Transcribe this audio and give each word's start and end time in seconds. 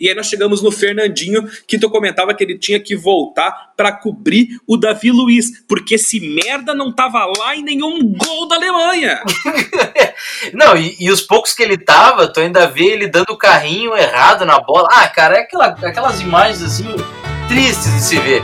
E 0.00 0.08
aí 0.08 0.14
nós 0.14 0.26
chegamos 0.26 0.62
no 0.62 0.70
Fernandinho, 0.70 1.48
que 1.66 1.78
tu 1.78 1.90
comentava 1.90 2.34
que 2.34 2.44
ele 2.44 2.58
tinha 2.58 2.78
que 2.80 2.96
voltar 2.96 3.72
para 3.76 3.92
cobrir 3.92 4.60
o 4.66 4.76
Davi 4.76 5.10
Luiz, 5.10 5.64
porque 5.66 5.94
esse 5.94 6.20
merda 6.20 6.74
não 6.74 6.92
tava 6.92 7.24
lá 7.24 7.56
em 7.56 7.62
nenhum 7.62 8.12
gol 8.12 8.48
da 8.48 8.56
Alemanha. 8.56 9.20
não, 10.52 10.76
e, 10.76 10.96
e, 11.00 11.10
os 11.10 11.22
poucos 11.22 11.52
que 11.54 11.62
ele 11.62 11.76
tava, 11.76 12.32
tu 12.32 12.40
ainda 12.40 12.66
vê 12.66 12.84
ele 12.84 13.08
dando 13.08 13.30
o 13.30 13.38
carrinho 13.38 13.96
errado 13.96 14.44
na 14.44 14.60
bola. 14.60 14.88
Ah, 14.90 15.08
cara, 15.08 15.36
é 15.36 15.40
aquela, 15.40 15.66
aquelas 15.66 16.20
imagens 16.20 16.62
assim 16.62 16.88
tristes 17.48 17.92
de 17.92 18.00
se 18.00 18.18
ver. 18.18 18.42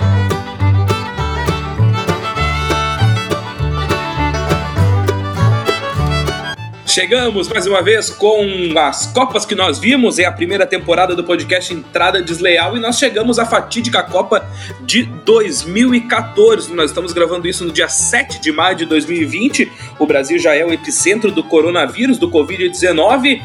Chegamos 6.94 7.48
mais 7.48 7.66
uma 7.66 7.82
vez 7.82 8.08
com 8.08 8.46
as 8.78 9.06
Copas 9.06 9.44
que 9.44 9.56
nós 9.56 9.80
vimos, 9.80 10.20
é 10.20 10.26
a 10.26 10.30
primeira 10.30 10.64
temporada 10.64 11.16
do 11.16 11.24
podcast 11.24 11.74
Entrada 11.74 12.22
Desleal 12.22 12.76
e 12.76 12.80
nós 12.80 13.00
chegamos 13.00 13.36
à 13.36 13.44
fatídica 13.44 14.00
Copa 14.00 14.48
de 14.82 15.02
2014. 15.02 16.72
Nós 16.72 16.90
estamos 16.90 17.12
gravando 17.12 17.48
isso 17.48 17.64
no 17.64 17.72
dia 17.72 17.88
7 17.88 18.40
de 18.40 18.52
maio 18.52 18.76
de 18.76 18.86
2020. 18.86 19.72
O 19.98 20.06
Brasil 20.06 20.38
já 20.38 20.54
é 20.54 20.64
o 20.64 20.72
epicentro 20.72 21.32
do 21.32 21.42
coronavírus, 21.42 22.16
do 22.16 22.30
Covid-19. 22.30 23.42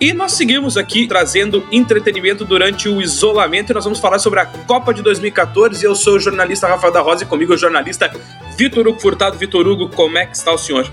E 0.00 0.14
nós 0.14 0.32
seguimos 0.32 0.78
aqui 0.78 1.06
trazendo 1.06 1.66
entretenimento 1.70 2.46
durante 2.46 2.88
o 2.88 3.02
isolamento 3.02 3.72
e 3.72 3.74
nós 3.74 3.84
vamos 3.84 3.98
falar 3.98 4.18
sobre 4.18 4.40
a 4.40 4.46
Copa 4.46 4.94
de 4.94 5.02
2014. 5.02 5.84
Eu 5.84 5.94
sou 5.94 6.14
o 6.14 6.18
jornalista 6.18 6.66
Rafael 6.66 6.94
da 6.94 7.02
Rosa 7.02 7.24
e 7.24 7.26
comigo 7.26 7.52
o 7.52 7.58
jornalista 7.58 8.10
Vitor 8.56 8.88
Hugo 8.88 8.98
Furtado. 8.98 9.36
Vitor 9.36 9.68
Hugo, 9.68 9.90
como 9.90 10.16
é 10.16 10.24
que 10.24 10.34
está 10.34 10.50
o 10.50 10.56
senhor? 10.56 10.90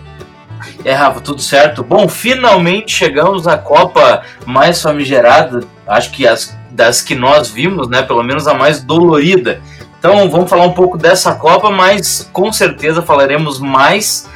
É, 0.84 0.94
Rafa, 0.94 1.22
tudo 1.22 1.42
certo? 1.42 1.84
Bom, 1.84 2.08
finalmente 2.08 2.96
chegamos 2.96 3.48
à 3.48 3.58
Copa 3.58 4.24
mais 4.46 4.82
famigerada, 4.82 5.62
acho 5.88 6.12
que 6.12 6.28
as, 6.28 6.58
das 6.72 7.02
que 7.02 7.16
nós 7.16 7.50
vimos, 7.50 7.88
né? 7.88 8.02
Pelo 8.02 8.24
menos 8.24 8.48
a 8.48 8.54
mais 8.54 8.82
dolorida. 8.82 9.62
Então 10.00 10.30
vamos 10.30 10.50
falar 10.50 10.66
um 10.66 10.74
pouco 10.74 10.98
dessa 10.98 11.34
Copa, 11.36 11.70
mas 11.70 12.30
com 12.34 12.52
certeza 12.52 13.02
falaremos 13.02 13.60
mais 13.60 14.30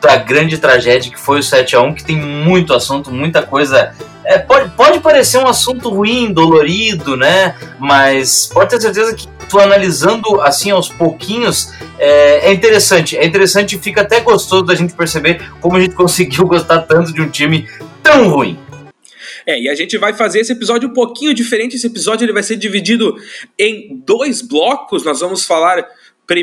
da 0.00 0.16
grande 0.16 0.58
tragédia 0.58 1.10
que 1.10 1.18
foi 1.18 1.38
o 1.38 1.42
7 1.42 1.76
a 1.76 1.80
1 1.80 1.94
que 1.94 2.04
tem 2.04 2.16
muito 2.16 2.74
assunto, 2.74 3.10
muita 3.10 3.42
coisa. 3.42 3.94
É, 4.24 4.38
pode, 4.38 4.70
pode 4.70 5.00
parecer 5.00 5.38
um 5.38 5.46
assunto 5.46 5.90
ruim, 5.90 6.32
dolorido, 6.32 7.16
né? 7.16 7.54
Mas 7.78 8.46
pode 8.46 8.70
ter 8.70 8.80
certeza 8.80 9.14
que 9.14 9.28
tu 9.48 9.58
analisando 9.58 10.40
assim 10.40 10.70
aos 10.70 10.88
pouquinhos 10.88 11.72
é, 11.98 12.48
é 12.48 12.52
interessante. 12.52 13.16
É 13.16 13.24
interessante 13.24 13.76
e 13.76 13.78
fica 13.78 14.00
até 14.00 14.20
gostoso 14.20 14.64
da 14.64 14.74
gente 14.74 14.94
perceber 14.94 15.42
como 15.60 15.76
a 15.76 15.80
gente 15.80 15.94
conseguiu 15.96 16.46
gostar 16.46 16.80
tanto 16.82 17.12
de 17.12 17.20
um 17.20 17.28
time 17.28 17.68
tão 18.02 18.28
ruim. 18.28 18.58
É, 19.46 19.60
e 19.60 19.68
a 19.68 19.74
gente 19.74 19.98
vai 19.98 20.14
fazer 20.14 20.40
esse 20.40 20.52
episódio 20.52 20.88
um 20.88 20.92
pouquinho 20.92 21.34
diferente. 21.34 21.76
Esse 21.76 21.86
episódio 21.86 22.24
ele 22.24 22.32
vai 22.32 22.42
ser 22.42 22.56
dividido 22.56 23.16
em 23.58 24.02
dois 24.06 24.40
blocos. 24.40 25.04
Nós 25.04 25.20
vamos 25.20 25.44
falar 25.44 25.84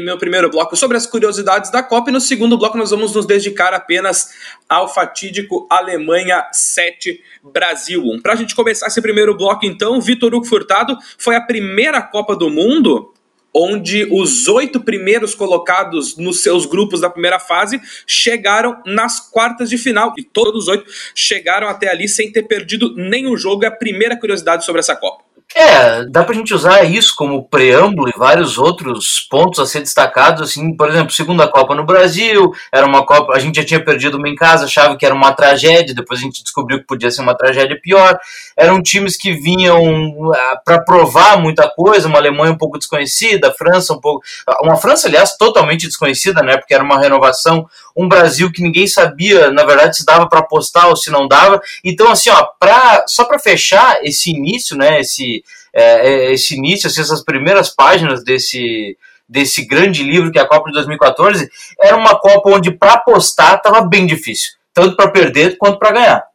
no 0.04 0.18
primeiro 0.18 0.50
bloco 0.50 0.76
sobre 0.76 0.96
as 0.96 1.08
curiosidades 1.08 1.72
da 1.72 1.82
Copa 1.82 2.10
e 2.10 2.14
no 2.14 2.22
segundo 2.22 2.58
bloco 2.58 2.78
nós 2.78 2.92
vamos 2.92 3.16
nos 3.16 3.26
dedicar 3.26 3.74
apenas 3.74 4.30
ao 4.70 4.88
fatídico 4.94 5.68
Alemanha 5.70 6.48
7 6.52 7.22
Brasil 7.44 8.04
1. 8.04 8.22
Para 8.22 8.34
a 8.34 8.36
gente 8.36 8.56
começar 8.56 8.88
esse 8.88 9.02
primeiro 9.02 9.36
bloco 9.36 9.66
então, 9.66 10.00
Vitor 10.00 10.34
Hugo 10.34 10.46
Furtado 10.46 10.98
foi 11.18 11.36
a 11.36 11.42
primeira 11.42 12.02
Copa 12.02 12.36
do 12.36 12.50
Mundo 12.50 13.12
onde 13.54 14.08
os 14.12 14.48
oito 14.48 14.80
primeiros 14.80 15.36
colocados 15.36 16.16
nos 16.16 16.42
seus 16.42 16.66
grupos 16.66 17.02
da 17.02 17.10
primeira 17.10 17.40
fase 17.40 17.82
chegaram 18.08 18.82
nas 18.86 19.20
quartas 19.20 19.70
de 19.70 19.78
final 19.78 20.14
e 20.18 20.24
todos 20.24 20.64
os 20.64 20.68
oito 20.70 20.86
chegaram 21.14 21.68
até 21.68 21.90
ali 21.90 22.08
sem 22.08 22.32
ter 22.32 22.44
perdido 22.44 22.96
nenhum 22.96 23.36
jogo. 23.36 23.66
É 23.66 23.68
a 23.68 23.72
primeira 23.72 24.18
curiosidade 24.18 24.66
sobre 24.66 24.80
essa 24.80 24.96
Copa. 24.96 25.31
É, 25.54 26.06
dá 26.06 26.24
pra 26.24 26.34
gente 26.34 26.54
usar 26.54 26.84
isso 26.84 27.14
como 27.16 27.44
preâmbulo 27.44 28.08
e 28.08 28.18
vários 28.18 28.58
outros 28.58 29.20
pontos 29.30 29.60
a 29.60 29.66
ser 29.66 29.82
destacados, 29.82 30.42
assim, 30.42 30.76
por 30.76 30.90
exemplo, 30.90 31.12
segunda 31.12 31.48
Copa 31.48 31.76
no 31.76 31.86
Brasil, 31.86 32.52
era 32.72 32.86
uma 32.86 33.06
Copa, 33.06 33.34
a 33.34 33.40
gente 33.40 33.58
já 33.58 33.66
tinha 33.66 33.84
perdido 33.84 34.18
uma 34.18 34.30
em 34.30 34.36
casa, 34.36 34.64
achava 34.64 34.96
que 34.96 35.06
era 35.06 35.14
uma 35.14 35.34
tragédia, 35.34 35.94
depois 35.94 36.20
a 36.20 36.24
gente 36.24 36.42
descobriu 36.42 36.80
que 36.80 36.86
podia 36.86 37.12
ser 37.12 37.22
uma 37.22 37.36
tragédia 37.36 37.78
pior, 37.82 38.18
eram 38.56 38.82
times 38.82 39.18
que 39.18 39.34
vinham 39.34 40.32
ah, 40.34 40.62
para 40.64 40.82
provar 40.82 41.38
muita 41.38 41.70
coisa, 41.70 42.08
uma 42.08 42.18
Alemanha 42.18 42.54
um 42.54 42.58
pouco 42.58 42.78
desconhecida, 42.78 43.52
França 43.52 43.94
um 43.94 44.00
pouco, 44.00 44.24
uma 44.64 44.78
França, 44.78 45.08
aliás, 45.10 45.36
totalmente 45.36 45.86
desconhecida, 45.86 46.42
né, 46.42 46.56
porque 46.58 46.74
era 46.74 46.84
uma 46.84 47.00
renovação, 47.00 47.68
um 47.96 48.08
Brasil 48.08 48.50
que 48.52 48.64
ninguém 48.64 48.88
sabia, 48.88 49.52
na 49.52 49.66
verdade, 49.66 49.98
se 49.98 50.06
dava 50.06 50.30
para 50.30 50.40
apostar 50.40 50.88
ou 50.88 50.96
se 50.96 51.12
não 51.12 51.28
dava, 51.28 51.62
então, 51.84 52.10
assim, 52.10 52.30
ó, 52.30 52.48
pra, 52.58 53.04
só 53.06 53.26
para 53.26 53.38
fechar 53.38 53.98
esse 54.02 54.32
início, 54.32 54.78
né, 54.78 55.02
esse 55.02 55.41
é, 55.74 56.10
é, 56.10 56.34
esse 56.34 56.56
início, 56.56 56.88
assim, 56.88 57.02
essas 57.02 57.24
primeiras 57.24 57.74
páginas 57.74 58.24
desse, 58.24 58.98
desse 59.28 59.66
grande 59.66 60.04
livro 60.04 60.32
que 60.32 60.40
é 60.40 60.42
a 60.42 60.48
Copa 60.48 60.68
de 60.68 60.74
2014, 60.74 61.50
era 61.80 61.96
uma 61.96 62.20
Copa 62.20 62.50
onde 62.50 62.72
para 62.72 62.94
apostar 62.94 63.56
estava 63.56 63.82
bem 63.82 64.06
difícil, 64.06 64.54
tanto 64.74 64.96
para 64.96 65.10
perder 65.10 65.58
quanto 65.58 65.80
para 65.80 65.92
ganhar. 65.92 66.32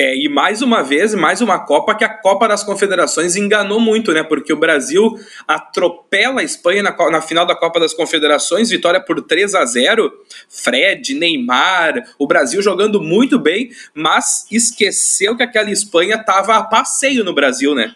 É, 0.00 0.14
e 0.16 0.28
mais 0.28 0.62
uma 0.62 0.80
vez, 0.80 1.12
mais 1.12 1.40
uma 1.40 1.58
Copa 1.58 1.92
que 1.92 2.04
a 2.04 2.08
Copa 2.08 2.46
das 2.46 2.62
Confederações 2.62 3.34
enganou 3.34 3.80
muito, 3.80 4.12
né? 4.12 4.22
Porque 4.22 4.52
o 4.52 4.56
Brasil 4.56 5.18
atropela 5.44 6.40
a 6.40 6.44
Espanha 6.44 6.84
na, 6.84 6.94
na 7.10 7.20
final 7.20 7.44
da 7.44 7.56
Copa 7.56 7.80
das 7.80 7.92
Confederações, 7.92 8.70
vitória 8.70 9.00
por 9.00 9.20
3 9.20 9.56
a 9.56 9.66
0 9.66 10.12
Fred, 10.48 11.14
Neymar, 11.14 11.94
o 12.16 12.28
Brasil 12.28 12.62
jogando 12.62 13.02
muito 13.02 13.40
bem, 13.40 13.70
mas 13.92 14.46
esqueceu 14.52 15.36
que 15.36 15.42
aquela 15.42 15.68
Espanha 15.68 16.14
estava 16.14 16.54
a 16.54 16.62
passeio 16.62 17.24
no 17.24 17.34
Brasil, 17.34 17.74
né? 17.74 17.92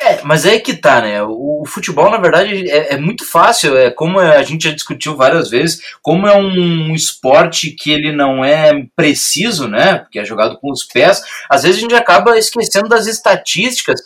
É, 0.00 0.20
mas 0.22 0.44
é 0.44 0.58
que 0.58 0.74
tá, 0.74 1.00
né? 1.00 1.22
O, 1.22 1.62
o 1.62 1.66
futebol, 1.66 2.10
na 2.10 2.18
verdade, 2.18 2.70
é, 2.70 2.94
é, 2.94 2.96
muito 2.96 3.24
fácil. 3.24 3.76
É 3.76 3.90
como 3.90 4.18
a 4.18 4.42
gente 4.42 4.64
já 4.64 4.74
discutiu 4.74 5.16
várias 5.16 5.50
vezes, 5.50 5.80
como 6.02 6.26
é 6.26 6.36
um 6.36 6.94
esporte 6.94 7.70
que 7.70 7.90
ele 7.90 8.12
não 8.12 8.44
é 8.44 8.84
preciso, 8.94 9.68
né? 9.68 9.98
Porque 9.98 10.18
é 10.18 10.24
jogado 10.24 10.58
com 10.58 10.70
os 10.70 10.84
pés. 10.84 11.22
Às 11.48 11.62
vezes 11.62 11.78
a 11.78 11.80
gente 11.80 11.94
acaba 11.94 12.38
esquecendo 12.38 12.88
das 12.88 13.06
estatísticas 13.06 14.00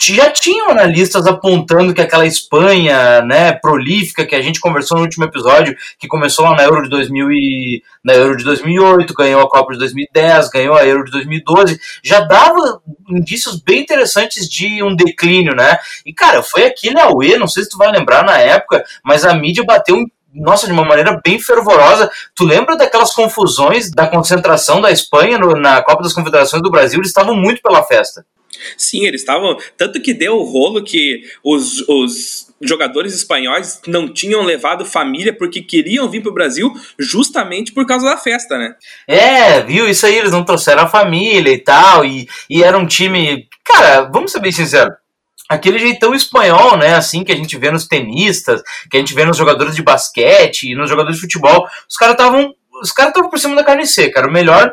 já 0.00 0.30
tinham 0.30 0.70
analistas 0.70 1.26
apontando 1.26 1.92
que 1.92 2.00
aquela 2.00 2.26
Espanha, 2.26 3.22
né, 3.22 3.52
prolífica 3.52 4.24
que 4.24 4.34
a 4.34 4.40
gente 4.40 4.60
conversou 4.60 4.96
no 4.96 5.04
último 5.04 5.24
episódio, 5.24 5.76
que 5.98 6.06
começou 6.06 6.44
lá 6.44 6.54
na 6.56 6.62
Euro 6.62 6.84
de 6.84 6.90
2000 6.90 7.32
e, 7.32 7.82
na 8.02 8.14
Euro 8.14 8.36
de 8.36 8.44
2008, 8.44 9.12
ganhou 9.14 9.42
a 9.42 9.48
Copa 9.48 9.72
de 9.72 9.78
2010, 9.78 10.48
ganhou 10.50 10.76
a 10.76 10.86
Euro 10.86 11.04
de 11.04 11.10
2012, 11.10 11.78
já 12.02 12.20
dava 12.20 12.80
indícios 13.08 13.60
bem 13.60 13.80
interessantes 13.80 14.48
de 14.48 14.82
um 14.82 14.94
declínio, 14.94 15.54
né? 15.54 15.78
E 16.06 16.12
cara, 16.12 16.42
foi 16.42 16.64
aquele 16.66 17.00
Aue, 17.00 17.36
não 17.36 17.48
sei 17.48 17.64
se 17.64 17.70
tu 17.70 17.76
vai 17.76 17.90
lembrar 17.90 18.24
na 18.24 18.38
época, 18.38 18.84
mas 19.04 19.24
a 19.24 19.34
mídia 19.34 19.64
bateu 19.64 19.96
nossa, 20.34 20.66
de 20.66 20.72
uma 20.72 20.84
maneira 20.84 21.20
bem 21.24 21.38
fervorosa. 21.38 22.10
Tu 22.34 22.44
lembra 22.44 22.76
daquelas 22.76 23.12
confusões 23.12 23.90
da 23.92 24.08
concentração 24.08 24.80
da 24.80 24.90
Espanha 24.90 25.38
no, 25.38 25.54
na 25.54 25.80
Copa 25.80 26.02
das 26.02 26.12
Confederações 26.12 26.60
do 26.60 26.72
Brasil? 26.72 26.98
Eles 26.98 27.10
estavam 27.10 27.36
muito 27.36 27.62
pela 27.62 27.84
festa. 27.84 28.26
Sim, 28.76 29.06
eles 29.06 29.20
estavam. 29.20 29.56
Tanto 29.76 30.00
que 30.00 30.14
deu 30.14 30.36
o 30.36 30.44
rolo 30.44 30.82
que 30.82 31.22
os, 31.42 31.86
os 31.88 32.52
jogadores 32.60 33.14
espanhóis 33.14 33.80
não 33.86 34.12
tinham 34.12 34.42
levado 34.42 34.84
família 34.84 35.36
porque 35.36 35.62
queriam 35.62 36.08
vir 36.08 36.22
para 36.22 36.30
o 36.30 36.34
Brasil 36.34 36.72
justamente 36.98 37.72
por 37.72 37.86
causa 37.86 38.06
da 38.06 38.16
festa, 38.16 38.58
né? 38.58 38.74
É, 39.06 39.60
viu? 39.62 39.88
Isso 39.88 40.06
aí, 40.06 40.16
eles 40.16 40.32
não 40.32 40.44
trouxeram 40.44 40.82
a 40.82 40.88
família 40.88 41.52
e 41.52 41.58
tal. 41.58 42.04
E, 42.04 42.26
e 42.48 42.62
era 42.62 42.78
um 42.78 42.86
time. 42.86 43.48
Cara, 43.64 44.02
vamos 44.02 44.32
ser 44.32 44.40
bem 44.40 44.52
sinceros 44.52 44.94
aquele 45.48 45.78
jeitão 45.78 46.14
espanhol, 46.14 46.76
né? 46.76 46.94
Assim 46.94 47.24
que 47.24 47.32
a 47.32 47.36
gente 47.36 47.56
vê 47.58 47.70
nos 47.70 47.86
tenistas, 47.86 48.62
que 48.90 48.96
a 48.96 49.00
gente 49.00 49.14
vê 49.14 49.24
nos 49.24 49.36
jogadores 49.36 49.74
de 49.74 49.82
basquete 49.82 50.70
e 50.70 50.74
nos 50.74 50.88
jogadores 50.88 51.16
de 51.16 51.22
futebol. 51.22 51.66
Os 51.88 51.96
caras 51.96 52.14
estavam. 52.14 52.54
Os 52.82 52.90
caras 52.90 53.10
estavam 53.10 53.30
por 53.30 53.38
cima 53.38 53.54
da 53.54 53.64
carne 53.64 53.86
seca. 53.86 54.20
Era 54.20 54.28
o 54.28 54.32
melhor 54.32 54.72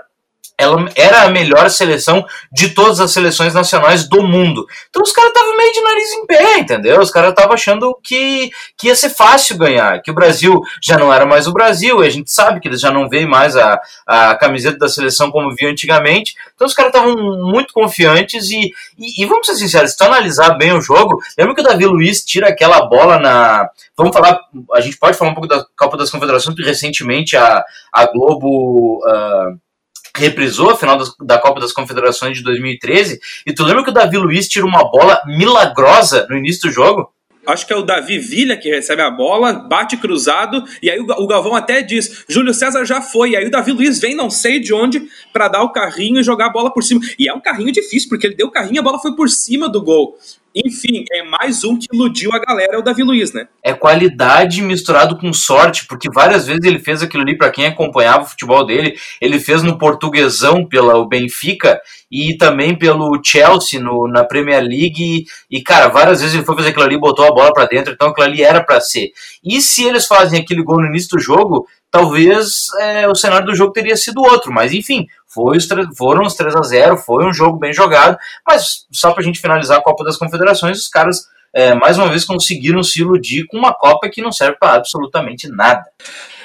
ela 0.62 0.88
era 0.96 1.24
a 1.24 1.30
melhor 1.30 1.70
seleção 1.70 2.24
de 2.52 2.70
todas 2.70 3.00
as 3.00 3.12
seleções 3.12 3.54
nacionais 3.54 4.08
do 4.08 4.22
mundo. 4.22 4.66
Então 4.90 5.02
os 5.02 5.12
caras 5.12 5.32
estavam 5.32 5.58
meio 5.58 5.74
de 5.74 5.82
nariz 5.82 6.12
em 6.14 6.26
pé, 6.26 6.60
entendeu? 6.60 7.00
Os 7.00 7.10
caras 7.10 7.32
estavam 7.32 7.54
achando 7.54 7.98
que, 8.04 8.52
que 8.78 8.88
ia 8.88 8.96
ser 8.96 9.10
fácil 9.10 9.58
ganhar, 9.58 10.02
que 10.02 10.12
o 10.12 10.14
Brasil 10.14 10.62
já 10.82 10.98
não 10.98 11.12
era 11.12 11.26
mais 11.26 11.48
o 11.48 11.54
Brasil, 11.54 12.04
e 12.04 12.08
a 12.08 12.10
gente 12.10 12.32
sabe 12.32 12.60
que 12.60 12.68
eles 12.68 12.80
já 12.80 12.92
não 12.92 13.10
veem 13.10 13.26
mais 13.26 13.58
a, 13.58 13.80
a 14.06 14.36
camiseta 14.36 14.78
da 14.78 14.88
seleção 14.88 15.32
como 15.32 15.56
via 15.56 15.70
antigamente. 15.70 16.36
Então 16.54 16.68
os 16.68 16.74
caras 16.74 16.94
estavam 16.94 17.16
muito 17.50 17.74
confiantes 17.74 18.52
e, 18.52 18.72
e, 18.98 19.24
e, 19.24 19.26
vamos 19.26 19.48
ser 19.48 19.56
sinceros, 19.56 19.92
se 19.92 19.98
tu 19.98 20.04
analisar 20.04 20.58
bem 20.58 20.74
o 20.74 20.82
jogo, 20.82 21.20
lembra 21.38 21.56
que 21.56 21.62
o 21.62 21.64
Davi 21.64 21.86
Luiz 21.86 22.24
tira 22.24 22.50
aquela 22.50 22.86
bola 22.86 23.18
na. 23.18 23.68
Vamos 23.98 24.14
falar, 24.14 24.40
a 24.74 24.82
gente 24.82 24.98
pode 24.98 25.18
falar 25.18 25.32
um 25.32 25.36
pouco 25.36 25.48
da 25.48 25.66
Copa 25.76 25.98
das 25.98 26.12
Confederações, 26.12 26.56
porque 26.56 26.70
recentemente 26.70 27.36
a, 27.36 27.64
a 27.92 28.06
Globo. 28.06 29.00
Uh, 29.08 29.71
reprisou 30.16 30.72
a 30.72 30.78
final 30.78 30.98
das, 30.98 31.16
da 31.20 31.38
Copa 31.38 31.60
das 31.60 31.74
Confederações 31.74 32.38
de 32.38 32.44
2013, 32.44 33.20
e 33.46 33.54
tu 33.54 33.64
lembra 33.64 33.84
que 33.84 33.90
o 33.90 33.94
Davi 33.94 34.18
Luiz 34.18 34.48
tira 34.48 34.66
uma 34.66 34.90
bola 34.90 35.22
milagrosa 35.26 36.28
no 36.30 36.38
início 36.38 36.70
do 36.70 36.74
jogo? 36.74 37.12
acho 37.46 37.66
que 37.66 37.74
é 37.74 37.76
o 37.76 37.82
Davi 37.82 38.20
Villa 38.20 38.56
que 38.56 38.70
recebe 38.70 39.02
a 39.02 39.10
bola, 39.10 39.54
bate 39.54 39.98
cruzado, 39.98 40.64
e 40.82 40.90
aí 40.90 41.00
o 41.00 41.28
Galvão 41.28 41.56
até 41.56 41.82
diz: 41.82 42.24
Júlio 42.28 42.54
César 42.54 42.86
já 42.86 43.02
foi. 43.02 43.32
E 43.32 43.36
aí 43.36 43.46
o 43.46 43.52
Davi 43.52 43.72
Luiz 43.72 44.00
vem, 44.00 44.16
não 44.16 44.30
sei 44.30 44.60
de 44.60 44.74
onde, 44.74 45.08
para 45.34 45.48
dar 45.48 45.64
o 45.64 45.72
carrinho 45.72 46.20
e 46.20 46.24
jogar 46.24 46.48
a 46.48 46.52
bola 46.52 46.72
por 46.72 46.84
cima. 46.84 47.02
E 47.18 47.28
é 47.28 47.34
um 47.34 47.42
carrinho 47.42 47.72
difícil, 47.72 48.10
porque 48.10 48.28
ele 48.28 48.36
deu 48.36 48.48
o 48.48 48.52
carrinho 48.52 48.76
e 48.76 48.80
a 48.80 48.84
bola 48.84 49.00
foi 49.00 49.16
por 49.16 49.30
cima 49.30 49.70
do 49.70 49.82
gol. 49.82 50.18
Enfim, 50.54 51.06
é 51.12 51.24
mais 51.24 51.64
um 51.64 51.80
que 51.80 51.88
iludiu 51.94 52.32
a 52.34 52.40
galera, 52.40 52.76
é 52.76 52.78
o 52.78 52.82
Davi 52.82 53.04
Luiz, 53.04 53.32
né? 53.32 53.48
É 53.64 53.74
qualidade 53.74 54.62
misturado 54.62 55.18
com 55.18 55.32
sorte, 55.32 55.88
porque 55.88 56.10
várias 56.14 56.46
vezes 56.46 56.66
ele 56.66 56.80
fez 56.80 57.02
aquilo 57.02 57.24
ali, 57.24 57.38
para 57.38 57.50
quem 57.50 57.66
acompanhava 57.66 58.24
o 58.24 58.28
futebol 58.28 58.66
dele, 58.66 58.96
ele 59.22 59.40
fez 59.40 59.64
no 59.64 59.78
portuguesão 59.78 60.66
pela 60.68 61.08
Benfica 61.08 61.80
e 62.12 62.36
também 62.36 62.78
pelo 62.78 63.18
Chelsea 63.24 63.80
no, 63.80 64.08
na 64.10 64.26
Premier 64.26 64.62
League. 64.62 65.26
E, 65.50 65.58
e, 65.58 65.64
cara, 65.64 65.88
várias 65.88 66.20
vezes 66.20 66.36
ele 66.36 66.46
foi 66.46 66.56
fazer 66.56 66.70
aquilo 66.70 66.86
ali, 66.86 67.00
botou 67.00 67.26
a 67.26 67.34
bola 67.34 67.54
para 67.54 67.66
dentro, 67.66 67.94
então 67.94 68.10
aquilo 68.10 68.28
ali 68.28 68.44
era 68.44 68.62
para 68.62 68.82
ser. 68.82 69.08
E 69.44 69.62
se 69.62 69.86
eles 69.86 70.06
fazem 70.06 70.42
aquele 70.42 70.64
gol 70.64 70.82
no 70.82 70.88
início 70.88 71.10
do 71.16 71.20
jogo, 71.20 71.66
talvez 71.92 72.68
é, 72.80 73.08
o 73.08 73.14
cenário 73.14 73.46
do 73.46 73.56
jogo 73.56 73.74
teria 73.74 73.98
sido 73.98 74.22
outro, 74.22 74.52
mas 74.52 74.72
enfim, 74.74 75.06
foi 75.28 75.58
os 75.58 75.68
foram 75.98 76.26
os 76.26 76.34
3 76.34 76.56
a 76.56 76.62
0 76.62 76.98
foi 76.98 77.26
um 77.26 77.34
jogo 77.34 77.60
bem 77.60 77.74
jogado, 77.74 78.18
mas 78.48 78.86
só 78.92 79.12
para 79.12 79.22
a 79.22 79.26
gente 79.26 79.42
finalizar 79.42 79.78
a 79.78 79.84
Copa 79.84 80.04
das 80.04 80.18
Confederações, 80.18 80.80
os 80.80 80.88
caras 80.88 81.28
é, 81.54 81.76
mais 81.76 81.98
uma 81.98 82.08
vez 82.08 82.24
conseguiram 82.24 82.82
se 82.82 83.02
iludir 83.02 83.46
com 83.46 83.58
uma 83.58 83.74
Copa 83.74 84.10
que 84.10 84.22
não 84.22 84.32
serve 84.32 84.58
para 84.58 84.76
absolutamente 84.76 85.50
nada. 85.50 85.84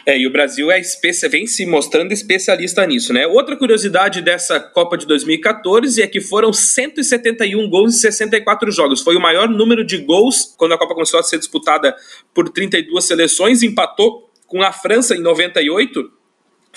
É, 0.05 0.17
e 0.17 0.25
o 0.25 0.31
Brasil 0.31 0.71
é 0.71 0.81
vem 1.29 1.49
se 1.49 1.67
mostrando 1.67 2.13
especialista 2.13 2.87
nisso, 2.87 3.13
né? 3.13 3.27
Outra 3.27 3.57
curiosidade 3.57 4.23
dessa 4.23 4.61
Copa 4.61 4.97
de 4.97 5.05
2014 5.05 6.01
é 6.01 6.07
que 6.07 6.21
foram 6.21 6.53
171 6.53 7.69
gols 7.69 7.97
em 7.97 7.99
64 7.99 8.71
jogos. 8.71 9.01
Foi 9.03 9.17
o 9.17 9.21
maior 9.21 9.49
número 9.49 9.85
de 9.85 9.99
gols 9.99 10.55
quando 10.57 10.75
a 10.75 10.79
Copa 10.79 10.95
começou 10.95 11.19
a 11.19 11.25
ser 11.25 11.39
disputada 11.39 11.93
por 12.33 12.49
32 12.49 13.05
seleções, 13.05 13.65
empatou 13.65 14.31
com 14.47 14.63
a 14.63 14.73
França 14.73 15.15
em 15.15 15.21
98 15.21 16.17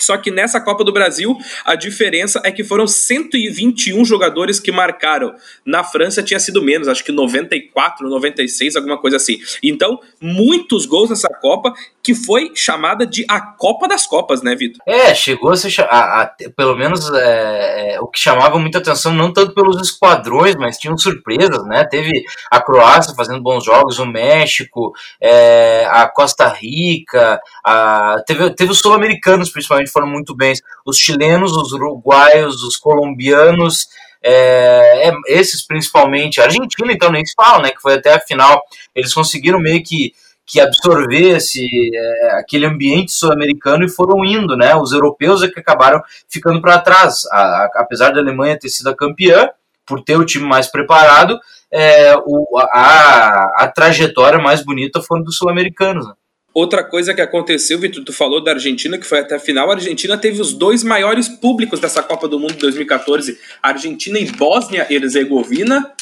só 0.00 0.16
que 0.16 0.30
nessa 0.30 0.60
Copa 0.60 0.82
do 0.82 0.92
Brasil, 0.92 1.36
a 1.64 1.74
diferença 1.74 2.40
é 2.42 2.50
que 2.50 2.64
foram 2.64 2.86
121 2.86 4.04
jogadores 4.04 4.58
que 4.58 4.72
marcaram. 4.72 5.34
Na 5.64 5.84
França 5.84 6.22
tinha 6.22 6.40
sido 6.40 6.62
menos, 6.62 6.88
acho 6.88 7.04
que 7.04 7.12
94, 7.12 8.08
96, 8.08 8.76
alguma 8.76 8.98
coisa 8.98 9.18
assim. 9.18 9.38
Então, 9.62 10.00
muitos 10.20 10.86
gols 10.86 11.10
nessa 11.10 11.28
Copa, 11.28 11.74
que 12.02 12.14
foi 12.14 12.52
chamada 12.54 13.06
de 13.06 13.24
a 13.28 13.40
Copa 13.40 13.86
das 13.86 14.06
Copas, 14.06 14.42
né, 14.42 14.54
Vitor? 14.54 14.80
É, 14.86 15.14
chegou 15.14 15.52
a 15.52 15.56
ser. 15.56 15.70
A, 15.82 16.22
a, 16.22 16.34
pelo 16.56 16.76
menos 16.76 17.12
é, 17.12 17.94
é, 17.94 18.00
o 18.00 18.06
que 18.06 18.18
chamava 18.18 18.58
muita 18.58 18.78
atenção, 18.78 19.12
não 19.12 19.32
tanto 19.32 19.54
pelos 19.54 19.80
esquadrões, 19.80 20.56
mas 20.56 20.78
tinham 20.78 20.96
surpresas, 20.96 21.64
né? 21.66 21.84
Teve 21.84 22.24
a 22.50 22.60
Croácia 22.60 23.14
fazendo 23.14 23.42
bons 23.42 23.64
jogos, 23.64 23.98
o 23.98 24.06
México, 24.06 24.92
é, 25.20 25.86
a 25.90 26.08
Costa 26.08 26.48
Rica, 26.48 27.40
a, 27.64 28.16
teve, 28.26 28.50
teve 28.50 28.72
os 28.72 28.78
sul-americanos, 28.78 29.50
principalmente 29.50 29.90
foram 29.90 30.06
muito 30.06 30.34
bem. 30.34 30.54
Os 30.86 30.96
chilenos, 30.96 31.56
os 31.56 31.72
uruguaios, 31.72 32.62
os 32.62 32.76
colombianos, 32.76 33.88
é, 34.22 35.08
é, 35.08 35.12
esses 35.28 35.66
principalmente. 35.66 36.40
A 36.40 36.44
Argentina, 36.44 36.92
então, 36.92 37.10
nem 37.10 37.24
se 37.24 37.34
fala, 37.34 37.62
né? 37.62 37.70
Que 37.70 37.80
foi 37.80 37.94
até 37.94 38.14
a 38.14 38.20
final. 38.20 38.60
Eles 38.94 39.14
conseguiram 39.14 39.58
meio 39.58 39.82
que, 39.82 40.12
que 40.50 40.60
absorver 40.60 41.36
esse, 41.36 41.68
é, 41.94 42.32
aquele 42.32 42.66
ambiente 42.66 43.12
sul-americano 43.12 43.84
e 43.84 43.88
foram 43.88 44.24
indo, 44.24 44.56
né? 44.56 44.74
Os 44.74 44.92
europeus 44.92 45.42
é 45.42 45.48
que 45.48 45.60
acabaram 45.60 46.02
ficando 46.28 46.60
para 46.60 46.80
trás. 46.80 47.24
A, 47.30 47.40
a, 47.40 47.70
apesar 47.76 48.10
da 48.10 48.20
Alemanha 48.20 48.58
ter 48.58 48.68
sido 48.68 48.88
a 48.88 48.96
campeã, 48.96 49.48
por 49.86 50.02
ter 50.02 50.16
o 50.16 50.26
time 50.26 50.44
mais 50.44 50.66
preparado, 50.66 51.38
é, 51.70 52.16
o, 52.26 52.58
a, 52.58 53.64
a 53.64 53.68
trajetória 53.68 54.40
mais 54.40 54.64
bonita 54.64 55.00
foram 55.00 55.22
dos 55.22 55.36
sul-americanos. 55.36 56.04
Né? 56.06 56.14
Outra 56.52 56.82
coisa 56.82 57.14
que 57.14 57.20
aconteceu, 57.20 57.78
Vitor, 57.78 58.02
tu 58.02 58.12
falou 58.12 58.42
da 58.42 58.50
Argentina, 58.50 58.98
que 58.98 59.06
foi 59.06 59.20
até 59.20 59.36
a 59.36 59.40
final. 59.40 59.70
A 59.70 59.74
Argentina 59.74 60.18
teve 60.18 60.40
os 60.40 60.52
dois 60.52 60.82
maiores 60.82 61.28
públicos 61.28 61.78
dessa 61.78 62.02
Copa 62.02 62.26
do 62.26 62.40
Mundo 62.40 62.54
de 62.54 62.58
2014. 62.58 63.38
Argentina 63.62 64.18
e 64.18 64.26
Bósnia 64.32 64.84
Herzegovina 64.90 65.92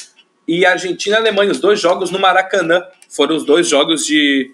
e 0.48 0.64
Argentina 0.64 1.16
e 1.16 1.18
Alemanha. 1.18 1.52
Os 1.52 1.60
dois 1.60 1.78
jogos 1.78 2.10
no 2.10 2.18
Maracanã 2.18 2.82
foram 3.08 3.36
os 3.36 3.44
dois 3.44 3.68
jogos 3.68 4.06
de, 4.06 4.50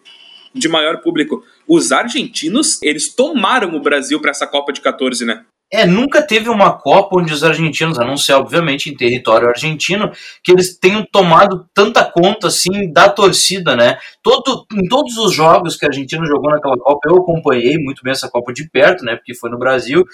de 0.52 0.68
maior 0.68 1.00
público. 1.00 1.44
Os 1.66 1.92
argentinos, 1.92 2.82
eles 2.82 3.14
tomaram 3.14 3.74
o 3.74 3.80
Brasil 3.80 4.20
para 4.20 4.32
essa 4.32 4.46
Copa 4.46 4.72
de 4.72 4.80
14, 4.80 5.24
né? 5.24 5.44
É, 5.72 5.84
nunca 5.86 6.22
teve 6.22 6.48
uma 6.48 6.72
Copa 6.78 7.16
onde 7.16 7.32
os 7.32 7.42
argentinos, 7.42 7.98
a 7.98 8.04
não 8.04 8.16
ser 8.16 8.34
obviamente 8.34 8.90
em 8.90 8.96
território 8.96 9.48
argentino, 9.48 10.12
que 10.42 10.52
eles 10.52 10.78
tenham 10.78 11.04
tomado 11.10 11.66
tanta 11.74 12.04
conta 12.04 12.46
assim 12.48 12.92
da 12.92 13.08
torcida, 13.08 13.74
né? 13.74 13.98
Todo, 14.22 14.66
em 14.72 14.86
todos 14.88 15.16
os 15.16 15.34
jogos 15.34 15.76
que 15.76 15.84
a 15.84 15.88
Argentina 15.88 16.24
jogou 16.26 16.50
naquela 16.50 16.76
Copa, 16.76 17.08
eu 17.08 17.16
acompanhei 17.16 17.76
muito 17.78 18.02
bem 18.04 18.12
essa 18.12 18.30
Copa 18.30 18.52
de 18.52 18.68
perto, 18.70 19.04
né? 19.04 19.16
Porque 19.16 19.34
foi 19.34 19.50
no 19.50 19.58
Brasil 19.58 20.04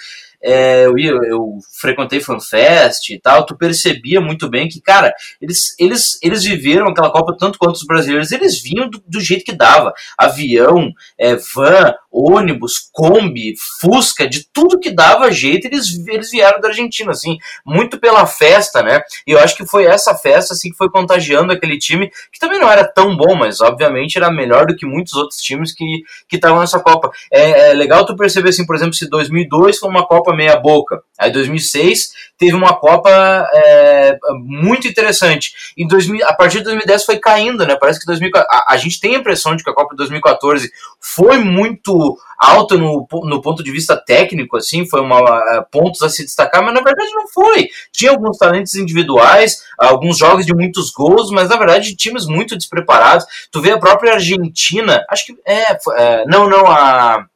é, 0.42 0.86
eu, 0.86 0.98
ia, 0.98 1.10
eu 1.10 1.58
frequentei 1.80 2.20
FanFest 2.20 3.10
e 3.10 3.20
tal, 3.20 3.44
tu 3.44 3.56
percebia 3.56 4.20
muito 4.20 4.48
bem 4.48 4.68
que, 4.68 4.80
cara, 4.80 5.12
eles, 5.40 5.74
eles, 5.78 6.18
eles 6.22 6.42
viveram 6.44 6.88
aquela 6.88 7.10
Copa 7.10 7.36
tanto 7.38 7.58
quanto 7.58 7.76
os 7.76 7.84
brasileiros, 7.84 8.32
eles 8.32 8.60
vinham 8.62 8.88
do, 8.88 9.02
do 9.06 9.20
jeito 9.20 9.44
que 9.44 9.52
dava. 9.52 9.92
Avião, 10.16 10.92
é, 11.18 11.36
van, 11.36 11.94
ônibus, 12.10 12.88
Kombi, 12.92 13.54
Fusca, 13.80 14.28
de 14.28 14.46
tudo 14.52 14.78
que 14.78 14.90
dava 14.90 15.30
jeito, 15.30 15.66
eles, 15.66 15.86
eles 16.08 16.30
vieram 16.30 16.60
da 16.60 16.68
Argentina, 16.68 17.10
assim, 17.12 17.36
muito 17.64 17.98
pela 17.98 18.26
festa, 18.26 18.82
né? 18.82 19.00
E 19.26 19.32
eu 19.32 19.38
acho 19.38 19.56
que 19.56 19.66
foi 19.66 19.84
essa 19.84 20.14
festa, 20.14 20.54
assim, 20.54 20.70
que 20.70 20.76
foi 20.76 20.90
contagiando 20.90 21.52
aquele 21.52 21.78
time, 21.78 22.10
que 22.32 22.38
também 22.40 22.58
não 22.58 22.70
era 22.70 22.84
tão 22.84 23.16
bom, 23.16 23.34
mas 23.34 23.60
obviamente 23.60 24.16
era 24.16 24.30
melhor 24.30 24.66
do 24.66 24.74
que 24.74 24.86
muitos 24.86 25.14
outros 25.14 25.40
times 25.40 25.74
que 25.74 26.02
estavam 26.32 26.60
nessa 26.60 26.80
Copa. 26.80 27.10
É, 27.32 27.70
é 27.70 27.74
legal 27.74 28.04
tu 28.04 28.16
perceber, 28.16 28.50
assim, 28.50 28.66
por 28.66 28.74
exemplo, 28.74 28.94
se 28.94 29.08
2002 29.08 29.78
foi 29.78 29.88
uma 29.88 30.06
Copa 30.06 30.29
Copa 30.30 30.36
meia 30.36 30.56
boca. 30.56 31.02
Aí 31.18 31.30
2006 31.30 32.12
teve 32.38 32.54
uma 32.54 32.74
Copa 32.74 33.10
é, 33.52 34.16
muito 34.32 34.88
interessante. 34.88 35.52
Em 35.76 35.86
2000, 35.86 36.26
a 36.26 36.32
partir 36.32 36.58
de 36.58 36.64
2010 36.64 37.04
foi 37.04 37.18
caindo, 37.18 37.66
né? 37.66 37.76
Parece 37.78 38.00
que 38.00 38.06
2014, 38.06 38.48
a, 38.50 38.72
a, 38.72 38.76
gente 38.76 39.00
tem 39.00 39.14
a 39.14 39.18
impressão 39.18 39.54
de 39.54 39.62
que 39.62 39.70
a 39.70 39.74
Copa 39.74 39.90
de 39.90 39.96
2014 39.98 40.70
foi 40.98 41.38
muito 41.38 42.16
alta 42.38 42.76
no, 42.76 43.06
no 43.24 43.42
ponto 43.42 43.62
de 43.62 43.70
vista 43.70 43.96
técnico, 43.96 44.56
assim, 44.56 44.88
foi 44.88 45.00
uma 45.00 45.20
uh, 45.20 45.66
pontos 45.70 46.00
a 46.00 46.08
se 46.08 46.24
destacar, 46.24 46.64
mas 46.64 46.72
na 46.72 46.80
verdade 46.80 47.10
não 47.12 47.28
foi. 47.28 47.68
Tinha 47.92 48.12
alguns 48.12 48.38
talentos 48.38 48.74
individuais, 48.74 49.58
alguns 49.78 50.16
jogos 50.16 50.46
de 50.46 50.54
muitos 50.54 50.90
gols, 50.90 51.30
mas 51.30 51.50
na 51.50 51.56
verdade 51.56 51.94
times 51.94 52.26
muito 52.26 52.56
despreparados. 52.56 53.26
Tu 53.52 53.60
vê 53.60 53.72
a 53.72 53.78
própria 53.78 54.14
Argentina, 54.14 55.04
acho 55.10 55.26
que 55.26 55.34
é, 55.46 55.76
é 55.98 56.24
não, 56.26 56.48
não 56.48 56.66
a 56.66 57.26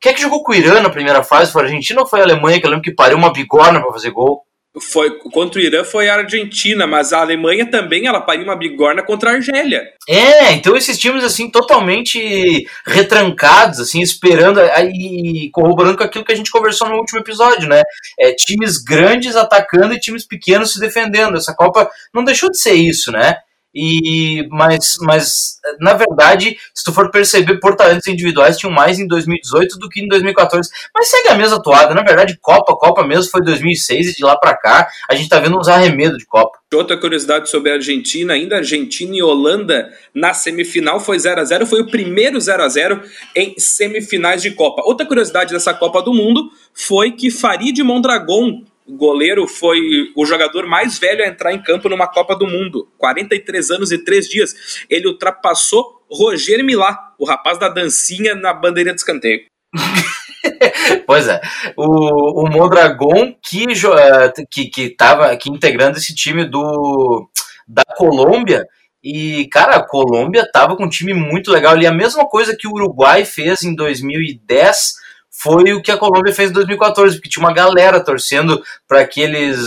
quem 0.00 0.12
é 0.12 0.14
que 0.14 0.22
jogou 0.22 0.42
com 0.42 0.52
o 0.52 0.54
Irã 0.54 0.80
na 0.80 0.90
primeira 0.90 1.22
fase? 1.22 1.52
Foi 1.52 1.62
a 1.62 1.64
Argentina 1.64 2.00
ou 2.00 2.06
foi 2.06 2.20
a 2.20 2.24
Alemanha? 2.24 2.60
Que 2.60 2.66
eu 2.66 2.70
lembro 2.70 2.84
que 2.84 2.94
pariu 2.94 3.16
uma 3.16 3.32
bigorna 3.32 3.80
para 3.80 3.92
fazer 3.92 4.10
gol. 4.10 4.44
Foi, 4.80 5.18
contra 5.32 5.60
o 5.60 5.62
Irã 5.62 5.82
foi 5.82 6.08
a 6.08 6.16
Argentina, 6.16 6.86
mas 6.86 7.12
a 7.12 7.20
Alemanha 7.20 7.68
também 7.68 8.06
ela 8.06 8.20
pariu 8.20 8.44
uma 8.44 8.54
bigorna 8.54 9.02
contra 9.02 9.30
a 9.30 9.34
Argélia. 9.34 9.82
É, 10.08 10.52
então 10.52 10.76
esses 10.76 10.96
times 10.98 11.24
assim 11.24 11.50
totalmente 11.50 12.64
retrancados, 12.86 13.80
assim, 13.80 14.00
esperando 14.00 14.60
e 14.94 15.50
corroborando 15.52 15.96
com 15.96 16.04
aquilo 16.04 16.24
que 16.24 16.32
a 16.32 16.36
gente 16.36 16.50
conversou 16.50 16.88
no 16.88 16.96
último 16.96 17.18
episódio, 17.18 17.68
né? 17.68 17.82
É, 18.20 18.32
times 18.32 18.78
grandes 18.78 19.34
atacando 19.34 19.94
e 19.94 20.00
times 20.00 20.24
pequenos 20.24 20.72
se 20.72 20.78
defendendo. 20.78 21.36
Essa 21.36 21.54
Copa 21.54 21.90
não 22.14 22.22
deixou 22.22 22.50
de 22.50 22.60
ser 22.60 22.74
isso, 22.74 23.10
né? 23.10 23.36
E, 23.80 24.48
mas, 24.50 24.96
mas, 25.02 25.60
na 25.78 25.94
verdade, 25.94 26.56
se 26.74 26.82
tu 26.82 26.92
for 26.92 27.12
perceber, 27.12 27.60
por 27.60 27.76
talentos 27.76 28.08
individuais 28.08 28.56
tinham 28.56 28.72
mais 28.72 28.98
em 28.98 29.06
2018 29.06 29.78
do 29.78 29.88
que 29.88 30.00
em 30.00 30.08
2014. 30.08 30.68
Mas 30.92 31.08
segue 31.08 31.28
a 31.28 31.36
mesma 31.36 31.62
toada. 31.62 31.94
Na 31.94 32.02
verdade, 32.02 32.36
Copa, 32.42 32.74
Copa 32.74 33.06
mesmo 33.06 33.30
foi 33.30 33.40
2006 33.40 34.08
e 34.08 34.16
de 34.16 34.24
lá 34.24 34.36
para 34.36 34.56
cá 34.56 34.88
a 35.08 35.14
gente 35.14 35.28
tá 35.28 35.38
vendo 35.38 35.56
uns 35.56 35.68
arremedos 35.68 36.18
de 36.18 36.26
Copa. 36.26 36.58
Outra 36.74 36.96
curiosidade 36.96 37.48
sobre 37.48 37.70
a 37.70 37.74
Argentina, 37.74 38.34
ainda 38.34 38.56
Argentina 38.56 39.14
e 39.14 39.22
Holanda 39.22 39.90
na 40.12 40.34
semifinal 40.34 40.98
foi 40.98 41.16
0 41.16 41.40
a 41.40 41.44
0 41.44 41.64
foi 41.64 41.80
o 41.80 41.86
primeiro 41.86 42.40
0 42.40 42.62
a 42.62 42.68
0 42.68 43.00
em 43.36 43.54
semifinais 43.58 44.42
de 44.42 44.50
Copa. 44.50 44.82
Outra 44.84 45.06
curiosidade 45.06 45.52
dessa 45.52 45.72
Copa 45.72 46.02
do 46.02 46.12
Mundo 46.12 46.50
foi 46.74 47.12
que 47.12 47.30
Farid 47.30 47.80
Mondragon 47.84 48.64
o 48.88 48.96
goleiro 48.96 49.46
foi 49.46 50.10
o 50.16 50.24
jogador 50.24 50.66
mais 50.66 50.98
velho 50.98 51.22
a 51.22 51.28
entrar 51.28 51.52
em 51.52 51.62
campo 51.62 51.90
numa 51.90 52.06
Copa 52.06 52.34
do 52.34 52.46
Mundo. 52.46 52.88
43 52.96 53.70
anos 53.70 53.92
e 53.92 53.98
3 53.98 54.28
dias. 54.28 54.54
Ele 54.88 55.06
ultrapassou 55.06 56.02
Roger 56.10 56.64
Milá, 56.64 57.12
o 57.18 57.26
rapaz 57.26 57.58
da 57.58 57.68
dancinha 57.68 58.34
na 58.34 58.54
bandeirinha 58.54 58.94
de 58.94 59.00
escanteio. 59.00 59.42
pois 61.06 61.28
é. 61.28 61.38
O, 61.76 62.44
o 62.44 62.50
Mondragon, 62.50 63.34
que, 63.44 63.64
eh, 63.64 64.32
que, 64.50 64.70
que, 64.70 64.88
tava, 64.88 65.30
aqui 65.30 65.50
integrando 65.50 65.98
esse 65.98 66.14
time 66.14 66.46
do, 66.46 67.28
da 67.66 67.84
Colômbia, 67.84 68.66
e, 69.04 69.46
cara, 69.52 69.76
a 69.76 69.86
Colômbia 69.86 70.48
tava 70.50 70.76
com 70.76 70.84
um 70.84 70.88
time 70.88 71.12
muito 71.12 71.52
legal 71.52 71.74
ali. 71.74 71.86
A 71.86 71.92
mesma 71.92 72.26
coisa 72.26 72.56
que 72.58 72.66
o 72.66 72.72
Uruguai 72.72 73.26
fez 73.26 73.62
em 73.62 73.74
2010 73.74 74.94
foi 75.40 75.72
o 75.72 75.80
que 75.80 75.90
a 75.90 75.96
Colômbia 75.96 76.34
fez 76.34 76.50
em 76.50 76.54
2014, 76.54 77.16
porque 77.16 77.28
tinha 77.28 77.44
uma 77.44 77.54
galera 77.54 78.02
torcendo 78.02 78.60
para 78.86 79.00
aqueles 79.00 79.58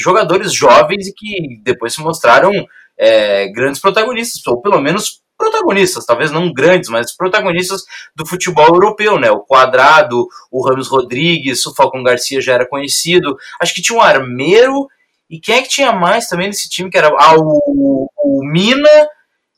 jogadores 0.00 0.52
jovens 0.52 1.06
e 1.06 1.14
que 1.14 1.60
depois 1.62 1.94
se 1.94 2.00
mostraram 2.00 2.50
é, 2.98 3.48
grandes 3.48 3.80
protagonistas, 3.80 4.44
ou 4.46 4.60
pelo 4.60 4.80
menos 4.80 5.20
protagonistas, 5.38 6.04
talvez 6.04 6.30
não 6.30 6.52
grandes, 6.52 6.90
mas 6.90 7.16
protagonistas 7.16 7.82
do 8.14 8.26
futebol 8.26 8.66
europeu, 8.66 9.18
né? 9.18 9.30
O 9.30 9.40
Quadrado, 9.40 10.26
o 10.50 10.62
Ramos 10.66 10.88
Rodrigues, 10.88 11.64
o 11.64 11.74
Falcão 11.74 12.02
Garcia 12.02 12.42
já 12.42 12.54
era 12.54 12.68
conhecido. 12.68 13.36
Acho 13.60 13.72
que 13.72 13.80
tinha 13.80 13.98
um 13.98 14.02
Armeiro 14.02 14.86
e 15.30 15.40
quem 15.40 15.54
é 15.56 15.62
que 15.62 15.68
tinha 15.68 15.92
mais 15.92 16.26
também 16.26 16.48
nesse 16.48 16.68
time 16.68 16.90
que 16.90 16.98
era 16.98 17.08
ah, 17.08 17.36
o, 17.38 18.10
o 18.22 18.44
Mina 18.44 19.08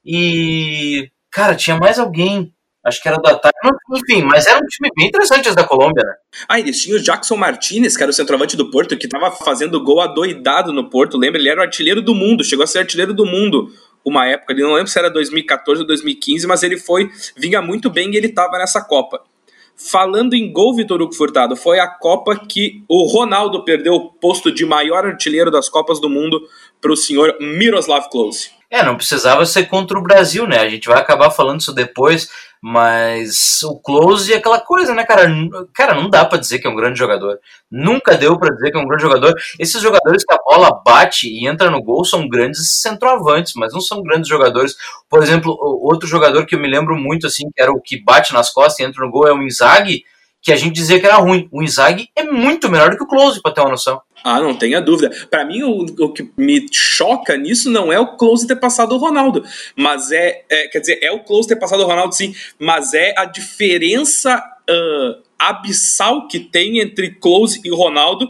e 0.05 1.11
cara, 1.31 1.57
tinha 1.57 1.76
mais 1.76 1.99
alguém. 1.99 2.52
Acho 2.85 3.01
que 3.03 3.09
era 3.09 3.17
do 3.17 3.29
ataque. 3.29 3.57
Enfim, 3.93 4.23
mas 4.23 4.47
era 4.47 4.59
um 4.59 4.67
time 4.67 4.91
bem 4.97 5.07
interessante 5.07 5.55
da 5.55 5.65
Colômbia, 5.65 6.03
né? 6.05 6.15
Ah, 6.49 6.59
eles 6.59 6.83
tinham 6.83 6.99
o 6.99 7.03
Jackson 7.03 7.37
Martinez, 7.37 7.97
que 7.97 8.03
era 8.03 8.11
o 8.11 8.15
centroavante 8.15 8.57
do 8.57 8.71
Porto, 8.71 8.97
que 8.97 9.07
tava 9.07 9.31
fazendo 9.31 9.83
gol 9.83 10.01
adoidado 10.01 10.73
no 10.73 10.91
Porto. 10.91 11.17
Lembra? 11.17 11.41
Ele 11.41 11.49
era 11.49 11.61
o 11.61 11.65
artilheiro 11.65 12.03
do 12.03 12.15
mundo, 12.15 12.43
chegou 12.43 12.65
a 12.65 12.67
ser 12.67 12.81
artilheiro 12.81 13.15
do 13.15 13.25
mundo 13.25 13.71
uma 14.05 14.27
época, 14.27 14.53
ele 14.53 14.62
não 14.62 14.75
lembro 14.75 14.91
se 14.91 14.99
era 14.99 15.09
2014 15.09 15.83
ou 15.83 15.87
2015, 15.87 16.47
mas 16.47 16.62
ele 16.62 16.77
foi, 16.77 17.11
vinha 17.37 17.62
muito 17.62 17.89
bem 17.89 18.11
e 18.12 18.17
ele 18.17 18.27
estava 18.27 18.59
nessa 18.59 18.83
Copa. 18.83 19.23
Falando 19.75 20.35
em 20.35 20.53
gol, 20.53 20.77
Vitor 20.77 21.01
Hugo 21.01 21.15
Furtado, 21.15 21.57
foi 21.57 21.79
a 21.81 21.89
Copa 21.89 22.37
que 22.37 22.85
o 22.89 23.07
Ronaldo 23.07 23.65
perdeu 23.65 23.95
o 23.95 24.12
posto 24.12 24.53
de 24.53 24.67
maior 24.67 25.07
artilheiro 25.07 25.51
das 25.51 25.69
Copas 25.69 26.01
do 26.01 26.11
Mundo 26.11 26.41
para 26.83 26.93
o 26.93 26.97
senhor 26.97 27.37
Miroslav 27.41 28.11
Klose. 28.11 28.51
É, 28.69 28.83
não 28.83 28.97
precisava 28.97 29.47
ser 29.47 29.67
contra 29.67 29.99
o 29.99 30.03
Brasil, 30.03 30.47
né? 30.47 30.59
A 30.59 30.69
gente 30.69 30.89
vai 30.89 30.99
acabar 30.99 31.31
falando 31.31 31.61
isso 31.61 31.75
depois, 31.75 32.31
mas 32.61 33.62
o 33.65 33.79
Close 33.79 34.33
é 34.33 34.37
aquela 34.37 34.59
coisa, 34.59 34.95
né, 34.95 35.05
cara? 35.05 35.29
Cara, 35.75 35.95
não 35.95 36.09
dá 36.09 36.25
para 36.25 36.39
dizer 36.39 36.59
que 36.59 36.67
é 36.67 36.71
um 36.71 36.75
grande 36.75 36.99
jogador. 36.99 37.39
Nunca 37.71 38.17
deu 38.17 38.39
para 38.39 38.55
dizer 38.55 38.71
que 38.71 38.79
é 38.79 38.81
um 38.81 38.87
grande 38.87 39.03
jogador. 39.03 39.35
Esses 39.59 39.81
jogadores 39.81 40.25
que 40.25 40.35
a 40.35 40.39
bola 40.39 40.81
bate 40.85 41.29
e 41.29 41.47
entra 41.47 41.71
no 41.71 41.83
gol 41.83 42.03
são 42.03 42.27
grandes 42.27 42.81
centroavantes, 42.81 43.53
mas 43.57 43.75
não 43.75 43.81
são 43.81 44.03
grandes 44.03 44.29
jogadores. 44.29 44.75
Por 45.07 45.23
exemplo, 45.23 45.55
outro 45.83 46.09
jogador 46.09 46.47
que 46.47 46.55
eu 46.55 46.61
me 46.61 46.71
lembro 46.71 46.97
muito, 46.97 47.27
assim, 47.27 47.51
que 47.55 47.61
era 47.61 47.71
o 47.71 47.81
que 47.81 48.03
bate 48.03 48.33
nas 48.33 48.51
costas 48.51 48.81
e 48.81 48.85
entra 48.85 49.05
no 49.05 49.11
gol 49.11 49.29
é 49.29 49.33
o 49.35 49.43
Inzaghi, 49.43 50.03
que 50.43 50.53
a 50.53 50.57
gente 50.57 50.75
dizia 50.75 50.99
que 50.99 51.07
era 51.07 51.17
ruim. 51.17 51.49
O 51.53 51.63
Inzaghi 51.63 52.11
é 52.17 52.25
muito 52.25 52.69
melhor 52.69 52.91
do 52.91 52.97
que 52.97 53.05
o 53.05 53.07
Close, 53.07 53.41
para 53.41 53.53
ter 53.53 53.61
uma 53.61 53.71
noção. 53.71 54.03
Ah, 54.25 54.41
não 54.41 54.55
tenha 54.55 54.81
dúvida. 54.81 55.11
Para 55.31 55.45
mim, 55.45 55.63
o, 55.63 55.87
o, 56.01 56.13
que 56.13 56.31
me 56.37 56.67
choca 56.71 57.37
nisso 57.37 57.71
não 57.71 57.93
é 57.93 57.99
o 57.99 58.17
Close 58.17 58.47
ter 58.47 58.57
passado 58.57 58.93
o 58.95 58.99
Ronaldo, 58.99 59.45
mas 59.77 60.11
é, 60.11 60.45
é, 60.51 60.69
quer 60.69 60.81
dizer, 60.81 60.99
é 61.01 61.13
o 61.13 61.21
Close 61.21 61.49
ter 61.49 61.57
passado 61.57 61.83
o 61.83 61.87
Ronaldo, 61.87 62.15
sim, 62.15 62.35
mas 62.59 62.93
é 62.93 63.15
a 63.17 63.25
diferença 63.25 64.37
uh, 64.39 65.23
abissal 65.39 66.27
que 66.27 66.41
tem 66.41 66.81
entre 66.81 67.11
Close 67.15 67.61
e 67.65 67.71
Ronaldo 67.71 68.29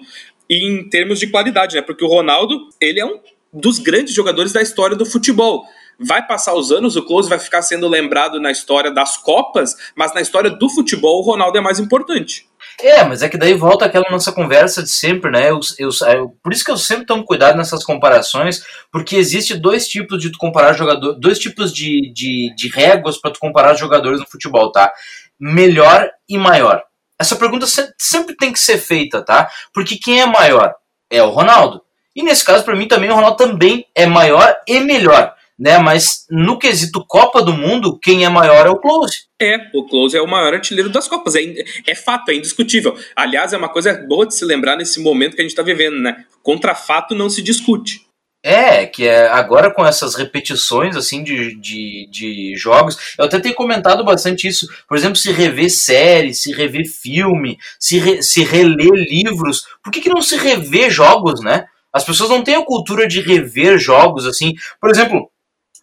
em 0.49 0.89
termos 0.89 1.19
de 1.19 1.27
qualidade, 1.29 1.77
né? 1.77 1.83
Porque 1.83 2.05
o 2.05 2.09
Ronaldo, 2.09 2.69
ele 2.79 3.01
é 3.01 3.07
um 3.07 3.19
dos 3.53 3.79
grandes 3.79 4.15
jogadores 4.15 4.53
da 4.53 4.61
história 4.61 4.97
do 4.97 5.07
futebol. 5.07 5.65
Vai 5.99 6.27
passar 6.27 6.55
os 6.55 6.73
anos, 6.73 6.97
o 6.97 7.05
Close 7.05 7.29
vai 7.29 7.39
ficar 7.39 7.63
sendo 7.63 7.89
lembrado 7.89 8.41
na 8.41 8.51
história 8.51 8.91
das 8.91 9.17
Copas, 9.17 9.77
mas 9.95 10.15
na 10.15 10.21
história 10.21 10.51
do 10.51 10.69
futebol, 10.69 11.21
o 11.21 11.25
Ronaldo 11.25 11.57
é 11.59 11.61
mais 11.61 11.79
importante. 11.79 12.49
É, 12.81 13.05
mas 13.05 13.23
é 13.23 13.29
que 13.29 13.37
daí 13.37 13.55
volta 13.55 13.85
aquela 13.85 14.11
nossa 14.11 14.33
conversa 14.33 14.83
de 14.83 14.89
sempre, 14.89 15.31
né? 15.31 15.51
Eu, 15.51 15.61
eu, 15.79 15.91
eu, 16.09 16.37
por 16.43 16.53
isso 16.53 16.65
que 16.65 16.71
eu 16.71 16.77
sempre 16.77 17.07
tomo 17.07 17.25
cuidado 17.25 17.57
nessas 17.57 17.85
comparações, 17.85 18.65
porque 18.91 19.17
existe 19.17 19.55
dois 19.55 19.87
tipos 19.87 20.21
de 20.21 20.31
tu 20.31 20.39
comparar 20.39 20.73
jogador, 20.73 21.15
dois 21.15 21.39
tipos 21.39 21.73
de, 21.73 22.13
de, 22.13 22.55
de 22.57 22.69
réguas 22.69 23.19
para 23.19 23.31
tu 23.31 23.39
comparar 23.39 23.75
jogadores 23.75 24.21
no 24.21 24.27
futebol, 24.27 24.73
tá? 24.73 24.93
Melhor 25.39 26.11
e 26.29 26.39
maior. 26.39 26.83
Essa 27.19 27.37
pergunta 27.37 27.67
sempre, 27.99 28.37
tem 28.37 28.53
que 28.53 28.59
ser 28.59 28.79
feita, 28.79 29.23
tá? 29.23 29.49
Porque 29.73 29.97
quem 29.97 30.21
é 30.21 30.27
maior 30.27 30.75
é 31.09 31.23
o 31.23 31.31
Ronaldo. 31.31 31.83
E 32.17 32.23
nesse 32.23 32.45
caso, 32.45 32.65
para 32.65 32.75
mim 32.75 32.89
também, 32.89 33.11
o 33.11 33.15
Ronaldo 33.15 33.37
também 33.37 33.87
é 33.95 34.07
maior 34.07 34.55
e 34.67 34.81
melhor 34.81 35.35
né? 35.63 35.79
Mas 35.79 36.27
no 36.29 36.59
quesito 36.59 37.05
Copa 37.07 37.41
do 37.41 37.53
Mundo, 37.53 37.97
quem 37.97 38.25
é 38.25 38.29
maior 38.29 38.67
é 38.67 38.71
o 38.71 38.81
Close. 38.81 39.27
É, 39.41 39.59
o 39.73 39.87
Close 39.87 40.17
é 40.17 40.21
o 40.21 40.27
maior 40.27 40.53
artilheiro 40.53 40.91
das 40.91 41.07
Copas. 41.07 41.37
É, 41.37 41.43
é 41.87 41.95
fato, 41.95 42.33
é 42.33 42.35
indiscutível. 42.35 42.99
Aliás, 43.15 43.53
é 43.53 43.57
uma 43.57 43.69
coisa 43.69 43.95
boa 44.09 44.27
de 44.27 44.35
se 44.35 44.45
lembrar 44.45 44.75
nesse 44.75 44.99
momento 44.99 45.37
que 45.37 45.41
a 45.41 45.45
gente 45.45 45.53
está 45.53 45.63
vivendo, 45.63 46.01
né? 46.01 46.25
Contra 46.43 46.75
fato 46.75 47.15
não 47.15 47.31
se 47.31 47.41
discute. 47.41 48.05
É, 48.45 48.87
que 48.87 49.07
é 49.07 49.29
agora 49.29 49.73
com 49.73 49.87
essas 49.87 50.17
repetições 50.17 50.97
assim 50.97 51.23
de, 51.23 51.55
de, 51.61 52.09
de 52.11 52.57
jogos, 52.57 53.15
eu 53.17 53.27
até 53.27 53.39
tenho 53.39 53.55
comentado 53.55 54.05
bastante 54.05 54.49
isso. 54.49 54.67
Por 54.89 54.97
exemplo, 54.97 55.15
se 55.15 55.31
rever 55.31 55.71
série, 55.71 56.35
se 56.35 56.53
rever 56.53 56.85
filme, 56.85 57.57
se, 57.79 57.99
re, 58.01 58.21
se 58.21 58.43
reler 58.43 58.91
livros. 59.09 59.63
Por 59.81 59.93
que, 59.93 60.01
que 60.01 60.09
não 60.09 60.21
se 60.21 60.37
rever 60.37 60.91
jogos, 60.91 61.41
né? 61.41 61.67
As 61.93 62.03
pessoas 62.03 62.31
não 62.31 62.43
têm 62.43 62.57
a 62.57 62.65
cultura 62.65 63.07
de 63.07 63.21
rever 63.21 63.79
jogos 63.79 64.27
assim. 64.27 64.55
Por 64.81 64.91
exemplo, 64.91 65.31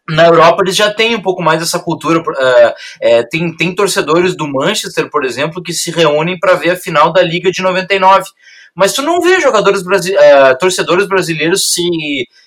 na 0.10 0.25
Europa 0.25 0.62
eles 0.63 0.75
já 0.75 0.94
têm 0.94 1.16
um 1.16 1.22
pouco 1.22 1.42
mais 1.42 1.62
essa 1.62 1.80
cultura. 1.80 2.20
Uh, 2.20 2.74
é, 3.01 3.24
tem, 3.24 3.56
tem 3.56 3.75
torcedores 3.75 4.36
do 4.36 4.48
Manchester, 4.48 5.10
por 5.10 5.24
exemplo, 5.24 5.63
que 5.63 5.74
se 5.74 5.92
reúnem 5.92 6.39
para 6.39 6.56
ver 6.56 6.72
a 6.72 6.75
final 6.75 7.12
da 7.13 7.22
Liga 7.22 7.51
de 7.51 7.62
99. 7.62 8.25
Mas 8.75 8.94
tu 8.94 9.01
não 9.01 9.22
vê 9.22 9.39
jogadores 9.39 9.82
uh, 9.82 10.58
torcedores 10.60 11.08
brasileiros 11.08 11.74
se, 11.74 11.89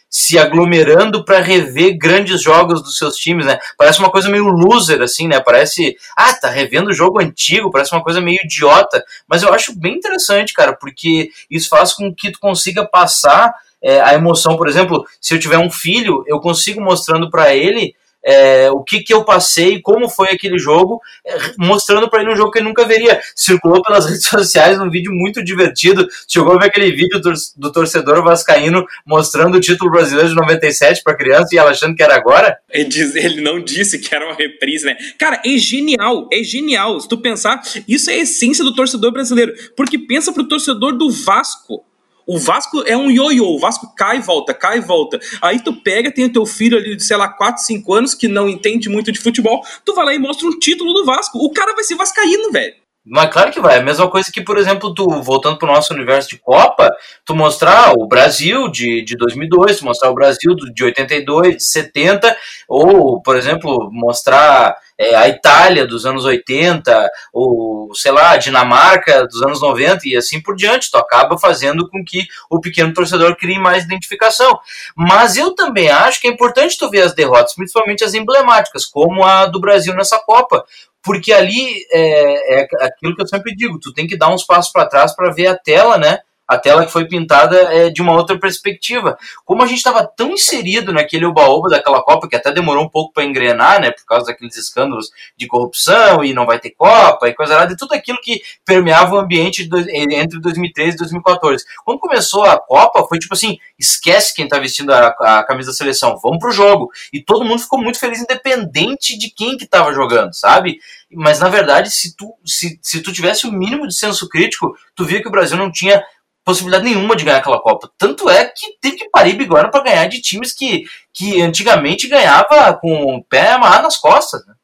se 0.08 0.38
aglomerando 0.38 1.24
para 1.24 1.40
rever 1.40 1.96
grandes 1.98 2.42
jogos 2.42 2.82
dos 2.82 2.96
seus 2.96 3.16
times, 3.16 3.46
né? 3.46 3.58
Parece 3.76 3.98
uma 3.98 4.10
coisa 4.10 4.28
meio 4.28 4.44
loser, 4.44 5.02
assim, 5.02 5.28
né? 5.28 5.40
Parece, 5.40 5.96
ah, 6.16 6.32
tá 6.34 6.48
revendo 6.48 6.90
o 6.90 6.94
jogo 6.94 7.20
antigo, 7.20 7.70
parece 7.70 7.92
uma 7.92 8.02
coisa 8.02 8.20
meio 8.20 8.38
idiota. 8.44 9.02
Mas 9.26 9.42
eu 9.42 9.52
acho 9.52 9.78
bem 9.78 9.96
interessante, 9.96 10.52
cara, 10.52 10.74
porque 10.74 11.30
isso 11.50 11.68
faz 11.68 11.94
com 11.94 12.14
que 12.14 12.30
tu 12.30 12.38
consiga 12.38 12.86
passar 12.86 13.52
é, 13.82 14.00
a 14.00 14.14
emoção, 14.14 14.56
por 14.56 14.68
exemplo, 14.68 15.04
se 15.20 15.34
eu 15.34 15.40
tiver 15.40 15.58
um 15.58 15.70
filho, 15.70 16.24
eu 16.26 16.40
consigo 16.40 16.80
mostrando 16.80 17.30
para 17.30 17.54
ele 17.54 17.94
é, 18.24 18.70
o 18.70 18.82
que, 18.82 19.00
que 19.00 19.12
eu 19.12 19.24
passei, 19.24 19.80
como 19.80 20.08
foi 20.08 20.28
aquele 20.28 20.58
jogo, 20.58 21.00
é, 21.26 21.36
mostrando 21.58 22.08
para 22.08 22.22
ele 22.22 22.32
um 22.32 22.36
jogo 22.36 22.50
que 22.50 22.58
ele 22.58 22.68
nunca 22.68 22.86
veria. 22.86 23.20
Circulou 23.34 23.82
pelas 23.82 24.06
redes 24.08 24.26
sociais 24.26 24.80
um 24.80 24.88
vídeo 24.88 25.12
muito 25.12 25.42
divertido. 25.42 26.06
Chegou 26.28 26.54
a 26.54 26.58
ver 26.58 26.66
aquele 26.66 26.92
vídeo 26.92 27.20
do, 27.20 27.32
do 27.56 27.72
torcedor 27.72 28.22
vascaíno 28.22 28.86
mostrando 29.04 29.56
o 29.56 29.60
título 29.60 29.90
brasileiro 29.90 30.28
de 30.28 30.36
97 30.36 31.02
para 31.02 31.16
criança 31.16 31.48
e 31.52 31.58
ela 31.58 31.70
achando 31.70 31.96
que 31.96 32.02
era 32.02 32.14
agora? 32.14 32.56
Ele, 32.70 32.84
diz, 32.84 33.14
ele 33.16 33.40
não 33.40 33.60
disse 33.60 33.98
que 33.98 34.14
era 34.14 34.24
uma 34.24 34.34
reprise, 34.34 34.86
né? 34.86 34.96
Cara, 35.18 35.42
é 35.44 35.58
genial, 35.58 36.28
é 36.32 36.42
genial. 36.44 37.00
Se 37.00 37.08
tu 37.08 37.18
pensar, 37.18 37.60
isso 37.88 38.10
é 38.10 38.14
a 38.14 38.18
essência 38.18 38.64
do 38.64 38.74
torcedor 38.74 39.10
brasileiro. 39.10 39.52
Porque 39.76 39.98
pensa 39.98 40.32
pro 40.32 40.46
torcedor 40.46 40.96
do 40.96 41.10
Vasco 41.10 41.84
o 42.26 42.38
Vasco 42.38 42.82
é 42.86 42.96
um 42.96 43.10
ioiô, 43.10 43.54
o 43.54 43.58
Vasco 43.58 43.92
cai 43.96 44.18
e 44.18 44.20
volta, 44.20 44.54
cai 44.54 44.78
e 44.78 44.80
volta. 44.80 45.20
Aí 45.40 45.60
tu 45.60 45.72
pega, 45.72 46.10
tem 46.10 46.24
o 46.24 46.32
teu 46.32 46.46
filho 46.46 46.76
ali 46.76 46.96
de, 46.96 47.04
sei 47.04 47.16
lá, 47.16 47.28
4, 47.28 47.62
5 47.62 47.94
anos 47.94 48.14
que 48.14 48.28
não 48.28 48.48
entende 48.48 48.88
muito 48.88 49.10
de 49.10 49.20
futebol, 49.20 49.62
tu 49.84 49.94
vai 49.94 50.04
lá 50.04 50.14
e 50.14 50.18
mostra 50.18 50.46
um 50.46 50.58
título 50.58 50.92
do 50.92 51.04
Vasco. 51.04 51.38
O 51.38 51.50
cara 51.52 51.74
vai 51.74 51.84
ser 51.84 51.94
vascaíno, 51.94 52.50
velho. 52.50 52.81
Mas 53.04 53.32
claro 53.32 53.50
que 53.50 53.60
vai. 53.60 53.76
É 53.76 53.78
a 53.80 53.82
mesma 53.82 54.08
coisa 54.08 54.30
que, 54.32 54.40
por 54.40 54.56
exemplo, 54.56 54.94
tu, 54.94 55.08
voltando 55.22 55.58
para 55.58 55.68
o 55.68 55.72
nosso 55.72 55.92
universo 55.92 56.28
de 56.28 56.38
Copa, 56.38 56.88
tu 57.24 57.34
mostrar 57.34 57.92
o 57.98 58.06
Brasil 58.06 58.68
de, 58.68 59.02
de 59.02 59.16
2002, 59.16 59.78
tu 59.78 59.84
mostrar 59.84 60.10
o 60.10 60.14
Brasil 60.14 60.54
de 60.72 60.84
82, 60.84 61.56
de 61.56 61.64
70, 61.64 62.36
ou, 62.68 63.20
por 63.20 63.36
exemplo, 63.36 63.90
mostrar 63.92 64.76
é, 64.96 65.16
a 65.16 65.28
Itália 65.28 65.84
dos 65.84 66.06
anos 66.06 66.24
80, 66.24 67.10
ou, 67.32 67.92
sei 67.92 68.12
lá, 68.12 68.30
a 68.30 68.36
Dinamarca 68.36 69.26
dos 69.26 69.42
anos 69.42 69.60
90 69.60 70.06
e 70.06 70.16
assim 70.16 70.40
por 70.40 70.54
diante. 70.54 70.88
Tu 70.88 70.96
acaba 70.96 71.36
fazendo 71.36 71.88
com 71.88 72.04
que 72.04 72.24
o 72.48 72.60
pequeno 72.60 72.94
torcedor 72.94 73.36
crie 73.36 73.58
mais 73.58 73.82
identificação. 73.82 74.56
Mas 74.96 75.36
eu 75.36 75.56
também 75.56 75.90
acho 75.90 76.20
que 76.20 76.28
é 76.28 76.30
importante 76.30 76.78
tu 76.78 76.88
ver 76.88 77.02
as 77.02 77.14
derrotas, 77.16 77.54
principalmente 77.54 78.04
as 78.04 78.14
emblemáticas, 78.14 78.86
como 78.86 79.24
a 79.24 79.46
do 79.46 79.60
Brasil 79.60 79.92
nessa 79.92 80.20
Copa, 80.20 80.64
porque 81.02 81.32
ali 81.32 81.84
é, 81.90 82.60
é, 82.60 82.68
aquilo 82.80 83.14
que 83.14 83.22
eu 83.22 83.28
sempre 83.28 83.54
digo, 83.54 83.78
tu 83.78 83.92
tem 83.92 84.06
que 84.06 84.16
dar 84.16 84.32
uns 84.32 84.44
passos 84.44 84.72
para 84.72 84.86
trás 84.86 85.14
para 85.14 85.32
ver 85.32 85.48
a 85.48 85.58
tela, 85.58 85.98
né? 85.98 86.20
A 86.52 86.58
tela 86.58 86.84
que 86.84 86.92
foi 86.92 87.06
pintada 87.06 87.56
é 87.56 87.88
de 87.88 88.02
uma 88.02 88.12
outra 88.12 88.38
perspectiva. 88.38 89.16
Como 89.44 89.62
a 89.62 89.66
gente 89.66 89.78
estava 89.78 90.06
tão 90.06 90.32
inserido 90.32 90.92
naquele 90.92 91.24
oba-oba 91.24 91.70
daquela 91.70 92.02
Copa, 92.02 92.28
que 92.28 92.36
até 92.36 92.52
demorou 92.52 92.84
um 92.84 92.88
pouco 92.88 93.12
para 93.12 93.24
engrenar, 93.24 93.80
né, 93.80 93.90
por 93.90 94.04
causa 94.04 94.26
daqueles 94.26 94.56
escândalos 94.56 95.10
de 95.36 95.46
corrupção 95.46 96.22
e 96.22 96.34
não 96.34 96.44
vai 96.44 96.58
ter 96.58 96.70
Copa 96.70 97.28
e 97.28 97.34
coisa 97.34 97.56
lá, 97.56 97.64
de 97.64 97.76
tudo 97.76 97.94
aquilo 97.94 98.20
que 98.20 98.42
permeava 98.66 99.14
o 99.14 99.18
ambiente 99.18 99.68
entre 100.10 100.40
2013 100.40 100.96
e 100.96 100.98
2014. 100.98 101.64
Quando 101.84 102.00
começou 102.00 102.44
a 102.44 102.58
Copa, 102.58 103.06
foi 103.08 103.18
tipo 103.18 103.32
assim, 103.32 103.56
esquece 103.78 104.34
quem 104.34 104.44
está 104.44 104.58
vestindo 104.58 104.92
a, 104.92 105.08
a, 105.08 105.44
camisa 105.44 105.70
da 105.70 105.76
seleção, 105.76 106.18
vamos 106.22 106.38
pro 106.38 106.52
jogo. 106.52 106.90
E 107.12 107.22
todo 107.22 107.44
mundo 107.44 107.62
ficou 107.62 107.80
muito 107.80 107.98
feliz, 107.98 108.20
independente 108.20 109.18
de 109.18 109.30
quem 109.30 109.56
que 109.56 109.64
estava 109.64 109.92
jogando, 109.94 110.34
sabe? 110.34 110.78
Mas 111.14 111.40
na 111.40 111.48
verdade, 111.48 111.90
se 111.90 112.16
tu, 112.16 112.34
se, 112.44 112.78
se 112.82 113.00
tu 113.00 113.12
tivesse 113.12 113.46
o 113.46 113.52
mínimo 113.52 113.86
de 113.86 113.94
senso 113.94 114.28
crítico, 114.28 114.74
tu 114.94 115.04
via 115.04 115.20
que 115.20 115.28
o 115.28 115.32
Brasil 115.32 115.56
não 115.56 115.70
tinha 115.70 116.02
possibilidade 116.44 116.84
nenhuma 116.84 117.16
de 117.16 117.24
ganhar 117.24 117.38
aquela 117.38 117.60
Copa. 117.60 117.90
Tanto 117.96 118.28
é 118.28 118.44
que 118.44 118.78
teve 118.80 118.96
que 118.96 119.10
parir 119.10 119.34
bigorna 119.34 119.70
para 119.70 119.84
ganhar 119.84 120.06
de 120.06 120.20
times 120.20 120.52
que, 120.52 120.84
que 121.14 121.40
antigamente 121.40 122.08
ganhava 122.08 122.74
com 122.80 123.16
o 123.16 123.24
pé 123.24 123.52
amarrado 123.52 123.84
nas 123.84 123.96
costas. 123.96 124.44
Né? 124.46 124.54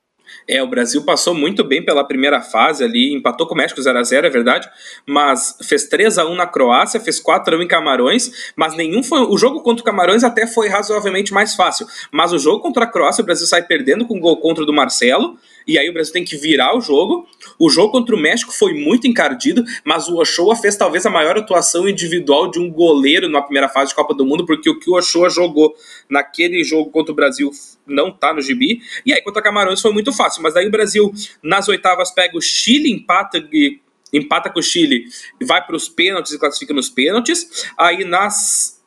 É, 0.49 0.63
o 0.63 0.67
Brasil 0.67 1.05
passou 1.05 1.35
muito 1.35 1.63
bem 1.63 1.85
pela 1.85 2.03
primeira 2.03 2.41
fase 2.41 2.83
ali, 2.83 3.13
empatou 3.13 3.47
com 3.47 3.55
o 3.55 3.57
México 3.57 3.83
0 3.83 3.99
a 3.99 4.03
0 4.03 4.27
é 4.27 4.31
verdade, 4.31 4.67
mas 5.07 5.59
fez 5.63 5.85
3 5.85 6.17
a 6.17 6.27
1 6.27 6.35
na 6.35 6.47
Croácia, 6.47 6.99
fez 6.99 7.21
4 7.21 7.55
a 7.55 7.59
1 7.59 7.63
em 7.63 7.69
Camarões, 7.69 8.53
mas 8.57 8.75
nenhum 8.75 9.03
foi. 9.03 9.21
O 9.21 9.37
jogo 9.37 9.61
contra 9.61 9.83
o 9.83 9.85
Camarões 9.85 10.25
até 10.25 10.47
foi 10.47 10.69
razoavelmente 10.69 11.35
mais 11.35 11.55
fácil, 11.55 11.87
mas 12.11 12.33
o 12.33 12.39
jogo 12.39 12.61
contra 12.61 12.85
a 12.85 12.87
Croácia, 12.87 13.21
o 13.21 13.27
Brasil 13.27 13.47
sai 13.47 13.63
perdendo 13.63 14.07
com 14.07 14.17
o 14.17 14.21
gol 14.21 14.39
contra 14.41 14.63
o 14.63 14.67
do 14.67 14.73
Marcelo, 14.73 15.37
e 15.67 15.79
aí 15.79 15.91
o 15.91 15.93
Brasil 15.93 16.15
tem 16.15 16.25
que 16.25 16.35
virar 16.35 16.75
o 16.75 16.81
jogo. 16.81 17.27
O 17.59 17.69
jogo 17.69 17.91
contra 17.91 18.15
o 18.15 18.19
México 18.19 18.53
foi 18.53 18.73
muito 18.73 19.07
encardido, 19.07 19.65
mas 19.85 20.09
o 20.09 20.17
Ochoa 20.17 20.55
fez 20.55 20.77
talvez 20.77 21.05
a 21.05 21.11
maior 21.11 21.37
atuação 21.37 21.89
individual 21.89 22.51
de 22.51 22.61
um 22.61 22.71
goleiro 22.71 23.29
na 23.29 23.43
primeira 23.43 23.69
fase 23.69 23.91
de 23.91 23.97
Copa 23.97 24.15
do 24.15 24.25
Mundo, 24.25 24.47
porque 24.47 24.71
o 24.71 24.79
que 24.79 24.89
o 24.89 24.95
Ochoa 24.95 25.29
jogou 25.29 25.75
naquele 26.09 26.63
jogo 26.63 26.91
contra 26.91 27.13
o 27.13 27.17
Brasil 27.17 27.51
não 27.87 28.13
tá 28.13 28.33
no 28.33 28.41
gibi. 28.41 28.81
E 29.05 29.13
aí 29.13 29.21
contra 29.23 29.43
Camarões 29.43 29.81
foi 29.81 29.93
muito 29.93 30.13
fácil, 30.13 30.43
mas 30.43 30.55
aí 30.55 30.67
o 30.67 30.71
Brasil 30.71 31.13
nas 31.43 31.69
oitavas 31.69 32.11
pega 32.11 32.37
o 32.37 32.41
Chile, 32.41 32.93
empata 32.93 33.39
e 33.53 33.81
empata 34.13 34.49
com 34.49 34.61
o 34.61 34.63
Chile, 34.63 35.05
vai 35.43 35.65
para 35.65 35.77
os 35.77 35.89
pênaltis 35.89 36.33
e 36.33 36.39
classifica 36.39 36.73
nos 36.73 36.89
pênaltis. 36.89 37.67
Aí 37.77 38.05
nas 38.05 38.79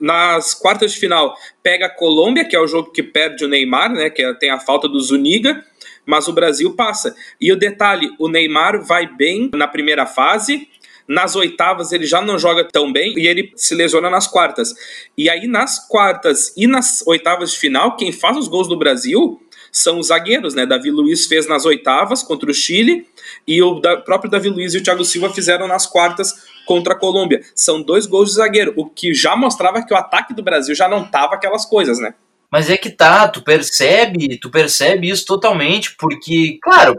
nas 0.00 0.52
quartas 0.52 0.92
de 0.92 0.98
final 0.98 1.32
pega 1.62 1.86
a 1.86 1.88
Colômbia, 1.88 2.44
que 2.44 2.56
é 2.56 2.60
o 2.60 2.66
jogo 2.66 2.90
que 2.90 3.04
perde 3.04 3.44
o 3.44 3.48
Neymar, 3.48 3.92
né, 3.92 4.10
que 4.10 4.20
é, 4.20 4.34
tem 4.34 4.50
a 4.50 4.58
falta 4.58 4.88
do 4.88 4.98
Zuniga 5.00 5.64
mas 6.06 6.28
o 6.28 6.32
Brasil 6.32 6.74
passa. 6.74 7.14
E 7.40 7.52
o 7.52 7.56
detalhe, 7.56 8.10
o 8.18 8.28
Neymar 8.28 8.82
vai 8.82 9.06
bem 9.06 9.50
na 9.54 9.68
primeira 9.68 10.06
fase, 10.06 10.68
nas 11.06 11.34
oitavas 11.36 11.92
ele 11.92 12.06
já 12.06 12.20
não 12.22 12.38
joga 12.38 12.64
tão 12.64 12.92
bem 12.92 13.18
e 13.18 13.26
ele 13.26 13.52
se 13.56 13.74
lesiona 13.74 14.08
nas 14.08 14.26
quartas. 14.26 14.74
E 15.16 15.28
aí 15.28 15.46
nas 15.46 15.86
quartas 15.88 16.54
e 16.56 16.66
nas 16.66 17.04
oitavas 17.06 17.52
de 17.52 17.58
final, 17.58 17.96
quem 17.96 18.12
faz 18.12 18.36
os 18.36 18.48
gols 18.48 18.68
do 18.68 18.78
Brasil 18.78 19.40
são 19.70 19.98
os 19.98 20.08
zagueiros, 20.08 20.54
né? 20.54 20.66
Davi 20.66 20.90
Luiz 20.90 21.26
fez 21.26 21.46
nas 21.48 21.64
oitavas 21.64 22.22
contra 22.22 22.50
o 22.50 22.54
Chile 22.54 23.06
e 23.46 23.62
o 23.62 23.80
próprio 24.04 24.30
Davi 24.30 24.48
Luiz 24.48 24.74
e 24.74 24.78
o 24.78 24.82
Thiago 24.82 25.04
Silva 25.04 25.32
fizeram 25.32 25.66
nas 25.66 25.86
quartas 25.86 26.34
contra 26.66 26.92
a 26.92 26.98
Colômbia. 26.98 27.42
São 27.54 27.82
dois 27.82 28.06
gols 28.06 28.30
de 28.30 28.36
zagueiro, 28.36 28.74
o 28.76 28.86
que 28.86 29.14
já 29.14 29.34
mostrava 29.34 29.84
que 29.84 29.94
o 29.94 29.96
ataque 29.96 30.34
do 30.34 30.42
Brasil 30.42 30.74
já 30.74 30.88
não 30.88 31.04
tava 31.04 31.34
aquelas 31.34 31.64
coisas, 31.64 31.98
né? 31.98 32.14
Mas 32.52 32.68
é 32.68 32.76
que 32.76 32.90
tá, 32.90 33.26
tu 33.28 33.40
percebe, 33.42 34.38
tu 34.38 34.50
percebe 34.50 35.08
isso 35.08 35.24
totalmente, 35.24 35.96
porque, 35.96 36.58
claro, 36.62 36.94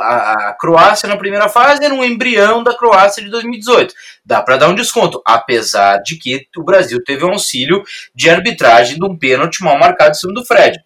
a, 0.00 0.50
a 0.50 0.52
Croácia 0.54 1.08
na 1.08 1.16
primeira 1.16 1.48
fase 1.48 1.84
era 1.84 1.92
um 1.92 2.04
embrião 2.04 2.62
da 2.62 2.76
Croácia 2.76 3.20
de 3.20 3.28
2018. 3.28 3.92
Dá 4.24 4.40
para 4.40 4.56
dar 4.56 4.68
um 4.68 4.74
desconto, 4.74 5.20
apesar 5.26 5.98
de 5.98 6.16
que 6.16 6.46
o 6.56 6.62
Brasil 6.62 7.02
teve 7.04 7.24
um 7.24 7.32
auxílio 7.32 7.82
de 8.14 8.30
arbitragem 8.30 8.96
de 8.96 9.04
um 9.04 9.18
pênalti 9.18 9.64
mal 9.64 9.76
marcado 9.76 10.12
em 10.12 10.14
cima 10.14 10.32
do 10.32 10.46
Fred. 10.46 10.78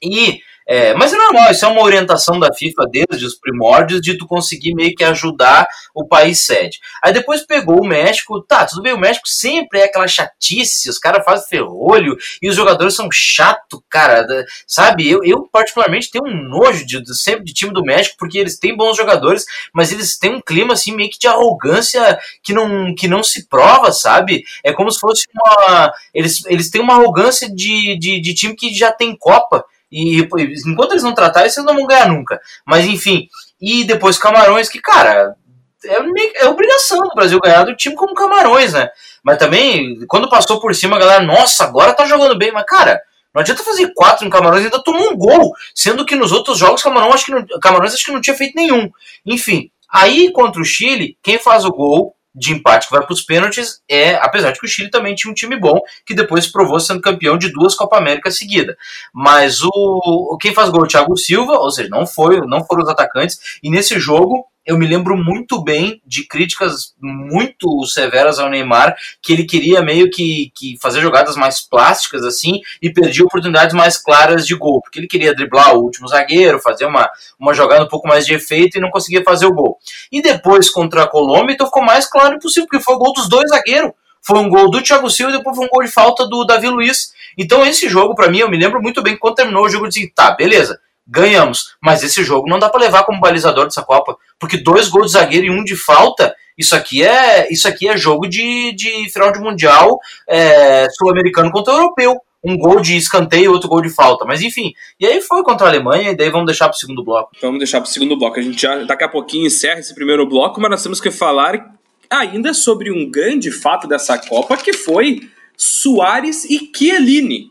E 0.00 0.38
é, 0.66 0.94
mas 0.94 1.12
é 1.12 1.16
normal, 1.16 1.50
isso 1.50 1.64
é 1.64 1.68
uma 1.68 1.82
orientação 1.82 2.38
da 2.38 2.52
FIFA 2.52 2.84
desde 2.90 3.26
os 3.26 3.38
primórdios 3.38 4.00
de 4.00 4.16
tu 4.16 4.26
conseguir 4.26 4.74
meio 4.74 4.94
que 4.94 5.04
ajudar 5.04 5.66
o 5.94 6.06
país 6.06 6.40
sede. 6.40 6.78
Aí 7.02 7.12
depois 7.12 7.46
pegou 7.46 7.82
o 7.82 7.86
México, 7.86 8.40
tá, 8.42 8.64
tudo 8.64 8.82
bem, 8.82 8.92
o 8.92 8.98
México 8.98 9.28
sempre 9.28 9.80
é 9.80 9.84
aquela 9.84 10.08
chatice, 10.08 10.88
os 10.88 10.98
caras 10.98 11.24
fazem 11.24 11.48
ferrolho 11.48 12.16
e 12.40 12.48
os 12.48 12.56
jogadores 12.56 12.94
são 12.94 13.08
chato, 13.12 13.82
cara, 13.90 14.26
sabe? 14.66 15.08
Eu, 15.08 15.22
eu 15.22 15.48
particularmente 15.52 16.10
tenho 16.10 16.24
um 16.24 16.48
nojo 16.48 16.86
de, 16.86 17.02
de, 17.02 17.16
sempre 17.16 17.44
de 17.44 17.52
time 17.52 17.72
do 17.72 17.84
México 17.84 18.16
porque 18.18 18.38
eles 18.38 18.58
têm 18.58 18.76
bons 18.76 18.96
jogadores, 18.96 19.44
mas 19.72 19.92
eles 19.92 20.18
têm 20.18 20.34
um 20.34 20.40
clima 20.40 20.72
assim 20.74 20.94
meio 20.94 21.10
que 21.10 21.18
de 21.18 21.28
arrogância 21.28 22.18
que 22.42 22.52
não, 22.52 22.94
que 22.94 23.06
não 23.06 23.22
se 23.22 23.46
prova, 23.48 23.92
sabe? 23.92 24.42
É 24.62 24.72
como 24.72 24.90
se 24.90 24.98
fosse 24.98 25.24
uma. 25.34 25.92
Eles, 26.12 26.44
eles 26.46 26.70
têm 26.70 26.80
uma 26.80 26.94
arrogância 26.94 27.48
de, 27.48 27.98
de, 27.98 28.20
de 28.20 28.34
time 28.34 28.56
que 28.56 28.74
já 28.74 28.90
tem 28.90 29.16
Copa. 29.16 29.64
E 29.94 30.18
enquanto 30.66 30.90
eles 30.90 31.04
não 31.04 31.14
tratarem, 31.14 31.48
vocês 31.48 31.64
não 31.64 31.76
vão 31.76 31.86
ganhar 31.86 32.08
nunca. 32.08 32.40
Mas 32.66 32.84
enfim. 32.84 33.28
E 33.60 33.84
depois 33.84 34.18
Camarões, 34.18 34.68
que, 34.68 34.80
cara, 34.80 35.36
é, 35.84 36.44
é 36.44 36.48
obrigação 36.48 36.98
do 36.98 37.14
Brasil 37.14 37.38
ganhar 37.40 37.62
do 37.62 37.76
time 37.76 37.94
como 37.94 38.12
Camarões, 38.12 38.72
né? 38.72 38.88
Mas 39.22 39.38
também, 39.38 40.04
quando 40.08 40.28
passou 40.28 40.60
por 40.60 40.74
cima, 40.74 40.96
a 40.96 40.98
galera, 40.98 41.22
nossa, 41.22 41.62
agora 41.62 41.94
tá 41.94 42.04
jogando 42.06 42.36
bem. 42.36 42.50
Mas, 42.50 42.64
cara, 42.66 43.00
não 43.32 43.40
adianta 43.40 43.62
fazer 43.62 43.92
quatro 43.94 44.26
em 44.26 44.30
Camarões 44.30 44.62
e 44.62 44.64
ainda 44.64 44.82
tomou 44.82 45.12
um 45.12 45.16
gol. 45.16 45.52
Sendo 45.72 46.04
que 46.04 46.16
nos 46.16 46.32
outros 46.32 46.58
jogos, 46.58 46.82
Camarões 46.82 47.14
acho 47.14 47.26
que 47.26 47.30
não, 47.30 47.46
Camarões 47.62 47.94
acho 47.94 48.04
que 48.04 48.12
não 48.12 48.20
tinha 48.20 48.36
feito 48.36 48.56
nenhum. 48.56 48.90
Enfim, 49.24 49.70
aí 49.88 50.32
contra 50.32 50.60
o 50.60 50.64
Chile, 50.64 51.16
quem 51.22 51.38
faz 51.38 51.64
o 51.64 51.70
gol 51.70 52.16
de 52.34 52.52
empate 52.52 52.86
que 52.86 52.92
vai 52.92 53.04
para 53.04 53.12
os 53.12 53.22
pênaltis 53.22 53.80
é, 53.88 54.16
apesar 54.16 54.50
de 54.50 54.58
que 54.58 54.66
o 54.66 54.68
Chile 54.68 54.90
também 54.90 55.14
tinha 55.14 55.30
um 55.30 55.34
time 55.34 55.58
bom, 55.58 55.80
que 56.04 56.14
depois 56.14 56.46
provou 56.46 56.80
sendo 56.80 57.00
campeão 57.00 57.38
de 57.38 57.52
duas 57.52 57.74
Copa 57.74 57.96
América 57.96 58.30
seguida. 58.30 58.76
Mas 59.12 59.60
o 59.62 60.36
quem 60.40 60.52
faz 60.52 60.70
gol 60.70 60.82
é 60.82 60.84
o 60.84 60.88
Thiago 60.88 61.16
Silva, 61.16 61.52
ou 61.52 61.70
seja, 61.70 61.88
não 61.88 62.06
foi, 62.06 62.40
não 62.46 62.64
foram 62.64 62.82
os 62.82 62.88
atacantes, 62.88 63.38
e 63.62 63.70
nesse 63.70 63.98
jogo 63.98 64.46
eu 64.66 64.78
me 64.78 64.86
lembro 64.86 65.16
muito 65.16 65.62
bem 65.62 66.00
de 66.06 66.26
críticas 66.26 66.94
muito 67.00 67.84
severas 67.86 68.38
ao 68.38 68.48
Neymar, 68.48 68.96
que 69.20 69.32
ele 69.32 69.44
queria 69.44 69.82
meio 69.82 70.10
que, 70.10 70.50
que 70.54 70.76
fazer 70.80 71.00
jogadas 71.00 71.36
mais 71.36 71.60
plásticas 71.60 72.24
assim 72.24 72.60
e 72.80 72.90
perdia 72.90 73.24
oportunidades 73.24 73.74
mais 73.74 73.98
claras 73.98 74.46
de 74.46 74.54
gol, 74.54 74.80
porque 74.80 74.98
ele 74.98 75.06
queria 75.06 75.34
driblar 75.34 75.74
o 75.74 75.82
último 75.82 76.08
zagueiro, 76.08 76.60
fazer 76.60 76.86
uma, 76.86 77.08
uma 77.38 77.52
jogada 77.52 77.84
um 77.84 77.88
pouco 77.88 78.08
mais 78.08 78.24
de 78.24 78.34
efeito 78.34 78.78
e 78.78 78.80
não 78.80 78.90
conseguia 78.90 79.22
fazer 79.22 79.46
o 79.46 79.54
gol. 79.54 79.78
E 80.10 80.22
depois 80.22 80.70
contra 80.70 81.02
a 81.02 81.08
Colômbia, 81.08 81.54
então 81.54 81.66
ficou 81.66 81.84
mais 81.84 82.06
claro 82.06 82.38
possível, 82.38 82.66
porque 82.68 82.84
foi 82.84 82.94
o 82.94 82.98
gol 82.98 83.12
dos 83.12 83.28
dois 83.28 83.50
zagueiros. 83.50 83.92
Foi 84.26 84.38
um 84.38 84.48
gol 84.48 84.70
do 84.70 84.82
Thiago 84.82 85.10
Silva 85.10 85.34
e 85.34 85.36
depois 85.36 85.54
foi 85.54 85.66
um 85.66 85.68
gol 85.68 85.84
de 85.84 85.90
falta 85.90 86.26
do 86.26 86.46
Davi 86.46 86.66
Luiz. 86.68 87.12
Então 87.36 87.64
esse 87.66 87.90
jogo, 87.90 88.14
para 88.14 88.30
mim, 88.30 88.38
eu 88.38 88.50
me 88.50 88.56
lembro 88.56 88.80
muito 88.80 89.02
bem 89.02 89.18
quando 89.18 89.34
terminou 89.34 89.66
o 89.66 89.68
jogo, 89.68 89.84
eu 89.84 89.90
disse, 89.90 90.10
tá, 90.14 90.30
beleza, 90.30 90.80
ganhamos. 91.06 91.74
Mas 91.82 92.02
esse 92.02 92.22
jogo 92.22 92.48
não 92.48 92.58
dá 92.58 92.68
para 92.68 92.80
levar 92.80 93.04
como 93.04 93.20
balizador 93.20 93.64
dessa 93.64 93.82
Copa, 93.82 94.16
porque 94.38 94.56
dois 94.56 94.88
gols 94.88 95.06
de 95.06 95.12
zagueiro 95.12 95.46
e 95.46 95.50
um 95.50 95.64
de 95.64 95.76
falta, 95.76 96.34
isso 96.56 96.74
aqui 96.74 97.02
é 97.02 97.52
isso 97.52 97.66
aqui 97.66 97.88
é 97.88 97.96
jogo 97.96 98.28
de, 98.28 98.72
de 98.72 99.10
final 99.12 99.32
de 99.32 99.40
mundial 99.40 99.98
é, 100.28 100.88
sul-americano 100.90 101.50
contra 101.50 101.74
europeu. 101.74 102.16
Um 102.46 102.58
gol 102.58 102.78
de 102.78 102.94
escanteio 102.94 103.52
outro 103.52 103.70
gol 103.70 103.80
de 103.80 103.88
falta. 103.88 104.26
Mas 104.26 104.42
enfim, 104.42 104.74
e 105.00 105.06
aí 105.06 105.22
foi 105.22 105.42
contra 105.42 105.66
a 105.66 105.70
Alemanha, 105.70 106.10
e 106.10 106.16
daí 106.16 106.28
vamos 106.28 106.44
deixar 106.44 106.66
para 106.66 106.76
o 106.76 106.78
segundo 106.78 107.02
bloco. 107.02 107.30
Vamos 107.40 107.58
deixar 107.58 107.80
para 107.80 107.88
o 107.88 107.90
segundo 107.90 108.18
bloco. 108.18 108.38
A 108.38 108.42
gente 108.42 108.60
já 108.60 108.84
daqui 108.84 109.02
a 109.02 109.08
pouquinho 109.08 109.46
encerra 109.46 109.80
esse 109.80 109.94
primeiro 109.94 110.28
bloco, 110.28 110.60
mas 110.60 110.70
nós 110.70 110.82
temos 110.82 111.00
que 111.00 111.10
falar 111.10 111.74
ainda 112.10 112.52
sobre 112.52 112.92
um 112.92 113.10
grande 113.10 113.50
fato 113.50 113.88
dessa 113.88 114.18
Copa 114.18 114.58
que 114.58 114.74
foi 114.74 115.22
Soares 115.56 116.44
e 116.44 116.70
Chiellini. 116.74 117.50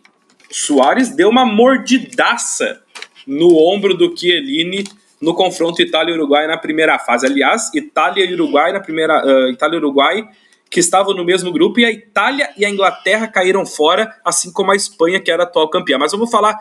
Soares 0.52 1.10
deu 1.10 1.30
uma 1.30 1.44
mordidaça 1.44 2.84
no 3.26 3.56
ombro 3.56 3.96
do 3.96 4.16
Chiellini 4.16 4.84
no 5.22 5.34
confronto 5.34 5.82
Itália-Uruguai 5.82 6.48
na 6.48 6.58
primeira 6.58 7.00
fase. 7.00 7.26
Aliás, 7.26 7.74
Itália 7.74 8.26
e 8.26 8.34
Uruguai 8.34 8.74
na 8.74 8.82
primeira 8.82 9.26
uh, 9.26 9.50
Itália 9.50 9.80
Uruguai 9.80 10.28
que 10.70 10.80
estavam 10.80 11.14
no 11.14 11.24
mesmo 11.24 11.52
grupo 11.54 11.80
e 11.80 11.86
a 11.86 11.92
Itália 11.92 12.50
e 12.58 12.66
a 12.66 12.70
Inglaterra 12.70 13.28
caíram 13.28 13.64
fora, 13.64 14.12
assim 14.26 14.52
como 14.52 14.72
a 14.72 14.76
Espanha 14.76 15.22
que 15.22 15.30
era 15.30 15.44
atual 15.44 15.70
campeã. 15.70 16.00
Mas 16.00 16.12
vamos 16.12 16.32
falar 16.32 16.58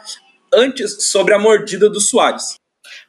antes 0.53 1.11
sobre 1.11 1.33
a 1.33 1.38
mordida 1.38 1.88
do 1.88 1.98
Soares. 1.98 2.62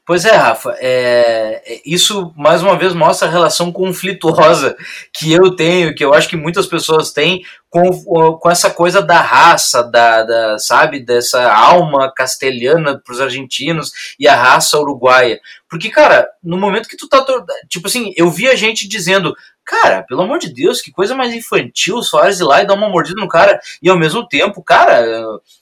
Pois 0.05 0.25
é, 0.25 0.35
Rafa, 0.35 0.75
é, 0.79 1.61
é, 1.65 1.81
isso 1.85 2.33
mais 2.35 2.61
uma 2.61 2.77
vez 2.77 2.93
mostra 2.93 3.25
a 3.25 3.31
relação 3.31 3.71
conflituosa 3.71 4.75
que 5.13 5.31
eu 5.31 5.55
tenho, 5.55 5.95
que 5.95 6.03
eu 6.03 6.13
acho 6.13 6.27
que 6.27 6.35
muitas 6.35 6.67
pessoas 6.67 7.13
têm 7.13 7.41
com, 7.69 7.89
com 8.37 8.51
essa 8.51 8.69
coisa 8.69 9.01
da 9.01 9.21
raça, 9.21 9.81
da, 9.81 10.23
da 10.23 10.59
sabe, 10.59 10.99
dessa 10.99 11.49
alma 11.49 12.11
castelhana 12.13 12.99
para 12.99 13.13
os 13.13 13.21
argentinos 13.21 13.91
e 14.19 14.27
a 14.27 14.35
raça 14.35 14.77
uruguaia. 14.77 15.39
Porque, 15.69 15.89
cara, 15.89 16.27
no 16.43 16.57
momento 16.57 16.89
que 16.89 16.97
tu 16.97 17.07
tá. 17.07 17.25
Tipo 17.69 17.87
assim, 17.87 18.13
eu 18.17 18.29
vi 18.29 18.49
a 18.49 18.55
gente 18.55 18.87
dizendo, 18.87 19.33
cara, 19.65 20.03
pelo 20.03 20.21
amor 20.21 20.39
de 20.39 20.53
Deus, 20.53 20.81
que 20.81 20.91
coisa 20.91 21.15
mais 21.15 21.33
infantil 21.33 21.95
o 21.97 22.03
Soares 22.03 22.39
ir 22.39 22.43
lá 22.43 22.61
e 22.61 22.67
dar 22.67 22.73
uma 22.73 22.89
mordida 22.89 23.19
no 23.19 23.27
cara, 23.27 23.59
e 23.81 23.89
ao 23.89 23.97
mesmo 23.97 24.27
tempo, 24.27 24.63
cara, 24.63 25.03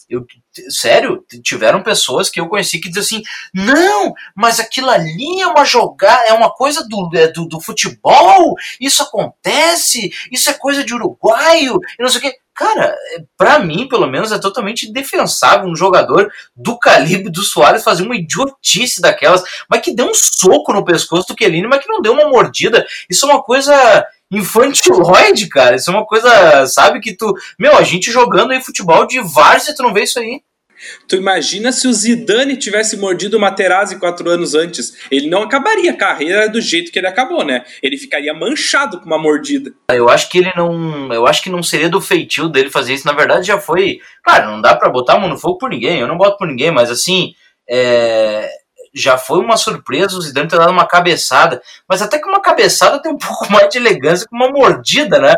eu, 0.10 0.26
sério, 0.70 1.26
tiveram 1.44 1.82
pessoas 1.82 2.30
que 2.30 2.40
eu 2.40 2.48
conheci 2.48 2.80
que 2.80 2.90
diziam 2.90 3.04
assim: 3.04 3.24
não, 3.54 4.14
mas 4.36 4.60
aquilo 4.60 4.90
ali 4.90 5.42
é 5.42 5.48
uma 5.48 5.64
jogada, 5.64 6.28
é 6.28 6.34
uma 6.34 6.52
coisa 6.52 6.86
do, 6.88 7.10
é, 7.14 7.28
do, 7.28 7.46
do, 7.46 7.62
futebol, 7.62 8.56
isso 8.80 9.02
acontece, 9.04 10.12
isso 10.32 10.50
é 10.50 10.54
coisa 10.54 10.84
de 10.84 10.94
uruguaio, 10.94 11.80
e 11.98 12.04
não 12.04 12.10
sei 12.10 12.20
o 12.20 12.22
quê. 12.22 12.38
Cara, 12.62 12.96
para 13.36 13.58
mim, 13.58 13.88
pelo 13.88 14.06
menos, 14.06 14.32
é 14.32 14.38
totalmente 14.38 14.94
defensável 14.94 15.68
um 15.68 15.76
jogador 15.76 16.32
do 16.56 16.78
calibre 16.78 17.32
do 17.32 17.42
Soares 17.42 17.84
fazer 17.84 18.04
uma 18.04 18.16
idiotice 18.16 19.02
daquelas, 19.02 19.42
mas 19.68 19.82
que 19.82 19.96
deu 19.96 20.06
um 20.06 20.14
soco 20.14 20.72
no 20.72 20.86
pescoço 20.86 21.30
do 21.30 21.36
Kelini, 21.36 21.66
mas 21.66 21.82
que 21.82 21.90
não 21.90 22.04
deu 22.04 22.14
uma 22.14 22.30
mordida. 22.30 22.86
Isso 23.10 23.26
é 23.26 23.34
uma 23.34 23.42
coisa 23.42 24.06
infantiloide, 24.30 25.50
cara. 25.50 25.76
Isso 25.76 25.90
é 25.90 25.94
uma 25.96 26.06
coisa, 26.06 26.68
sabe, 26.68 27.00
que 27.00 27.18
tu. 27.18 27.34
Meu, 27.58 27.76
a 27.76 27.82
gente 27.82 28.12
jogando 28.12 28.52
aí 28.52 28.62
futebol 28.62 29.08
de 29.08 29.20
várzea, 29.22 29.74
tu 29.76 29.82
não 29.82 29.92
vê 29.92 30.04
isso 30.04 30.20
aí. 30.20 30.44
Tu 31.08 31.16
imagina 31.16 31.72
se 31.72 31.88
o 31.88 31.94
Zidane 31.94 32.58
tivesse 32.58 32.98
mordido 32.98 33.38
o 33.38 33.40
Materazzi 33.40 34.00
quatro 34.00 34.30
anos 34.30 34.56
antes. 34.56 34.98
Ele 35.10 35.30
não 35.30 35.44
acabaria 35.44 35.92
a 35.92 35.98
carreira 35.98 36.50
do 36.50 36.62
jeito 36.62 36.92
que 36.92 37.00
ele 37.00 37.08
acabou, 37.08 37.44
né? 37.44 37.64
Ele 37.82 37.98
ficaria 37.98 38.34
manchado 38.34 39.00
com 39.00 39.06
uma 39.06 39.18
mordida. 39.18 39.74
Eu 39.90 40.10
acho 40.10 40.30
que 40.30 40.40
ele 40.40 40.52
não. 40.56 41.14
Eu 41.14 41.28
acho 41.28 41.42
que 41.42 41.50
não 41.50 41.64
seria 41.64 41.90
do 41.90 42.02
feitio 42.02 42.48
dele 42.48 42.70
fazer 42.70 42.94
isso. 42.94 43.06
Na 43.06 43.14
verdade, 43.14 43.48
já 43.48 43.60
foi. 43.60 44.00
Claro, 44.24 44.52
não 44.52 44.62
dá 44.62 44.76
para 44.76 44.90
botar 44.90 45.14
a 45.16 45.20
mão 45.20 45.30
no 45.30 45.38
fogo 45.38 45.58
por 45.58 45.70
ninguém. 45.70 46.00
Eu 46.00 46.08
não 46.08 46.18
boto 46.18 46.38
por 46.38 46.48
ninguém, 46.48 46.72
mas 46.72 46.90
assim. 46.90 47.34
É, 47.70 48.50
já 48.94 49.18
foi 49.18 49.40
uma 49.40 49.56
surpresa 49.56 50.18
o 50.18 50.22
Zidane 50.22 50.50
ter 50.50 50.58
dado 50.58 50.72
uma 50.72 50.86
cabeçada, 50.86 51.62
mas 51.88 52.02
até 52.02 52.20
que 52.20 52.28
uma 52.28 52.42
cabeçada 52.42 53.02
tem 53.02 53.12
um 53.12 53.18
pouco 53.18 53.50
mais 53.52 53.70
de 53.70 53.78
elegância 53.78 54.28
que 54.28 54.36
uma 54.36 54.50
mordida, 54.50 55.20
né? 55.20 55.34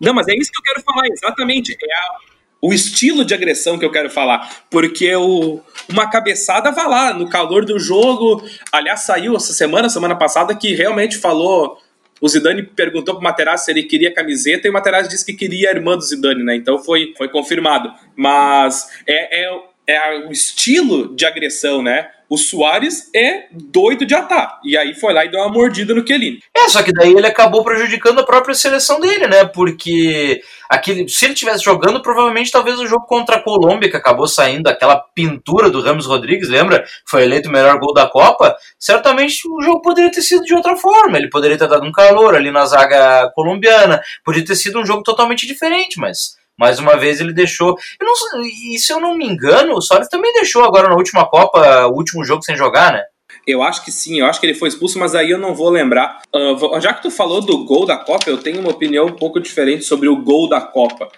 Não, 0.00 0.14
mas 0.14 0.26
é 0.28 0.34
isso 0.34 0.50
que 0.50 0.58
eu 0.58 0.62
quero 0.62 0.82
falar, 0.82 1.06
exatamente. 1.08 1.72
É 1.72 1.94
a, 1.94 2.35
o 2.60 2.72
estilo 2.72 3.24
de 3.24 3.34
agressão 3.34 3.78
que 3.78 3.84
eu 3.84 3.92
quero 3.92 4.10
falar. 4.10 4.64
Porque 4.70 5.14
o, 5.14 5.60
uma 5.88 6.08
cabeçada 6.08 6.70
vai 6.70 6.88
lá, 6.88 7.12
no 7.12 7.28
calor 7.28 7.64
do 7.64 7.78
jogo. 7.78 8.42
Aliás, 8.72 9.00
saiu 9.00 9.36
essa 9.36 9.52
semana, 9.52 9.88
semana 9.88 10.16
passada, 10.16 10.54
que 10.54 10.74
realmente 10.74 11.16
falou. 11.18 11.78
O 12.20 12.28
Zidane 12.28 12.62
perguntou 12.62 13.14
pro 13.14 13.22
Materazzi 13.22 13.66
se 13.66 13.70
ele 13.70 13.82
queria 13.82 14.12
camiseta 14.12 14.66
e 14.66 14.70
o 14.70 14.72
Materazzi 14.72 15.10
disse 15.10 15.24
que 15.24 15.34
queria 15.34 15.68
a 15.68 15.72
irmã 15.72 15.96
do 15.96 16.02
Zidane, 16.02 16.42
né? 16.42 16.56
Então 16.56 16.78
foi, 16.78 17.12
foi 17.16 17.28
confirmado. 17.28 17.92
Mas 18.16 18.88
é, 19.06 19.44
é, 19.44 19.60
é 19.86 20.26
o 20.26 20.32
estilo 20.32 21.14
de 21.14 21.26
agressão, 21.26 21.82
né? 21.82 22.08
O 22.28 22.36
Soares 22.36 23.10
é 23.14 23.46
doido 23.52 24.04
de 24.04 24.14
atar. 24.14 24.60
E 24.64 24.76
aí 24.76 24.94
foi 24.94 25.12
lá 25.12 25.24
e 25.24 25.30
deu 25.30 25.40
uma 25.40 25.52
mordida 25.52 25.94
no 25.94 26.04
Kelly. 26.04 26.40
É, 26.54 26.68
só 26.68 26.82
que 26.82 26.92
daí 26.92 27.12
ele 27.12 27.26
acabou 27.26 27.62
prejudicando 27.62 28.20
a 28.20 28.24
própria 28.24 28.54
seleção 28.54 29.00
dele, 29.00 29.26
né? 29.26 29.44
Porque 29.44 30.40
aquele, 30.68 31.08
se 31.08 31.24
ele 31.24 31.34
estivesse 31.34 31.64
jogando, 31.64 32.02
provavelmente 32.02 32.50
talvez 32.50 32.78
o 32.78 32.86
jogo 32.86 33.06
contra 33.06 33.36
a 33.36 33.42
Colômbia, 33.42 33.90
que 33.90 33.96
acabou 33.96 34.26
saindo 34.26 34.68
aquela 34.68 34.96
pintura 35.14 35.70
do 35.70 35.80
Ramos 35.80 36.06
Rodrigues, 36.06 36.48
lembra? 36.48 36.84
Foi 37.06 37.22
eleito 37.22 37.48
o 37.48 37.52
melhor 37.52 37.78
gol 37.78 37.94
da 37.94 38.06
Copa. 38.06 38.56
Certamente 38.78 39.48
o 39.48 39.62
jogo 39.62 39.80
poderia 39.80 40.10
ter 40.10 40.22
sido 40.22 40.42
de 40.42 40.54
outra 40.54 40.76
forma. 40.76 41.18
Ele 41.18 41.30
poderia 41.30 41.56
ter 41.56 41.68
dado 41.68 41.86
um 41.86 41.92
calor 41.92 42.34
ali 42.34 42.50
na 42.50 42.66
zaga 42.66 43.30
colombiana. 43.34 44.00
Poderia 44.24 44.46
ter 44.46 44.56
sido 44.56 44.80
um 44.80 44.86
jogo 44.86 45.02
totalmente 45.02 45.46
diferente, 45.46 45.98
mas 46.00 46.36
mais 46.58 46.78
uma 46.78 46.96
vez 46.96 47.20
ele 47.20 47.32
deixou. 47.32 47.76
Eu 48.00 48.06
não, 48.06 48.42
e 48.42 48.78
se 48.78 48.92
eu 48.92 49.00
não 49.00 49.16
me 49.16 49.26
engano, 49.26 49.74
o 49.74 49.82
Soares 49.82 50.08
também 50.08 50.32
deixou 50.32 50.64
agora 50.64 50.88
na 50.88 50.94
última 50.96 51.28
Copa, 51.28 51.86
o 51.86 51.92
último 51.94 52.24
jogo 52.24 52.42
sem 52.42 52.56
jogar, 52.56 52.92
né? 52.92 53.02
Eu 53.46 53.62
acho 53.62 53.84
que 53.84 53.92
sim, 53.92 54.18
eu 54.18 54.26
acho 54.26 54.40
que 54.40 54.46
ele 54.46 54.54
foi 54.54 54.68
expulso, 54.68 54.98
mas 54.98 55.14
aí 55.14 55.30
eu 55.30 55.38
não 55.38 55.54
vou 55.54 55.70
lembrar. 55.70 56.20
Uh, 56.34 56.80
já 56.80 56.92
que 56.92 57.02
tu 57.02 57.10
falou 57.10 57.40
do 57.40 57.64
gol 57.64 57.86
da 57.86 57.96
Copa, 57.96 58.28
eu 58.28 58.38
tenho 58.38 58.60
uma 58.60 58.70
opinião 58.70 59.06
um 59.06 59.12
pouco 59.12 59.38
diferente 59.38 59.84
sobre 59.84 60.08
o 60.08 60.16
gol 60.16 60.48
da 60.48 60.60
Copa. 60.60 61.08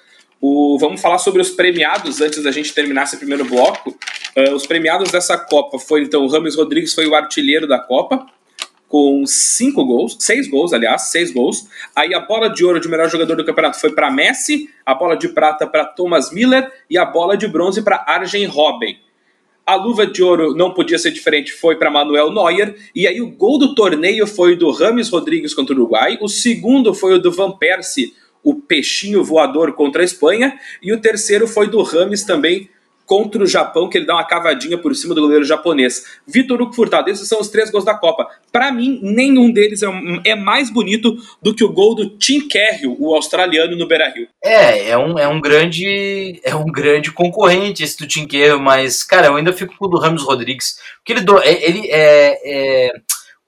O, 0.41 0.77
vamos 0.79 1.01
falar 1.01 1.19
sobre 1.19 1.41
os 1.41 1.51
premiados 1.51 2.21
antes 2.21 2.43
da 2.43 2.53
gente 2.53 2.75
terminar 2.75 3.05
esse 3.05 3.17
primeiro 3.17 3.45
bloco. 3.47 3.97
Uh, 4.37 4.55
os 4.55 4.67
premiados 4.67 5.11
dessa 5.11 5.39
Copa 5.39 5.79
foi 5.79 6.03
então 6.03 6.23
o 6.23 6.29
Rames 6.29 6.55
Rodrigues 6.55 6.93
foi 6.93 7.07
o 7.07 7.15
artilheiro 7.15 7.67
da 7.67 7.79
Copa 7.79 8.27
com 8.89 9.25
cinco 9.27 9.85
gols, 9.85 10.17
seis 10.19 10.49
gols, 10.49 10.73
aliás, 10.73 11.11
seis 11.11 11.31
gols. 11.31 11.69
Aí 11.95 12.15
a 12.15 12.21
bola 12.21 12.49
de 12.49 12.65
ouro 12.65 12.81
de 12.81 12.89
melhor 12.89 13.09
jogador 13.11 13.37
do 13.37 13.45
campeonato 13.45 13.79
foi 13.79 13.93
para 13.93 14.11
Messi, 14.11 14.71
a 14.85 14.95
bola 14.95 15.17
de 15.17 15.29
prata 15.29 15.67
para 15.67 15.85
Thomas 15.85 16.33
Miller 16.33 16.71
e 16.89 16.97
a 16.97 17.05
bola 17.05 17.37
de 17.37 17.47
bronze 17.47 17.83
para 17.83 18.05
Arjen 18.09 18.47
Robben. 18.47 18.99
A 19.67 19.75
luva 19.75 20.07
de 20.07 20.23
ouro 20.23 20.55
não 20.55 20.73
podia 20.73 20.99
ser 20.99 21.11
diferente, 21.11 21.53
foi 21.53 21.77
para 21.77 21.91
Manuel 21.91 22.33
Neuer. 22.33 22.75
E 22.95 23.07
aí 23.07 23.21
o 23.21 23.31
gol 23.31 23.59
do 23.59 23.75
torneio 23.75 24.27
foi 24.27 24.57
do 24.57 24.71
Rames 24.71 25.11
Rodrigues 25.11 25.53
contra 25.53 25.75
o 25.75 25.79
Uruguai. 25.79 26.17
O 26.23 26.29
segundo 26.29 26.95
foi 26.95 27.13
o 27.13 27.19
do 27.19 27.31
Van 27.31 27.51
Persie, 27.51 28.15
o 28.43 28.55
peixinho 28.55 29.23
voador 29.23 29.75
contra 29.75 30.01
a 30.01 30.05
Espanha. 30.07 30.59
E 30.83 30.91
o 30.91 30.99
terceiro 30.99 31.47
foi 31.47 31.69
do 31.69 31.83
Rames 31.83 32.25
também 32.25 32.71
contra 33.09 33.43
o 33.43 33.47
Japão, 33.47 33.89
que 33.89 33.97
ele 33.97 34.05
dá 34.05 34.15
uma 34.15 34.27
cavadinha 34.27 34.77
por 34.77 34.95
cima 34.95 35.15
do 35.15 35.23
goleiro 35.23 35.43
japonês. 35.43 36.05
Vitor 36.27 36.61
Hugo 36.61 36.75
Furtado, 36.75 37.09
esses 37.09 37.27
são 37.27 37.41
os 37.41 37.49
três 37.49 37.71
gols 37.71 37.85
da 37.85 37.95
Copa. 37.95 38.29
Para 38.53 38.71
mim, 38.71 39.01
nenhum 39.03 39.51
deles 39.51 39.83
é, 39.83 39.89
é, 40.27 40.35
mais 40.35 40.69
bonito 40.69 41.17
do 41.43 41.55
que 41.55 41.65
o 41.65 41.73
gol 41.73 41.95
do 41.95 42.11
Tim 42.19 42.47
Cahill, 42.47 42.95
o 43.01 43.15
australiano 43.15 43.75
no 43.77 43.89
Beira-Rio. 43.89 44.29
É, 44.45 44.91
é 44.91 44.99
um, 44.99 45.19
é 45.19 45.27
um 45.27 45.41
grande 45.41 46.39
é 46.45 46.55
um 46.55 46.67
grande 46.67 47.11
concorrente 47.11 47.83
esse 47.83 47.97
do 47.97 48.07
Tim 48.07 48.27
Cahill, 48.27 48.61
mas, 48.61 49.03
cara, 49.03 49.29
eu 49.29 49.37
ainda 49.37 49.55
fico 49.55 49.75
com 49.79 49.87
o 49.87 49.89
do 49.89 49.99
Ramos 49.99 50.23
Rodrigues. 50.23 50.79
Porque 50.99 51.15
ele, 51.15 51.25
é, 51.45 51.67
ele 51.67 51.89
é, 51.91 52.41
é... 52.45 52.93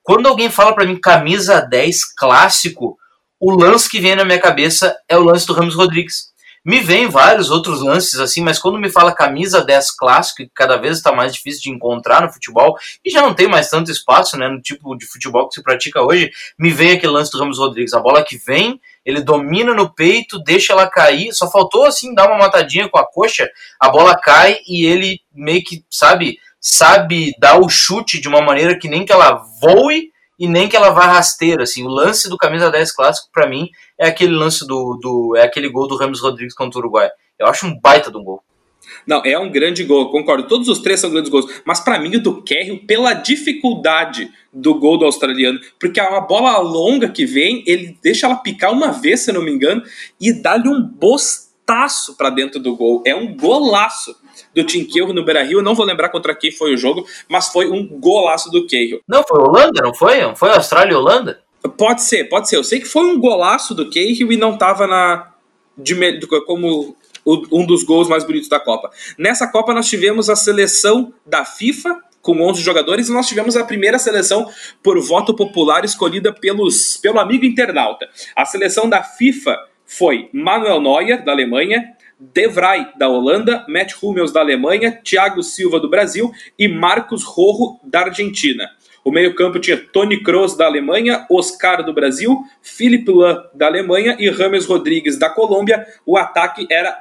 Quando 0.01 0.27
alguém 0.27 0.49
fala 0.49 0.73
para 0.73 0.85
mim 0.85 0.99
camisa 0.99 1.61
10 1.61 2.15
clássico, 2.15 2.97
o 3.39 3.51
lance 3.51 3.87
que 3.87 3.99
vem 3.99 4.15
na 4.15 4.25
minha 4.25 4.39
cabeça 4.39 4.97
é 5.07 5.15
o 5.15 5.23
lance 5.23 5.45
do 5.45 5.53
Ramos 5.53 5.75
Rodrigues 5.75 6.30
me 6.63 6.79
vem 6.79 7.07
vários 7.07 7.49
outros 7.49 7.81
lances 7.81 8.19
assim, 8.19 8.41
mas 8.41 8.59
quando 8.59 8.79
me 8.79 8.89
fala 8.89 9.13
camisa 9.13 9.63
10 9.63 9.91
clássico, 9.91 10.37
que 10.37 10.51
cada 10.53 10.77
vez 10.77 10.97
está 10.97 11.11
mais 11.11 11.33
difícil 11.33 11.61
de 11.63 11.69
encontrar 11.71 12.21
no 12.21 12.31
futebol, 12.31 12.77
e 13.03 13.09
já 13.09 13.21
não 13.21 13.33
tem 13.33 13.47
mais 13.47 13.69
tanto 13.69 13.91
espaço 13.91 14.37
né, 14.37 14.47
no 14.47 14.61
tipo 14.61 14.95
de 14.95 15.05
futebol 15.05 15.47
que 15.47 15.55
se 15.55 15.63
pratica 15.63 16.01
hoje, 16.01 16.31
me 16.57 16.69
vem 16.69 16.91
aquele 16.91 17.11
lance 17.11 17.31
do 17.31 17.39
Ramos 17.39 17.57
Rodrigues. 17.57 17.93
A 17.93 17.99
bola 17.99 18.23
que 18.23 18.37
vem, 18.37 18.79
ele 19.03 19.21
domina 19.21 19.73
no 19.73 19.93
peito, 19.93 20.37
deixa 20.39 20.73
ela 20.73 20.87
cair, 20.87 21.33
só 21.33 21.49
faltou 21.49 21.85
assim 21.85 22.13
dar 22.13 22.27
uma 22.27 22.37
matadinha 22.37 22.87
com 22.87 22.99
a 22.99 23.05
coxa, 23.05 23.49
a 23.79 23.89
bola 23.89 24.15
cai 24.15 24.57
e 24.67 24.85
ele 24.85 25.19
meio 25.33 25.63
que, 25.63 25.83
sabe, 25.89 26.37
sabe 26.59 27.33
dar 27.39 27.59
o 27.59 27.67
chute 27.67 28.21
de 28.21 28.27
uma 28.27 28.41
maneira 28.41 28.77
que 28.77 28.87
nem 28.87 29.03
que 29.03 29.11
ela 29.11 29.43
voe 29.59 30.11
e 30.41 30.47
nem 30.47 30.67
que 30.67 30.75
ela 30.75 30.89
vá 30.89 31.05
rasteira, 31.05 31.61
assim, 31.61 31.83
o 31.83 31.87
lance 31.87 32.27
do 32.27 32.35
camisa 32.35 32.71
10 32.71 32.91
clássico 32.93 33.29
para 33.31 33.47
mim 33.47 33.69
é 33.95 34.07
aquele 34.07 34.33
lance 34.33 34.65
do, 34.65 34.97
do 34.99 35.35
é 35.37 35.43
aquele 35.43 35.69
gol 35.69 35.87
do 35.87 35.95
Ramos 35.95 36.19
Rodrigues 36.19 36.55
contra 36.55 36.79
o 36.79 36.81
Uruguai. 36.81 37.11
Eu 37.37 37.45
acho 37.45 37.67
um 37.67 37.79
baita 37.79 38.09
de 38.09 38.17
um 38.17 38.23
gol. 38.23 38.43
Não, 39.05 39.21
é 39.23 39.37
um 39.37 39.51
grande 39.51 39.83
gol, 39.83 40.09
concordo. 40.09 40.47
Todos 40.47 40.67
os 40.67 40.79
três 40.79 40.99
são 40.99 41.11
grandes 41.11 41.29
gols. 41.29 41.45
Mas 41.63 41.79
para 41.79 41.99
mim, 41.99 42.15
o 42.15 42.23
do 42.23 42.41
Kerry, 42.41 42.75
pela 42.87 43.13
dificuldade 43.13 44.31
do 44.51 44.73
gol 44.79 44.97
do 44.97 45.05
australiano, 45.05 45.59
porque 45.79 45.99
a 45.99 46.19
bola 46.19 46.57
longa 46.57 47.07
que 47.07 47.23
vem, 47.23 47.63
ele 47.67 47.95
deixa 48.01 48.25
ela 48.25 48.35
picar 48.37 48.71
uma 48.71 48.91
vez, 48.91 49.19
se 49.19 49.31
não 49.31 49.43
me 49.43 49.51
engano, 49.51 49.83
e 50.19 50.33
dá-lhe 50.33 50.67
um 50.67 50.81
bostaço 51.71 52.15
para 52.15 52.29
dentro 52.29 52.59
do 52.59 52.75
gol. 52.75 53.01
É 53.05 53.15
um 53.15 53.35
golaço 53.35 54.15
do 54.53 54.63
Tim 54.63 54.83
Cahill 54.83 55.13
no 55.13 55.23
Beira-Rio. 55.23 55.59
Eu 55.59 55.63
não 55.63 55.73
vou 55.73 55.85
lembrar 55.85 56.09
contra 56.09 56.35
quem 56.35 56.51
foi 56.51 56.73
o 56.73 56.77
jogo, 56.77 57.05
mas 57.29 57.47
foi 57.47 57.69
um 57.69 57.87
golaço 57.87 58.51
do 58.51 58.67
Cahill. 58.67 58.99
Não, 59.07 59.23
foi 59.23 59.41
Holanda, 59.41 59.81
não 59.81 59.93
foi? 59.93 60.21
Não 60.21 60.35
foi 60.35 60.51
Austrália 60.51 60.91
e 60.91 60.95
Holanda? 60.95 61.41
Pode 61.77 62.03
ser, 62.03 62.25
pode 62.25 62.49
ser. 62.49 62.57
Eu 62.57 62.63
sei 62.63 62.79
que 62.79 62.87
foi 62.87 63.03
um 63.03 63.19
golaço 63.19 63.73
do 63.73 63.89
Cahill 63.89 64.31
e 64.31 64.37
não 64.37 64.53
estava 64.53 64.85
na 64.85 65.31
de, 65.77 65.95
como 66.45 66.95
um 67.25 67.65
dos 67.65 67.83
gols 67.83 68.09
mais 68.09 68.23
bonitos 68.23 68.49
da 68.49 68.59
Copa. 68.59 68.89
Nessa 69.17 69.47
Copa 69.47 69.73
nós 69.73 69.87
tivemos 69.87 70.29
a 70.29 70.35
seleção 70.35 71.13
da 71.25 71.45
FIFA 71.45 71.97
com 72.21 72.39
11 72.39 72.61
jogadores 72.61 73.07
e 73.07 73.13
nós 73.13 73.27
tivemos 73.27 73.55
a 73.55 73.63
primeira 73.63 73.97
seleção 73.97 74.47
por 74.83 74.99
voto 74.99 75.35
popular 75.35 75.83
escolhida 75.85 76.31
pelos, 76.33 76.97
pelo 76.97 77.19
amigo 77.19 77.45
internauta. 77.45 78.07
A 78.35 78.45
seleção 78.45 78.89
da 78.89 79.01
FIFA 79.01 79.57
foi 79.91 80.29
Manuel 80.31 80.79
Neuer, 80.79 81.21
da 81.21 81.33
Alemanha, 81.33 81.93
De 82.17 82.47
Vrij, 82.47 82.87
da 82.97 83.09
Holanda, 83.09 83.65
Matt 83.67 83.93
Hummels, 84.01 84.31
da 84.31 84.39
Alemanha, 84.39 84.97
Thiago 85.03 85.43
Silva, 85.43 85.81
do 85.81 85.89
Brasil 85.89 86.31
e 86.57 86.65
Marcos 86.65 87.25
Rojo, 87.25 87.77
da 87.83 88.01
Argentina. 88.01 88.69
O 89.03 89.11
meio-campo 89.11 89.59
tinha 89.59 89.75
Tony 89.75 90.23
Kroos 90.23 90.55
da 90.55 90.65
Alemanha, 90.65 91.25
Oscar 91.29 91.83
do 91.83 91.91
Brasil, 91.91 92.37
Philipp 92.61 93.11
Lahm 93.11 93.43
da 93.53 93.65
Alemanha 93.65 94.15
e 94.17 94.29
Rames 94.29 94.65
Rodrigues 94.65 95.19
da 95.19 95.29
Colômbia. 95.29 95.85
O 96.05 96.15
ataque 96.15 96.65
era 96.71 96.95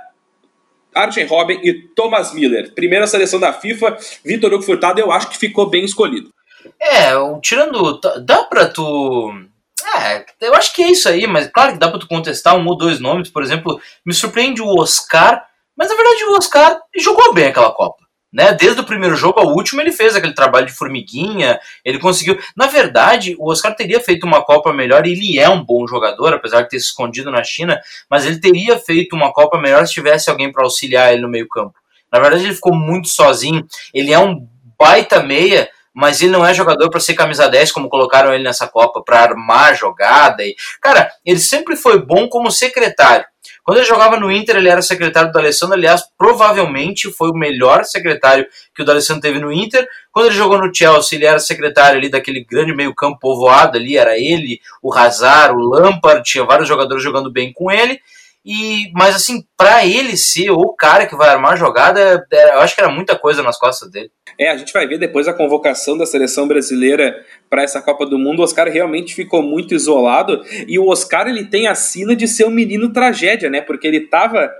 Arjen 0.92 1.26
Robben 1.26 1.60
e 1.62 1.74
Thomas 1.94 2.34
Miller. 2.34 2.74
Primeira 2.74 3.06
seleção 3.06 3.38
da 3.38 3.52
FIFA, 3.52 3.98
Vitor 4.24 4.52
Hugo 4.52 4.64
Furtado, 4.64 4.98
eu 4.98 5.12
acho 5.12 5.28
que 5.28 5.38
ficou 5.38 5.70
bem 5.70 5.84
escolhido. 5.84 6.32
É, 6.80 7.12
tirando. 7.40 8.00
Dá 8.24 8.42
pra 8.44 8.66
tu. 8.66 9.49
É, 9.96 10.24
eu 10.40 10.54
acho 10.54 10.74
que 10.74 10.82
é 10.82 10.90
isso 10.90 11.08
aí, 11.08 11.26
mas 11.26 11.48
claro 11.48 11.72
que 11.72 11.78
dá 11.78 11.88
pra 11.88 11.98
tu 11.98 12.06
contestar 12.06 12.56
um 12.56 12.66
ou 12.66 12.76
dois 12.76 13.00
nomes. 13.00 13.30
Por 13.30 13.42
exemplo, 13.42 13.80
me 14.04 14.12
surpreende 14.14 14.60
o 14.60 14.80
Oscar, 14.80 15.44
mas 15.76 15.88
na 15.88 15.96
verdade 15.96 16.24
o 16.24 16.36
Oscar 16.36 16.80
jogou 16.96 17.32
bem 17.32 17.46
aquela 17.46 17.72
Copa. 17.72 18.00
Né? 18.32 18.52
Desde 18.52 18.80
o 18.80 18.84
primeiro 18.84 19.16
jogo 19.16 19.40
ao 19.40 19.48
último, 19.48 19.80
ele 19.80 19.90
fez 19.90 20.14
aquele 20.14 20.34
trabalho 20.34 20.66
de 20.66 20.72
formiguinha, 20.72 21.58
ele 21.84 21.98
conseguiu. 21.98 22.38
Na 22.56 22.66
verdade, 22.66 23.34
o 23.38 23.50
Oscar 23.50 23.74
teria 23.74 24.00
feito 24.00 24.24
uma 24.24 24.44
Copa 24.44 24.72
melhor, 24.72 25.04
e 25.04 25.12
ele 25.12 25.38
é 25.38 25.48
um 25.48 25.64
bom 25.64 25.84
jogador, 25.86 26.32
apesar 26.32 26.62
de 26.62 26.68
ter 26.68 26.78
se 26.78 26.86
escondido 26.86 27.30
na 27.30 27.42
China, 27.42 27.80
mas 28.08 28.24
ele 28.24 28.38
teria 28.38 28.78
feito 28.78 29.16
uma 29.16 29.32
Copa 29.32 29.58
melhor 29.58 29.84
se 29.86 29.94
tivesse 29.94 30.30
alguém 30.30 30.52
para 30.52 30.62
auxiliar 30.62 31.12
ele 31.12 31.22
no 31.22 31.28
meio-campo. 31.28 31.74
Na 32.12 32.20
verdade, 32.20 32.44
ele 32.44 32.54
ficou 32.54 32.74
muito 32.74 33.08
sozinho, 33.08 33.66
ele 33.92 34.12
é 34.12 34.18
um 34.18 34.46
baita 34.78 35.22
meia, 35.22 35.68
mas 35.94 36.20
ele 36.20 36.30
não 36.30 36.46
é 36.46 36.54
jogador 36.54 36.88
para 36.90 37.00
ser 37.00 37.14
camisa 37.14 37.48
10, 37.48 37.72
como 37.72 37.88
colocaram 37.88 38.32
ele 38.32 38.44
nessa 38.44 38.68
Copa, 38.68 39.02
para 39.02 39.20
armar 39.20 39.74
jogada. 39.76 40.42
E, 40.44 40.54
cara, 40.80 41.10
ele 41.24 41.40
sempre 41.40 41.76
foi 41.76 42.00
bom 42.00 42.28
como 42.28 42.50
secretário. 42.50 43.24
Quando 43.64 43.78
ele 43.78 43.86
jogava 43.86 44.18
no 44.18 44.32
Inter, 44.32 44.56
ele 44.56 44.68
era 44.68 44.82
secretário 44.82 45.30
do 45.30 45.38
Alessandro, 45.38 45.74
aliás, 45.74 46.02
provavelmente 46.16 47.10
foi 47.12 47.30
o 47.30 47.34
melhor 47.34 47.84
secretário 47.84 48.46
que 48.74 48.82
o 48.82 48.84
D'Alessandro 48.84 49.22
teve 49.22 49.38
no 49.38 49.52
Inter. 49.52 49.86
Quando 50.10 50.26
ele 50.26 50.34
jogou 50.34 50.58
no 50.58 50.74
Chelsea, 50.74 51.16
ele 51.16 51.26
era 51.26 51.38
secretário 51.38 51.98
ali 51.98 52.08
daquele 52.08 52.44
grande 52.44 52.74
meio-campo 52.74 53.18
povoado 53.20 53.76
ali, 53.76 53.96
era 53.96 54.18
ele, 54.18 54.60
o 54.82 54.92
Hazard, 54.92 55.54
o 55.54 55.60
Lampard, 55.60 56.22
tinha 56.24 56.44
vários 56.44 56.68
jogadores 56.68 57.02
jogando 57.02 57.30
bem 57.30 57.52
com 57.52 57.70
ele. 57.70 58.00
E, 58.44 58.90
mas 58.94 59.14
assim, 59.14 59.44
para 59.56 59.84
ele 59.84 60.16
ser 60.16 60.50
o 60.50 60.72
cara 60.72 61.06
que 61.06 61.14
vai 61.14 61.28
armar 61.28 61.58
jogada, 61.58 62.26
é, 62.32 62.54
eu 62.54 62.60
acho 62.60 62.74
que 62.74 62.80
era 62.80 62.90
muita 62.90 63.16
coisa 63.16 63.42
nas 63.42 63.58
costas 63.58 63.90
dele. 63.90 64.10
É, 64.40 64.48
a 64.48 64.56
gente 64.56 64.72
vai 64.72 64.86
ver 64.86 64.96
depois 64.96 65.28
a 65.28 65.34
convocação 65.34 65.98
da 65.98 66.06
seleção 66.06 66.48
brasileira 66.48 67.22
para 67.50 67.62
essa 67.62 67.82
Copa 67.82 68.06
do 68.06 68.18
Mundo. 68.18 68.40
O 68.40 68.42
Oscar 68.42 68.68
realmente 68.68 69.14
ficou 69.14 69.42
muito 69.42 69.74
isolado 69.74 70.42
e 70.66 70.78
o 70.78 70.88
Oscar 70.88 71.28
ele 71.28 71.44
tem 71.44 71.68
a 71.68 71.74
sina 71.74 72.16
de 72.16 72.26
ser 72.26 72.46
um 72.46 72.50
menino 72.50 72.90
tragédia, 72.90 73.50
né? 73.50 73.60
Porque 73.60 73.86
ele 73.86 74.00
tava 74.00 74.50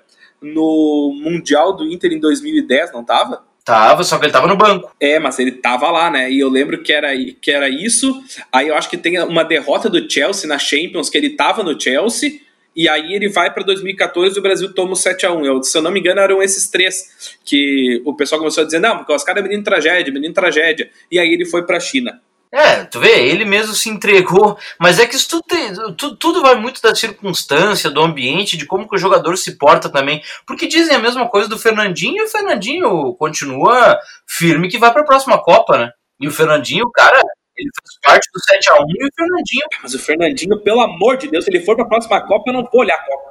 no 0.43 1.19
Mundial 1.23 1.75
do 1.75 1.91
Inter 1.91 2.13
em 2.13 2.21
2010, 2.21 2.93
não 2.93 3.03
tava? 3.03 3.43
Tava, 3.65 4.05
só 4.05 4.19
que 4.19 4.27
ele 4.27 4.33
tava 4.33 4.47
no 4.47 4.57
banco. 4.57 4.95
É, 5.01 5.19
mas 5.19 5.39
ele 5.39 5.53
tava 5.53 5.91
lá, 5.91 6.11
né? 6.11 6.31
E 6.31 6.39
eu 6.39 6.51
lembro 6.51 6.83
que 6.83 6.93
era, 6.93 7.09
que 7.41 7.51
era 7.51 7.67
isso. 7.67 8.23
Aí 8.53 8.69
eu 8.69 8.75
acho 8.75 8.91
que 8.91 8.99
tem 8.99 9.19
uma 9.23 9.45
derrota 9.45 9.89
do 9.89 10.11
Chelsea 10.11 10.47
na 10.47 10.59
Champions, 10.59 11.09
que 11.09 11.17
ele 11.17 11.31
tava 11.31 11.63
no 11.63 11.81
Chelsea. 11.81 12.41
E 12.75 12.89
aí 12.89 13.15
ele 13.15 13.29
vai 13.29 13.53
para 13.53 13.65
2014 13.65 14.37
e 14.37 14.39
o 14.39 14.43
Brasil 14.43 14.73
toma 14.73 14.93
o 14.93 14.95
7x1. 14.95 15.45
Eu, 15.45 15.63
se 15.63 15.77
eu 15.77 15.83
não 15.83 15.91
me 15.91 16.01
engano, 16.01 16.21
eram 16.21 16.43
esses 16.43 16.69
três 16.69 17.39
que 17.45 18.01
o 18.05 18.15
pessoal 18.15 18.39
começou 18.39 18.63
a 18.63 18.65
dizer: 18.65 18.79
não, 18.79 18.99
porque 18.99 19.13
os 19.13 19.25
caras 19.25 19.43
é 19.43 19.49
menino 19.49 19.65
tragédia, 19.65 20.13
menino 20.13 20.35
tragédia. 20.35 20.91
E 21.11 21.19
aí 21.19 21.33
ele 21.33 21.45
foi 21.45 21.67
para 21.67 21.77
a 21.77 21.81
China. 21.81 22.21
É, 22.53 22.83
tu 22.85 22.99
vê, 22.99 23.29
ele 23.29 23.45
mesmo 23.45 23.75
se 23.75 23.89
entregou, 23.89 24.59
mas 24.77 24.99
é 24.99 25.07
que 25.07 25.15
isso 25.15 25.29
tudo, 25.29 25.95
tudo, 25.95 26.17
tudo, 26.17 26.43
vai 26.43 26.57
muito 26.57 26.83
da 26.83 26.93
circunstância, 26.93 27.89
do 27.89 28.01
ambiente, 28.01 28.57
de 28.57 28.67
como 28.67 28.89
que 28.89 28.97
o 28.97 28.99
jogador 28.99 29.37
se 29.37 29.57
porta 29.57 29.89
também. 29.89 30.21
Porque 30.45 30.67
dizem 30.67 30.97
a 30.97 30.99
mesma 30.99 31.29
coisa 31.29 31.49
do 31.49 31.57
Fernandinho 31.57 32.17
e 32.17 32.25
o 32.25 32.29
Fernandinho 32.29 33.15
continua 33.15 33.97
firme 34.27 34.69
que 34.69 34.79
vai 34.79 34.93
para 34.93 35.03
a 35.03 35.07
próxima 35.07 35.41
Copa, 35.41 35.79
né? 35.79 35.91
E 36.19 36.27
o 36.27 36.33
Fernandinho, 36.33 36.91
cara, 36.91 37.23
ele 37.61 37.71
faz 37.75 37.99
parte 38.03 38.29
do 38.33 38.41
7x1 38.41 38.85
e 38.99 39.07
o 39.07 39.11
Fernandinho. 39.15 39.67
Mas 39.83 39.95
o 39.95 39.99
Fernandinho, 39.99 40.61
pelo 40.61 40.81
amor 40.81 41.17
de 41.17 41.29
Deus, 41.29 41.45
se 41.45 41.51
ele 41.51 41.65
for 41.65 41.77
para 41.77 41.85
a 41.85 41.89
próxima 41.89 42.21
Copa, 42.27 42.51
eu 42.51 42.55
não 42.55 42.63
vou 42.63 42.81
olhar 42.81 42.97
a 42.97 43.05
Copa. 43.05 43.31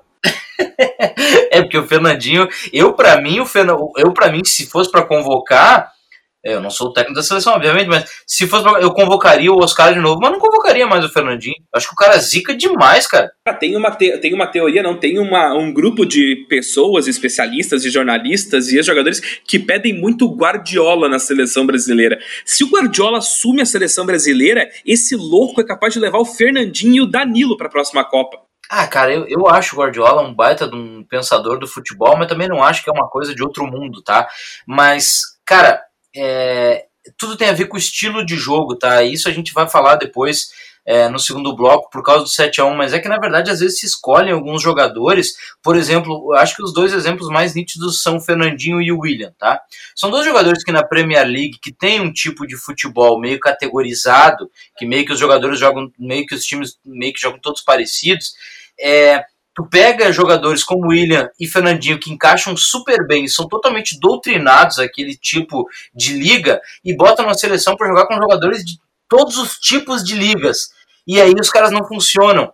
é 1.52 1.62
porque 1.62 1.78
o 1.78 1.88
Fernandinho, 1.88 2.48
eu 2.74 2.94
para 2.94 3.20
mim, 3.22 3.40
o 3.40 3.46
Fern... 3.46 3.70
eu 3.98 4.14
para 4.14 4.32
mim, 4.32 4.44
se 4.44 4.66
fosse 4.66 4.92
para 4.92 5.06
convocar, 5.06 5.92
é, 5.92 5.99
eu 6.44 6.62
não 6.62 6.70
sou 6.70 6.88
o 6.88 6.94
técnico 6.94 7.16
da 7.16 7.24
seleção, 7.24 7.54
obviamente, 7.54 7.88
mas 7.88 8.10
se 8.26 8.48
fosse 8.48 8.64
pra, 8.64 8.80
eu 8.80 8.94
convocaria 8.94 9.52
o 9.52 9.62
Oscar 9.62 9.94
de 9.94 10.00
novo, 10.00 10.20
mas 10.22 10.32
não 10.32 10.40
convocaria 10.40 10.88
mais 10.88 11.04
o 11.04 11.10
Fernandinho. 11.10 11.56
Acho 11.76 11.88
que 11.88 11.94
o 11.94 11.98
cara 11.98 12.18
zica 12.18 12.56
demais, 12.56 13.06
cara. 13.06 13.32
Ah, 13.46 13.54
tem 13.54 13.76
uma, 13.76 13.92
te, 13.92 14.18
tem 14.20 14.34
uma 14.34 14.48
teoria, 14.48 14.82
não, 14.82 14.98
tem 14.98 15.20
uma, 15.20 15.54
um 15.54 15.74
grupo 15.74 16.06
de 16.06 16.46
pessoas, 16.48 17.08
especialistas 17.08 17.84
e 17.84 17.90
jornalistas 17.90 18.72
e 18.72 18.82
jogadores 18.82 19.20
que 19.46 19.60
pedem 19.60 19.94
muito 19.94 20.34
Guardiola 20.34 21.10
na 21.10 21.20
seleção 21.20 21.66
brasileira. 21.66 22.18
Se 22.46 22.64
o 22.64 22.70
Guardiola 22.70 23.18
assume 23.18 23.62
a 23.62 23.66
seleção 23.66 24.06
brasileira, 24.06 24.70
esse 24.86 25.16
louco 25.16 25.60
é 25.60 25.66
capaz 25.66 25.94
de 25.94 26.00
levar 26.00 26.20
o 26.20 26.26
Fernandinho 26.26 26.96
e 26.96 27.02
o 27.02 27.06
Danilo 27.06 27.58
para 27.58 27.68
a 27.68 27.72
próxima 27.72 28.06
Copa. 28.06 28.40
Ah, 28.72 28.88
cara, 28.88 29.12
eu, 29.12 29.26
eu 29.28 29.48
acho 29.48 29.76
o 29.76 29.80
Guardiola 29.80 30.22
um 30.22 30.34
baita 30.34 30.68
de 30.68 30.76
um 30.76 31.04
pensador 31.04 31.60
do 31.60 31.68
futebol, 31.68 32.16
mas 32.16 32.28
também 32.28 32.48
não 32.48 32.64
acho 32.64 32.84
que 32.84 32.90
é 32.90 32.94
uma 32.94 33.10
coisa 33.10 33.34
de 33.34 33.44
outro 33.44 33.66
mundo, 33.66 34.04
tá? 34.04 34.28
Mas, 34.68 35.22
cara, 35.44 35.82
é, 36.16 36.86
tudo 37.18 37.38
tem 37.38 37.50
a 37.50 37.54
ver 37.54 37.66
com 37.66 37.76
o 37.76 37.80
estilo 37.80 38.26
de 38.26 38.36
jogo, 38.36 38.76
tá? 38.76 39.04
Isso 39.04 39.30
a 39.30 39.32
gente 39.32 39.54
vai 39.54 39.68
falar 39.70 39.96
depois 39.96 40.50
é, 40.86 41.08
no 41.08 41.20
segundo 41.20 41.56
bloco 41.56 41.90
por 41.92 42.02
causa 42.04 42.24
do 42.24 42.30
7 42.30 42.62
a 42.62 42.66
1 42.66 42.76
mas 42.76 42.94
é 42.94 43.00
que 43.00 43.08
na 43.08 43.20
verdade 43.20 43.52
às 43.52 43.60
vezes 43.60 43.80
se 43.80 43.86
escolhem 43.86 44.34
alguns 44.34 44.62
jogadores. 44.62 45.34
Por 45.62 45.76
exemplo, 45.76 46.34
acho 46.34 46.56
que 46.56 46.64
os 46.64 46.74
dois 46.74 46.94
exemplos 46.94 47.30
mais 47.30 47.54
nítidos 47.54 48.02
são 48.02 48.18
o 48.18 48.22
Fernandinho 48.22 48.82
e 48.82 48.92
o 48.92 49.00
William, 49.00 49.32
tá? 49.38 49.62
São 49.96 50.10
dois 50.10 50.26
jogadores 50.26 50.64
que 50.64 50.72
na 50.72 50.84
Premier 50.84 51.26
League 51.26 51.60
que 51.62 51.72
tem 51.72 52.02
um 52.02 52.12
tipo 52.12 52.48
de 52.48 52.58
futebol 52.58 53.20
meio 53.20 53.40
categorizado, 53.40 54.50
que 54.78 54.86
meio 54.86 55.06
que 55.06 55.14
os 55.14 55.20
jogadores 55.20 55.60
jogam, 55.60 55.92
meio 55.98 56.26
que 56.26 56.36
os 56.36 56.44
times 56.44 56.78
meio 56.84 57.14
que 57.14 57.22
jogam 57.22 57.40
todos 57.40 57.62
parecidos. 57.62 58.34
É, 58.80 59.26
Tu 59.60 59.68
pega 59.68 60.10
jogadores 60.14 60.64
como 60.64 60.88
William 60.88 61.30
e 61.38 61.46
Fernandinho 61.46 62.00
que 62.00 62.10
encaixam 62.10 62.56
super 62.56 63.06
bem, 63.06 63.28
são 63.28 63.46
totalmente 63.46 64.00
doutrinados 64.00 64.80
aquele 64.80 65.18
tipo 65.18 65.68
de 65.94 66.14
liga 66.14 66.62
e 66.82 66.96
bota 66.96 67.24
na 67.24 67.34
seleção 67.34 67.76
para 67.76 67.90
jogar 67.90 68.08
com 68.08 68.16
jogadores 68.16 68.64
de 68.64 68.80
todos 69.10 69.38
os 69.38 69.60
tipos 69.60 70.02
de 70.02 70.16
ligas. 70.16 70.70
E 71.06 71.20
aí 71.20 71.34
os 71.38 71.50
caras 71.50 71.72
não 71.72 71.86
funcionam. 71.86 72.54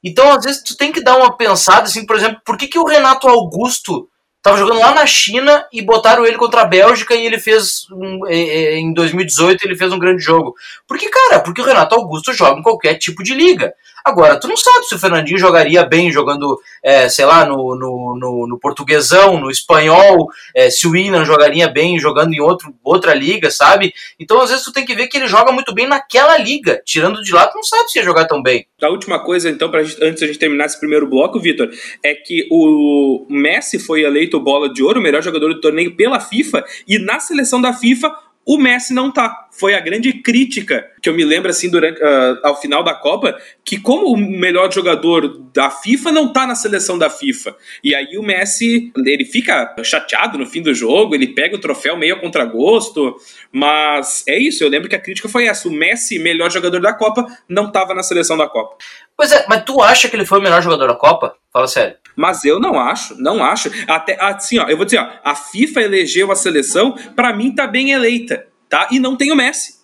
Então, 0.00 0.30
às 0.30 0.44
vezes, 0.44 0.62
tu 0.62 0.76
tem 0.76 0.92
que 0.92 1.02
dar 1.02 1.16
uma 1.16 1.36
pensada, 1.36 1.88
assim, 1.88 2.06
por 2.06 2.14
exemplo, 2.14 2.40
por 2.46 2.56
que, 2.56 2.68
que 2.68 2.78
o 2.78 2.86
Renato 2.86 3.26
Augusto 3.26 4.08
Tava 4.44 4.58
jogando 4.58 4.80
lá 4.80 4.94
na 4.94 5.06
China 5.06 5.66
e 5.72 5.80
botaram 5.80 6.26
ele 6.26 6.36
contra 6.36 6.60
a 6.60 6.66
Bélgica 6.66 7.14
e 7.14 7.24
ele 7.24 7.38
fez. 7.38 7.86
Um, 7.90 8.26
em 8.28 8.92
2018 8.92 9.64
ele 9.64 9.74
fez 9.74 9.90
um 9.90 9.98
grande 9.98 10.22
jogo. 10.22 10.54
Porque, 10.86 11.08
cara, 11.08 11.40
porque 11.40 11.62
o 11.62 11.64
Renato 11.64 11.94
Augusto 11.94 12.30
joga 12.34 12.60
em 12.60 12.62
qualquer 12.62 12.96
tipo 12.96 13.22
de 13.22 13.32
liga. 13.32 13.72
Agora, 14.04 14.38
tu 14.38 14.46
não 14.46 14.56
sabe 14.56 14.84
se 14.84 14.94
o 14.94 14.98
Fernandinho 14.98 15.38
jogaria 15.38 15.82
bem 15.82 16.12
jogando, 16.12 16.60
é, 16.82 17.08
sei 17.08 17.24
lá, 17.24 17.46
no, 17.46 17.74
no, 17.74 18.18
no, 18.20 18.46
no 18.46 18.58
portuguesão, 18.58 19.40
no 19.40 19.50
espanhol, 19.50 20.28
é, 20.54 20.68
se 20.68 20.86
o 20.86 20.90
William 20.90 21.24
jogaria 21.24 21.68
bem 21.68 21.98
jogando 21.98 22.34
em 22.34 22.40
outro, 22.40 22.74
outra 22.84 23.14
liga, 23.14 23.50
sabe? 23.50 23.94
Então, 24.20 24.42
às 24.42 24.50
vezes, 24.50 24.62
tu 24.62 24.72
tem 24.72 24.84
que 24.84 24.94
ver 24.94 25.06
que 25.06 25.16
ele 25.16 25.26
joga 25.26 25.50
muito 25.52 25.72
bem 25.72 25.86
naquela 25.86 26.36
liga. 26.36 26.82
Tirando 26.84 27.22
de 27.22 27.32
lá, 27.32 27.46
tu 27.46 27.54
não 27.56 27.62
sabe 27.62 27.88
se 27.88 27.98
ia 27.98 28.04
jogar 28.04 28.26
tão 28.26 28.42
bem. 28.42 28.66
A 28.82 28.90
última 28.90 29.18
coisa, 29.18 29.48
então, 29.48 29.70
pra 29.70 29.82
gente, 29.82 30.04
antes 30.04 30.20
da 30.20 30.26
gente 30.26 30.38
terminar 30.38 30.66
esse 30.66 30.78
primeiro 30.78 31.06
bloco, 31.06 31.40
Vitor, 31.40 31.70
é 32.02 32.14
que 32.14 32.46
o 32.50 33.24
Messi 33.30 33.78
foi 33.78 34.02
eleito 34.02 34.38
bola 34.38 34.70
de 34.70 34.82
ouro, 34.82 35.00
o 35.00 35.02
melhor 35.02 35.22
jogador 35.22 35.54
do 35.54 35.60
torneio 35.62 35.96
pela 35.96 36.20
FIFA, 36.20 36.62
e 36.86 36.98
na 36.98 37.18
seleção 37.20 37.58
da 37.58 37.72
FIFA 37.72 38.14
o 38.46 38.58
Messi 38.58 38.92
não 38.92 39.10
tá. 39.10 39.48
Foi 39.50 39.74
a 39.74 39.80
grande 39.80 40.12
crítica 40.12 40.84
que 41.00 41.08
eu 41.08 41.14
me 41.14 41.24
lembro 41.24 41.50
assim 41.50 41.70
durante 41.70 42.02
uh, 42.02 42.38
ao 42.42 42.60
final 42.60 42.82
da 42.82 42.92
Copa, 42.94 43.38
que 43.64 43.78
como 43.78 44.08
o 44.08 44.16
melhor 44.16 44.72
jogador 44.72 45.38
da 45.52 45.70
FIFA 45.70 46.12
não 46.12 46.32
tá 46.32 46.46
na 46.46 46.54
seleção 46.54 46.98
da 46.98 47.08
FIFA. 47.08 47.56
E 47.82 47.94
aí 47.94 48.18
o 48.18 48.22
Messi, 48.22 48.92
ele 48.96 49.24
fica 49.24 49.74
chateado 49.82 50.36
no 50.36 50.46
fim 50.46 50.60
do 50.60 50.74
jogo, 50.74 51.14
ele 51.14 51.28
pega 51.28 51.56
o 51.56 51.60
troféu 51.60 51.96
meio 51.96 52.16
a 52.16 52.20
contragosto, 52.20 53.16
mas 53.52 54.24
é 54.26 54.38
isso, 54.38 54.64
eu 54.64 54.68
lembro 54.68 54.88
que 54.88 54.96
a 54.96 55.00
crítica 55.00 55.28
foi 55.28 55.46
essa, 55.46 55.68
o 55.68 55.72
Messi, 55.72 56.18
melhor 56.18 56.50
jogador 56.50 56.80
da 56.80 56.92
Copa, 56.92 57.26
não 57.48 57.70
tava 57.70 57.94
na 57.94 58.02
seleção 58.02 58.36
da 58.36 58.48
Copa. 58.48 58.76
Pois 59.16 59.30
é, 59.30 59.46
mas 59.48 59.64
tu 59.64 59.80
acha 59.80 60.08
que 60.08 60.16
ele 60.16 60.26
foi 60.26 60.40
o 60.40 60.42
melhor 60.42 60.60
jogador 60.62 60.88
da 60.88 60.94
Copa? 60.94 61.36
Fala 61.54 61.68
sério. 61.68 61.96
Mas 62.16 62.44
eu 62.44 62.58
não 62.58 62.80
acho, 62.80 63.14
não 63.16 63.42
acho. 63.42 63.70
Até 63.86 64.20
assim, 64.20 64.58
ó, 64.58 64.68
eu 64.68 64.76
vou 64.76 64.84
dizer, 64.84 64.98
ó, 64.98 65.08
a 65.22 65.36
FIFA 65.36 65.82
elegeu 65.82 66.32
a 66.32 66.36
seleção, 66.36 66.92
para 67.14 67.32
mim 67.32 67.54
tá 67.54 67.64
bem 67.66 67.92
eleita, 67.92 68.44
tá? 68.68 68.88
E 68.90 68.98
não 68.98 69.16
tem 69.16 69.30
o 69.30 69.36
Messi. 69.36 69.74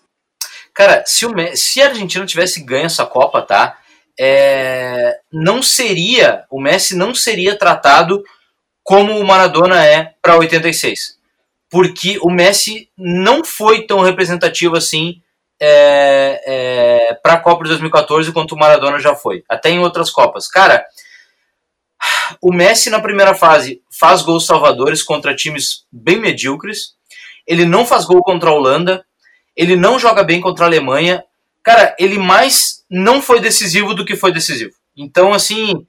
Cara, 0.74 1.04
se, 1.06 1.24
o 1.24 1.30
Messi, 1.30 1.56
se 1.56 1.82
a 1.82 1.88
Argentina 1.88 2.26
tivesse 2.26 2.60
ganho 2.64 2.86
essa 2.86 3.06
Copa, 3.06 3.40
tá? 3.42 3.78
É, 4.18 5.18
não 5.32 5.62
seria, 5.62 6.44
o 6.50 6.60
Messi 6.60 6.96
não 6.96 7.14
seria 7.14 7.56
tratado 7.56 8.22
como 8.82 9.16
o 9.16 9.24
Maradona 9.24 9.84
é 9.86 10.14
para 10.20 10.36
86. 10.36 11.18
Porque 11.70 12.18
o 12.20 12.30
Messi 12.30 12.88
não 12.98 13.44
foi 13.44 13.86
tão 13.86 14.00
representativo 14.00 14.76
assim 14.76 15.22
é, 15.60 16.42
é, 16.44 17.14
para 17.22 17.34
a 17.34 17.40
Copa 17.40 17.62
de 17.62 17.70
2014 17.70 18.32
quanto 18.32 18.56
o 18.56 18.58
Maradona 18.58 18.98
já 18.98 19.14
foi, 19.14 19.44
até 19.48 19.70
em 19.70 19.78
outras 19.78 20.10
Copas. 20.10 20.48
Cara, 20.48 20.84
o 22.40 22.52
Messi 22.52 22.90
na 22.90 23.00
primeira 23.00 23.34
fase 23.34 23.80
faz 23.90 24.22
gols 24.22 24.46
salvadores 24.46 25.02
contra 25.02 25.34
times 25.34 25.84
bem 25.90 26.20
medíocres. 26.20 26.94
Ele 27.46 27.64
não 27.64 27.84
faz 27.84 28.04
gol 28.04 28.22
contra 28.22 28.50
a 28.50 28.54
Holanda. 28.54 29.04
Ele 29.56 29.76
não 29.76 29.98
joga 29.98 30.22
bem 30.22 30.40
contra 30.40 30.64
a 30.64 30.68
Alemanha. 30.68 31.22
Cara, 31.62 31.94
ele 31.98 32.18
mais 32.18 32.84
não 32.90 33.20
foi 33.20 33.40
decisivo 33.40 33.94
do 33.94 34.04
que 34.04 34.16
foi 34.16 34.32
decisivo. 34.32 34.72
Então, 34.96 35.32
assim, 35.32 35.86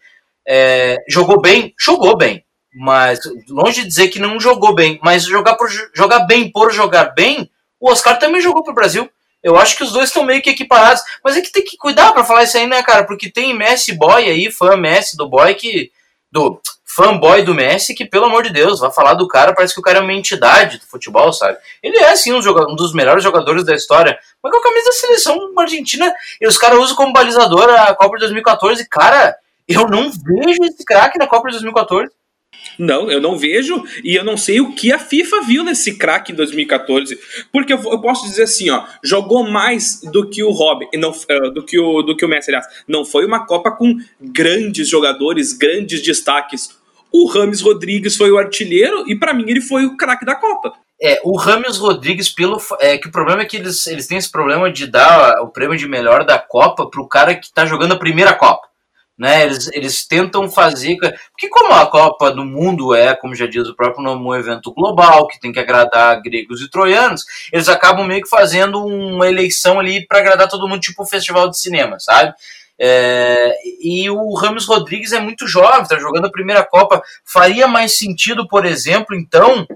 é, 0.47 0.97
jogou 1.08 1.39
bem? 1.41 1.73
Jogou 1.80 2.17
bem. 2.17 2.43
Mas, 2.73 3.19
longe 3.49 3.82
de 3.82 3.88
dizer 3.88 4.08
que 4.10 4.19
não 4.19 4.39
jogou 4.39 4.73
bem, 4.73 4.99
mas 5.04 5.25
jogar, 5.25 5.56
por, 5.56 5.69
jogar 5.93 6.21
bem 6.21 6.49
por 6.49 6.71
jogar 6.71 7.13
bem, 7.13 7.49
o 7.80 7.89
Oscar 7.89 8.17
também 8.17 8.39
jogou 8.39 8.63
pro 8.63 8.73
Brasil. 8.73 9.10
Eu 9.43 9.58
acho 9.58 9.75
que 9.75 9.84
os 9.84 9.91
dois 9.91 10.10
estão 10.10 10.23
meio 10.23 10.41
que 10.41 10.49
equiparados. 10.49 11.01
Mas 11.23 11.36
é 11.36 11.41
que 11.41 11.51
tem 11.51 11.63
que 11.63 11.75
cuidar 11.75 12.12
para 12.13 12.23
falar 12.23 12.43
isso 12.43 12.58
aí, 12.58 12.67
né, 12.67 12.82
cara? 12.84 13.06
Porque 13.06 13.30
tem 13.30 13.58
Messi 13.58 13.93
Boy 13.93 14.30
aí, 14.30 14.51
fã 14.51 14.77
Messi 14.77 15.17
do 15.17 15.27
Boy, 15.27 15.56
que 15.56 15.91
do 16.32 16.60
fanboy 16.86 17.44
do 17.44 17.54
Messi, 17.54 17.94
que, 17.94 18.06
pelo 18.06 18.26
amor 18.26 18.44
de 18.44 18.52
Deus, 18.52 18.80
vai 18.80 18.91
falar 18.91 19.13
do 19.13 19.28
cara, 19.28 19.54
parece 19.54 19.74
que 19.74 19.80
o 19.80 19.84
cara 19.84 20.00
é 20.00 20.02
uma 20.02 20.13
entidade 20.13 20.78
do 20.78 20.86
futebol, 20.86 21.32
sabe? 21.32 21.58
Ele 21.82 21.98
é, 21.98 22.15
sim, 22.15 22.34
um, 22.34 22.39
um 22.39 22.76
dos 22.76 22.94
melhores 22.94 23.24
jogadores 23.24 23.63
da 23.63 23.74
história, 23.74 24.17
mas 24.44 24.52
com 24.52 24.58
a 24.58 24.63
camisa 24.63 24.86
da 24.86 24.91
seleção 24.91 25.54
argentina, 25.58 26.13
e 26.39 26.48
os 26.48 26.58
caras 26.58 26.80
usam 26.80 26.96
como 26.96 27.13
balizador 27.13 27.70
a 27.70 27.96
Copa 27.96 28.15
de 28.15 28.22
2014, 28.22 28.88
cara, 28.89 29.36
eu 29.67 29.88
não 29.88 30.12
vejo 30.12 30.63
esse 30.63 30.84
craque 30.84 31.17
na 31.17 31.28
Copa 31.28 31.48
de 31.48 31.54
2014. 31.54 32.12
Não, 32.78 33.12
eu 33.12 33.22
não 33.22 33.38
vejo 33.38 33.84
e 34.04 34.16
eu 34.16 34.24
não 34.24 34.38
sei 34.38 34.62
o 34.62 34.74
que 34.74 34.92
a 34.92 35.00
FIFA 35.00 35.42
viu 35.42 35.64
nesse 35.64 35.98
craque 35.98 36.32
em 36.32 36.36
2014. 36.36 37.18
Porque 37.52 37.74
eu, 37.74 37.82
eu, 37.84 38.02
posso 38.02 38.26
dizer 38.26 38.44
assim, 38.44 38.70
ó, 38.70 38.86
jogou 39.04 39.50
mais 39.50 40.02
do 40.12 40.30
que 40.30 40.44
o 40.44 40.52
Robin, 40.52 40.88
não, 40.96 41.12
uh, 41.12 41.52
do 41.52 41.64
que 41.64 41.80
o 41.80 42.02
do 42.02 42.16
que 42.16 42.26
o 42.26 42.28
Messi, 42.28 42.50
aliás. 42.50 42.66
Não 42.88 43.06
foi 43.06 43.26
uma 43.26 43.46
Copa 43.46 43.72
com 43.72 43.98
grandes 44.20 44.88
jogadores, 44.88 45.54
grandes 45.54 46.02
destaques. 46.02 46.80
O 47.12 47.28
Rames 47.28 47.62
Rodrigues 47.62 48.16
foi 48.16 48.32
o 48.32 48.38
artilheiro 48.38 49.04
e 49.08 49.16
para 49.16 49.34
mim 49.34 49.46
ele 49.48 49.62
foi 49.62 49.86
o 49.86 49.98
craque 49.98 50.26
da 50.26 50.36
Copa. 50.36 50.74
É, 51.04 51.20
o 51.24 51.36
Rames 51.36 51.78
Rodrigues, 51.78 52.30
pelo. 52.30 52.62
É 52.80 52.98
que 52.98 53.08
o 53.08 53.12
problema 53.12 53.42
é 53.42 53.46
que 53.46 53.58
eles, 53.58 53.88
eles 53.88 54.06
têm 54.06 54.20
esse 54.20 54.32
problema 54.32 54.72
de 54.72 54.86
dar 54.86 55.42
o 55.42 55.48
prêmio 55.48 55.76
de 55.76 55.88
melhor 55.88 56.24
da 56.24 56.38
Copa 56.38 56.88
pro 56.90 57.08
cara 57.08 57.36
que 57.36 57.52
tá 57.52 57.66
jogando 57.66 57.94
a 57.94 58.00
primeira 58.00 58.34
Copa 58.34 58.71
né? 59.22 59.44
Eles, 59.44 59.68
eles 59.72 60.08
tentam 60.08 60.50
fazer. 60.50 60.98
Porque, 61.30 61.48
como 61.48 61.74
a 61.74 61.86
Copa 61.86 62.32
do 62.32 62.44
Mundo 62.44 62.96
é, 62.96 63.16
como 63.16 63.36
já 63.36 63.46
diz 63.46 63.68
o 63.68 63.76
próprio 63.76 64.04
nome, 64.04 64.26
um 64.26 64.34
evento 64.34 64.74
global, 64.74 65.28
que 65.28 65.40
tem 65.40 65.52
que 65.52 65.60
agradar 65.60 66.20
gregos 66.24 66.60
e 66.60 66.68
troianos, 66.68 67.24
eles 67.54 67.70
acabam 67.70 68.08
meio 68.08 68.24
que 68.24 68.28
fazendo 68.28 68.84
uma 68.84 69.28
eleição 69.28 69.80
ali 69.80 70.08
para 70.08 70.18
agradar 70.18 70.50
todo 70.50 70.68
mundo, 70.68 70.82
tipo 70.82 71.04
um 71.04 71.06
festival 71.06 71.52
de 71.52 71.60
cinema, 71.60 72.00
sabe? 72.00 72.34
É, 72.80 73.54
e 73.80 74.10
o 74.10 74.34
Ramos 74.34 74.66
Rodrigues 74.66 75.14
é 75.14 75.20
muito 75.20 75.48
jovem, 75.48 75.84
está 75.84 76.00
jogando 76.00 76.26
a 76.26 76.32
primeira 76.32 76.64
Copa. 76.66 77.00
Faria 77.24 77.68
mais 77.68 78.00
sentido, 78.00 78.48
por 78.48 78.66
exemplo, 78.66 79.16
então, 79.16 79.68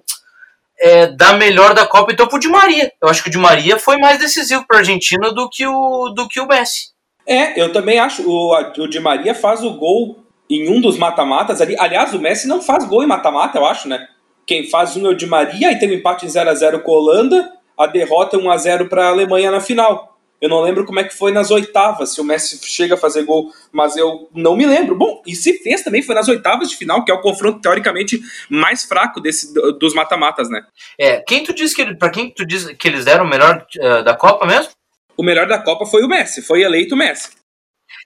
é, 0.80 1.06
da 1.06 1.34
melhor 1.34 1.76
da 1.76 1.86
Copa, 1.86 2.12
então 2.12 2.28
pro 2.28 2.40
Di 2.40 2.48
Maria. 2.48 2.92
Eu 3.00 3.10
acho 3.10 3.22
que 3.22 3.30
o 3.30 3.32
Di 3.32 3.38
Maria 3.38 3.78
foi 3.78 3.98
mais 3.98 4.18
decisivo 4.18 4.66
para 4.66 4.78
a 4.78 4.80
Argentina 4.80 5.32
do 5.32 5.48
que 5.48 5.68
o 5.68 6.10
do 6.16 6.28
que 6.28 6.42
o 6.42 6.48
Messi. 6.48 6.95
É, 7.28 7.60
eu 7.60 7.72
também 7.72 8.00
acho. 8.00 8.24
O, 8.30 8.56
o 8.56 8.88
Di 8.88 9.00
Maria 9.00 9.34
faz 9.34 9.64
o 9.64 9.72
gol 9.72 10.24
em 10.50 10.70
um 10.70 10.80
dos 10.80 10.98
mata-matas 10.98 11.62
ali. 11.62 11.76
Aliás, 11.80 12.14
o 12.14 12.20
Messi 12.20 12.48
não 12.48 12.62
faz 12.62 12.86
gol 12.86 13.04
em 13.04 13.08
mata-mata, 13.08 13.58
eu 13.58 13.66
acho, 13.66 13.88
né? 13.88 14.08
Quem 14.46 14.70
faz 14.70 14.96
um 14.96 15.08
é 15.08 15.10
o 15.10 15.16
Di 15.16 15.26
Maria, 15.26 15.72
e 15.72 15.80
tem 15.80 15.90
um 15.90 15.94
empate 15.94 16.26
em 16.26 16.30
0x0 16.30 16.82
com 16.82 16.92
a 16.94 16.98
Holanda, 16.98 17.52
a 17.78 17.88
derrota 17.88 18.38
1x0 18.38 18.88
para 18.88 19.08
a 19.08 19.10
Alemanha 19.10 19.50
na 19.50 19.60
final. 19.60 20.16
Eu 20.40 20.50
não 20.50 20.62
lembro 20.62 20.86
como 20.86 21.00
é 21.00 21.04
que 21.04 21.16
foi 21.16 21.32
nas 21.32 21.50
oitavas, 21.50 22.14
se 22.14 22.22
o 22.22 22.24
Messi 22.24 22.60
chega 22.64 22.94
a 22.94 22.98
fazer 22.98 23.24
gol, 23.24 23.52
mas 23.72 23.96
eu 23.98 24.30
não 24.36 24.56
me 24.56 24.66
lembro. 24.66 24.96
Bom, 24.96 25.24
e 25.26 25.34
se 25.34 25.58
fez 25.60 25.82
também 25.82 26.04
foi 26.04 26.14
nas 26.14 26.28
oitavas 26.28 26.70
de 26.70 26.76
final, 26.76 27.04
que 27.04 27.12
é 27.12 27.16
o 27.16 27.22
confronto 27.22 27.60
teoricamente 27.60 28.22
mais 28.50 28.84
fraco 28.84 29.20
desse, 29.20 29.54
dos 29.54 29.96
mata-matas, 29.96 30.50
né? 30.50 30.62
É, 31.00 31.22
quem 31.22 31.44
tu 31.44 31.54
diz 31.54 31.74
que 31.74 31.96
para 31.96 32.12
quem 32.12 32.30
tu 32.30 32.46
diz 32.46 32.66
que 32.66 32.88
eles 32.88 33.06
deram 33.06 33.26
o 33.26 33.28
melhor 33.28 33.66
uh, 33.78 34.04
da 34.04 34.14
Copa 34.14 34.46
mesmo? 34.46 34.72
O 35.18 35.24
melhor 35.24 35.48
da 35.48 35.60
Copa 35.60 35.86
foi 35.86 36.04
o 36.04 36.08
Messi, 36.08 36.42
foi 36.42 36.62
eleito 36.62 36.96
o 36.96 36.98
Messi. 36.98 37.30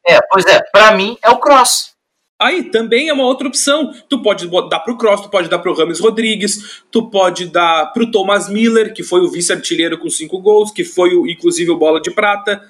É, 0.08 0.20
pois 0.32 0.46
é, 0.46 0.62
para 0.72 0.94
mim 0.96 1.18
é 1.22 1.30
o 1.30 1.40
Cross. 1.40 1.94
Aí 2.42 2.64
também 2.64 3.10
é 3.10 3.14
uma 3.14 3.26
outra 3.26 3.48
opção. 3.48 3.94
Tu 4.08 4.22
pode 4.22 4.48
dar 4.70 4.80
pro 4.80 4.98
Cross, 4.98 5.22
tu 5.22 5.30
pode 5.30 5.50
dar 5.50 5.60
pro 5.60 5.74
Rames 5.74 6.00
Rodrigues, 6.00 6.84
tu 6.90 7.10
pode 7.10 7.48
dar 7.48 7.88
pro 7.88 8.10
Thomas 8.10 8.48
Miller, 8.48 8.94
que 8.94 9.04
foi 9.04 9.20
o 9.20 9.30
vice-artilheiro 9.30 9.98
com 9.98 10.10
cinco 10.10 10.40
gols, 10.40 10.72
que 10.72 10.86
foi 10.86 11.14
o, 11.16 11.28
inclusive 11.28 11.70
o 11.70 11.78
bola 11.78 12.00
de 12.00 12.12
prata. 12.12 12.64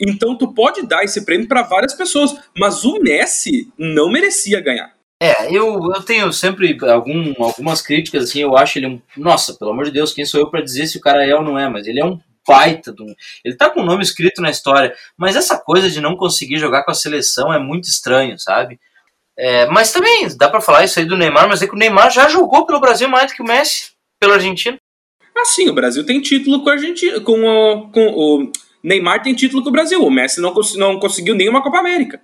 Então 0.00 0.36
tu 0.36 0.54
pode 0.54 0.86
dar 0.86 1.02
esse 1.02 1.24
prêmio 1.24 1.48
para 1.48 1.62
várias 1.62 1.94
pessoas, 1.94 2.32
mas 2.56 2.84
o 2.84 3.00
Messi 3.00 3.68
não 3.76 4.08
merecia 4.08 4.60
ganhar. 4.60 4.96
É, 5.20 5.52
eu, 5.52 5.80
eu 5.92 6.02
tenho 6.04 6.32
sempre 6.32 6.78
algum, 6.88 7.34
algumas 7.42 7.82
críticas, 7.82 8.22
assim, 8.22 8.40
eu 8.40 8.56
acho 8.56 8.78
ele 8.78 8.86
um. 8.86 9.02
Nossa, 9.16 9.52
pelo 9.54 9.72
amor 9.72 9.86
de 9.86 9.90
Deus, 9.90 10.12
quem 10.12 10.24
sou 10.24 10.38
eu 10.38 10.48
para 10.48 10.62
dizer 10.62 10.86
se 10.86 10.96
o 10.96 11.00
cara 11.00 11.26
é 11.26 11.34
ou 11.34 11.42
não 11.42 11.58
é, 11.58 11.68
mas 11.68 11.88
ele 11.88 12.00
é 12.00 12.04
um 12.04 12.20
baita 12.48 12.90
do. 12.90 13.04
Ele 13.44 13.56
tá 13.56 13.68
com 13.68 13.80
o 13.80 13.84
nome 13.84 14.02
escrito 14.02 14.40
na 14.40 14.50
história, 14.50 14.94
mas 15.16 15.36
essa 15.36 15.58
coisa 15.58 15.90
de 15.90 16.00
não 16.00 16.16
conseguir 16.16 16.58
jogar 16.58 16.82
com 16.84 16.90
a 16.90 16.94
seleção 16.94 17.52
é 17.52 17.58
muito 17.58 17.88
estranho, 17.88 18.38
sabe? 18.38 18.80
É, 19.36 19.66
mas 19.66 19.92
também 19.92 20.26
dá 20.36 20.48
para 20.48 20.60
falar 20.60 20.84
isso 20.84 20.98
aí 20.98 21.04
do 21.04 21.16
Neymar, 21.16 21.46
mas 21.48 21.62
é 21.62 21.66
que 21.66 21.74
o 21.74 21.78
Neymar 21.78 22.10
já 22.10 22.28
jogou 22.28 22.66
pelo 22.66 22.80
Brasil 22.80 23.08
mais 23.08 23.30
do 23.30 23.34
que 23.34 23.42
o 23.42 23.46
Messi 23.46 23.92
pela 24.18 24.34
Argentina. 24.34 24.76
Ah, 25.36 25.44
sim, 25.44 25.68
o 25.68 25.74
Brasil 25.74 26.04
tem 26.04 26.20
título 26.20 26.64
com 26.64 26.70
a 26.70 26.72
Argentina, 26.72 27.20
com 27.20 27.44
o, 27.44 27.88
com 27.92 28.06
o 28.08 28.52
Neymar 28.82 29.22
tem 29.22 29.34
título 29.34 29.62
com 29.62 29.68
o 29.68 29.72
Brasil. 29.72 30.02
O 30.02 30.10
Messi 30.10 30.40
não, 30.40 30.52
cons 30.52 30.74
não 30.74 30.98
conseguiu 30.98 31.36
nenhuma 31.36 31.62
Copa 31.62 31.78
América. 31.78 32.20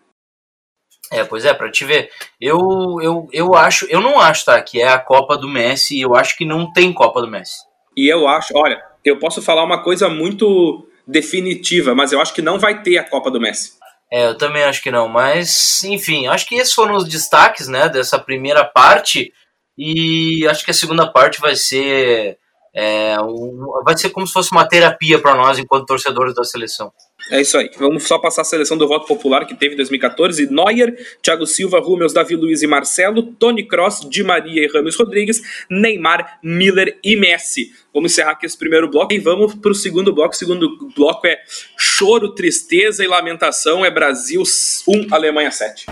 É, 1.12 1.22
pois 1.22 1.44
é, 1.44 1.54
para 1.54 1.70
te 1.70 1.84
ver. 1.84 2.10
Eu, 2.40 2.58
eu, 3.00 3.28
eu 3.32 3.54
acho, 3.54 3.86
eu 3.86 4.00
não 4.00 4.18
acho, 4.18 4.46
tá, 4.46 4.60
que 4.60 4.80
é 4.80 4.88
a 4.88 4.98
Copa 4.98 5.36
do 5.36 5.48
Messi, 5.48 6.00
eu 6.00 6.16
acho 6.16 6.36
que 6.36 6.44
não 6.44 6.72
tem 6.72 6.92
Copa 6.92 7.20
do 7.20 7.30
Messi. 7.30 7.58
E 7.96 8.12
eu 8.12 8.26
acho, 8.26 8.52
olha, 8.56 8.82
eu 9.10 9.18
posso 9.18 9.42
falar 9.42 9.64
uma 9.64 9.82
coisa 9.82 10.08
muito 10.08 10.86
definitiva, 11.06 11.94
mas 11.94 12.12
eu 12.12 12.20
acho 12.20 12.34
que 12.34 12.42
não 12.42 12.58
vai 12.58 12.82
ter 12.82 12.98
a 12.98 13.08
Copa 13.08 13.30
do 13.30 13.40
Messi. 13.40 13.72
É, 14.12 14.26
eu 14.26 14.36
também 14.36 14.62
acho 14.64 14.82
que 14.82 14.90
não, 14.90 15.08
mas 15.08 15.82
enfim, 15.84 16.26
acho 16.26 16.46
que 16.46 16.54
esses 16.54 16.72
foram 16.72 16.94
os 16.94 17.08
destaques, 17.08 17.68
né, 17.68 17.88
dessa 17.88 18.18
primeira 18.18 18.64
parte 18.64 19.32
e 19.76 20.46
acho 20.48 20.64
que 20.64 20.70
a 20.70 20.74
segunda 20.74 21.10
parte 21.10 21.40
vai 21.40 21.56
ser 21.56 22.38
é, 22.74 23.16
um, 23.20 23.82
vai 23.84 23.96
ser 23.96 24.10
como 24.10 24.26
se 24.26 24.32
fosse 24.32 24.52
uma 24.52 24.68
terapia 24.68 25.20
para 25.20 25.34
nós 25.34 25.58
enquanto 25.58 25.86
torcedores 25.86 26.34
da 26.34 26.44
seleção. 26.44 26.92
É 27.30 27.40
isso 27.40 27.56
aí. 27.56 27.70
Vamos 27.78 28.04
só 28.04 28.18
passar 28.18 28.42
a 28.42 28.44
seleção 28.44 28.76
do 28.76 28.86
voto 28.86 29.06
popular 29.06 29.46
que 29.46 29.54
teve 29.54 29.74
em 29.74 29.76
2014. 29.76 30.50
Neuer, 30.50 30.94
Thiago 31.22 31.46
Silva, 31.46 31.80
Rúmeus, 31.80 32.12
Davi 32.12 32.36
Luiz 32.36 32.62
e 32.62 32.66
Marcelo, 32.66 33.22
Tony 33.22 33.66
Cross, 33.66 34.06
Di 34.08 34.22
Maria 34.22 34.62
e 34.62 34.66
Ramos 34.66 34.96
Rodrigues, 34.96 35.40
Neymar, 35.70 36.38
Miller 36.42 36.98
e 37.02 37.16
Messi. 37.16 37.72
Vamos 37.94 38.12
encerrar 38.12 38.32
aqui 38.32 38.44
esse 38.44 38.58
primeiro 38.58 38.90
bloco 38.90 39.12
e 39.14 39.18
vamos 39.18 39.54
para 39.54 39.70
o 39.70 39.74
segundo 39.74 40.12
bloco. 40.12 40.34
O 40.34 40.36
segundo 40.36 40.90
bloco 40.94 41.26
é 41.26 41.40
choro, 41.78 42.34
tristeza 42.34 43.02
e 43.02 43.06
lamentação. 43.06 43.84
É 43.84 43.90
Brasil 43.90 44.42
1, 44.86 45.14
Alemanha 45.14 45.50
7. 45.50 45.86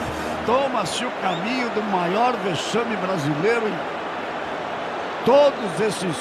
Toma-se 0.45 1.05
o 1.05 1.11
caminho 1.23 1.71
do 1.71 1.83
maior 1.85 2.37
vexame 2.42 2.97
brasileiro 2.97 3.68
em 3.68 5.25
todos 5.25 5.81
esses 5.81 6.16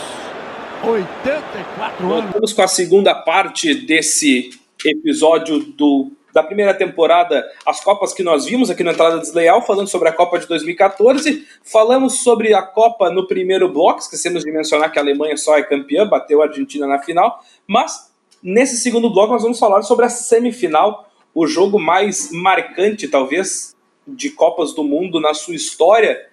84 0.83 2.13
anos. 2.13 2.31
Vamos 2.31 2.53
com 2.53 2.61
a 2.61 2.67
segunda 2.67 3.13
parte 3.15 3.73
desse 3.73 4.60
episódio 4.85 5.59
do, 5.59 6.11
da 6.33 6.41
primeira 6.41 6.73
temporada, 6.73 7.45
as 7.65 7.83
Copas 7.83 8.13
que 8.13 8.23
nós 8.23 8.45
vimos 8.45 8.69
aqui 8.69 8.83
na 8.83 8.91
Entrada 8.91 9.19
Desleal, 9.19 9.61
falando 9.65 9.87
sobre 9.87 10.09
a 10.09 10.13
Copa 10.13 10.39
de 10.39 10.47
2014. 10.47 11.45
Falamos 11.63 12.21
sobre 12.23 12.53
a 12.53 12.61
Copa 12.61 13.09
no 13.09 13.27
primeiro 13.27 13.69
bloco, 13.69 13.99
esquecemos 13.99 14.43
de 14.43 14.51
mencionar 14.51 14.91
que 14.91 14.99
a 14.99 15.01
Alemanha 15.01 15.37
só 15.37 15.57
é 15.57 15.63
campeã, 15.63 16.07
bateu 16.07 16.41
a 16.41 16.45
Argentina 16.45 16.87
na 16.87 16.99
final. 16.99 17.43
Mas 17.67 18.11
nesse 18.41 18.77
segundo 18.77 19.09
bloco 19.09 19.33
nós 19.33 19.43
vamos 19.43 19.59
falar 19.59 19.81
sobre 19.83 20.05
a 20.05 20.09
semifinal, 20.09 21.09
o 21.33 21.45
jogo 21.45 21.79
mais 21.79 22.31
marcante, 22.31 23.07
talvez, 23.07 23.75
de 24.07 24.29
Copas 24.31 24.73
do 24.73 24.83
Mundo 24.83 25.19
na 25.19 25.33
sua 25.33 25.55
história. 25.55 26.27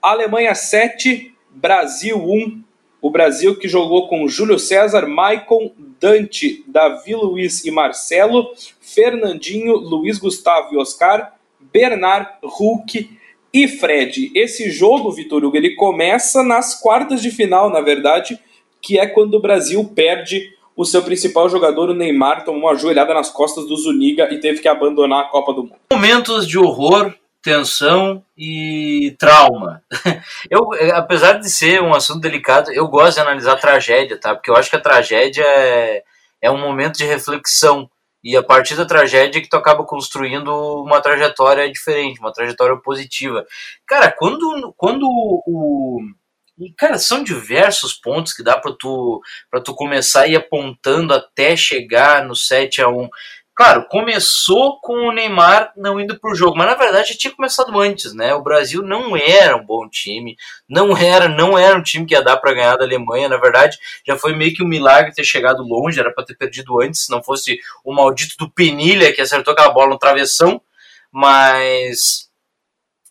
Alemanha 0.00 0.54
7, 0.54 1.34
Brasil 1.50 2.16
1, 2.16 2.62
o 3.00 3.10
Brasil 3.10 3.56
que 3.56 3.68
jogou 3.68 4.08
com 4.08 4.28
Júlio 4.28 4.58
César, 4.58 5.06
Maicon, 5.06 5.72
Dante, 6.00 6.64
Davi 6.66 7.14
Luiz 7.14 7.64
e 7.64 7.70
Marcelo, 7.70 8.50
Fernandinho, 8.80 9.76
Luiz 9.76 10.18
Gustavo 10.18 10.74
e 10.74 10.78
Oscar, 10.78 11.34
Bernard, 11.72 12.28
Hulk 12.42 13.10
e 13.52 13.68
Fred. 13.68 14.32
Esse 14.34 14.70
jogo, 14.70 15.12
Vitor 15.12 15.44
Hugo, 15.44 15.56
ele 15.56 15.74
começa 15.74 16.42
nas 16.42 16.80
quartas 16.80 17.22
de 17.22 17.30
final, 17.30 17.70
na 17.70 17.80
verdade, 17.80 18.38
que 18.80 18.98
é 18.98 19.06
quando 19.06 19.34
o 19.34 19.40
Brasil 19.40 19.84
perde 19.94 20.56
o 20.76 20.84
seu 20.84 21.02
principal 21.02 21.48
jogador, 21.48 21.90
o 21.90 21.94
Neymar, 21.94 22.44
tomou 22.44 22.70
uma 22.70 22.76
joelhada 22.76 23.12
nas 23.12 23.30
costas 23.30 23.66
do 23.66 23.76
Zuniga 23.76 24.32
e 24.32 24.38
teve 24.38 24.60
que 24.60 24.68
abandonar 24.68 25.24
a 25.24 25.28
Copa 25.28 25.52
do 25.52 25.64
Mundo. 25.64 25.74
Momentos 25.92 26.46
de 26.46 26.56
horror 26.56 27.12
tensão 27.42 28.24
e 28.36 29.16
trauma. 29.18 29.82
Eu, 30.50 30.70
apesar 30.94 31.34
de 31.34 31.50
ser 31.50 31.82
um 31.82 31.94
assunto 31.94 32.20
delicado, 32.20 32.72
eu 32.72 32.86
gosto 32.88 33.14
de 33.14 33.20
analisar 33.20 33.52
a 33.52 33.56
tragédia, 33.56 34.18
tá? 34.18 34.34
Porque 34.34 34.50
eu 34.50 34.56
acho 34.56 34.70
que 34.70 34.76
a 34.76 34.80
tragédia 34.80 35.44
é, 35.44 36.02
é 36.40 36.50
um 36.50 36.58
momento 36.58 36.96
de 36.96 37.04
reflexão. 37.04 37.90
E 38.22 38.36
a 38.36 38.42
partir 38.42 38.74
da 38.74 38.84
tragédia 38.84 39.40
que 39.40 39.48
tu 39.48 39.56
acaba 39.56 39.84
construindo 39.84 40.48
uma 40.82 41.00
trajetória 41.00 41.70
diferente, 41.70 42.20
uma 42.20 42.32
trajetória 42.32 42.76
positiva. 42.76 43.46
Cara, 43.86 44.12
quando, 44.16 44.74
quando 44.76 45.04
o. 45.06 46.00
E, 46.58 46.72
cara, 46.72 46.98
são 46.98 47.22
diversos 47.22 47.94
pontos 47.94 48.32
que 48.32 48.42
dá 48.42 48.58
para 48.58 48.74
tu, 48.76 49.22
pra 49.48 49.60
tu 49.60 49.74
começar 49.74 50.22
a 50.22 50.26
ir 50.26 50.34
apontando 50.34 51.14
até 51.14 51.56
chegar 51.56 52.24
no 52.24 52.34
7 52.34 52.82
a 52.82 52.88
1 52.88 53.08
Claro, 53.58 53.86
começou 53.88 54.78
com 54.80 55.08
o 55.08 55.12
Neymar 55.12 55.72
não 55.76 56.00
indo 56.00 56.16
para 56.16 56.30
o 56.30 56.34
jogo, 56.34 56.56
mas 56.56 56.68
na 56.68 56.76
verdade 56.76 57.18
tinha 57.18 57.34
começado 57.34 57.76
antes, 57.80 58.14
né? 58.14 58.32
O 58.32 58.40
Brasil 58.40 58.82
não 58.82 59.16
era 59.16 59.56
um 59.56 59.66
bom 59.66 59.88
time, 59.88 60.36
não 60.68 60.96
era, 60.96 61.28
não 61.28 61.58
era 61.58 61.76
um 61.76 61.82
time 61.82 62.06
que 62.06 62.14
ia 62.14 62.22
dar 62.22 62.36
para 62.36 62.54
ganhar 62.54 62.76
da 62.76 62.84
Alemanha. 62.84 63.28
Na 63.28 63.36
verdade, 63.36 63.76
já 64.06 64.16
foi 64.16 64.32
meio 64.36 64.54
que 64.54 64.62
um 64.62 64.68
milagre 64.68 65.12
ter 65.12 65.24
chegado 65.24 65.64
longe, 65.64 65.98
era 65.98 66.14
para 66.14 66.24
ter 66.24 66.36
perdido 66.36 66.80
antes, 66.80 67.06
se 67.06 67.10
não 67.10 67.20
fosse 67.20 67.58
o 67.84 67.92
maldito 67.92 68.36
do 68.38 68.48
Penilha 68.48 69.12
que 69.12 69.20
acertou 69.20 69.52
aquela 69.52 69.70
bola 69.70 69.90
no 69.90 69.98
travessão. 69.98 70.62
Mas 71.10 72.28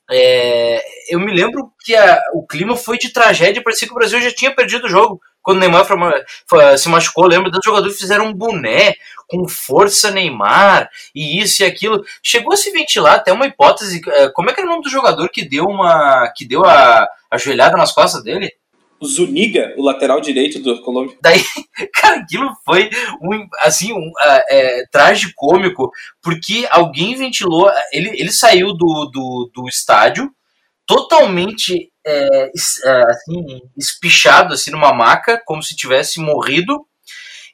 é, 0.10 0.82
eu 1.10 1.20
me 1.20 1.34
lembro 1.34 1.74
que 1.84 1.94
a, 1.94 2.22
o 2.34 2.48
clima 2.48 2.78
foi 2.78 2.98
de 2.98 3.12
tragédia, 3.12 3.62
parecia 3.62 3.86
que 3.86 3.94
o 3.94 3.98
Brasil 3.98 4.22
já 4.22 4.32
tinha 4.32 4.56
perdido 4.56 4.86
o 4.86 4.90
jogo 4.90 5.20
quando 5.48 5.60
o 5.60 5.60
Neymar 5.62 5.86
se 6.78 6.90
machucou, 6.90 7.26
lembra 7.26 7.50
dos 7.50 7.64
jogadores 7.64 7.98
fizeram 7.98 8.26
um 8.26 8.34
boné 8.34 8.96
com 9.30 9.48
força 9.48 10.12
Neymar 10.12 10.90
e 11.16 11.42
isso 11.42 11.64
e 11.64 11.66
aquilo. 11.66 12.04
Chegou 12.22 12.52
a 12.52 12.58
se 12.58 12.70
ventilar 12.70 13.16
até 13.16 13.32
uma 13.32 13.48
hipótese. 13.48 14.02
É, 14.10 14.28
como 14.32 14.50
é 14.50 14.54
que 14.54 14.60
era 14.60 14.68
o 14.68 14.70
nome 14.70 14.84
do 14.84 14.90
jogador 14.90 15.30
que 15.30 15.48
deu 15.48 15.64
uma. 15.64 16.30
que 16.36 16.46
deu 16.46 16.66
a, 16.66 17.08
a 17.32 17.38
joelhada 17.38 17.78
nas 17.78 17.94
costas 17.94 18.22
dele? 18.26 18.52
Zuniga, 19.02 19.74
o 19.78 19.84
lateral 19.84 20.20
direito 20.20 20.60
do 20.60 20.82
Colômbia. 20.82 21.16
Daí, 21.24 21.42
cara, 21.94 22.18
aquilo 22.18 22.50
foi 22.66 22.90
um, 23.22 23.48
assim, 23.64 23.94
um 23.94 24.12
é, 24.50 24.84
tragicômico, 24.92 25.90
porque 26.22 26.68
alguém 26.70 27.16
ventilou. 27.16 27.72
Ele, 27.94 28.10
ele 28.20 28.34
saiu 28.34 28.74
do, 28.74 29.10
do, 29.14 29.50
do 29.56 29.70
estádio 29.70 30.30
totalmente 30.86 31.90
é, 32.08 32.52
é, 32.86 33.04
assim, 33.12 33.62
espichado 33.78 34.54
assim 34.54 34.72
numa 34.72 34.94
maca, 34.94 35.42
como 35.46 35.62
se 35.62 35.76
tivesse 35.76 36.20
morrido. 36.20 36.86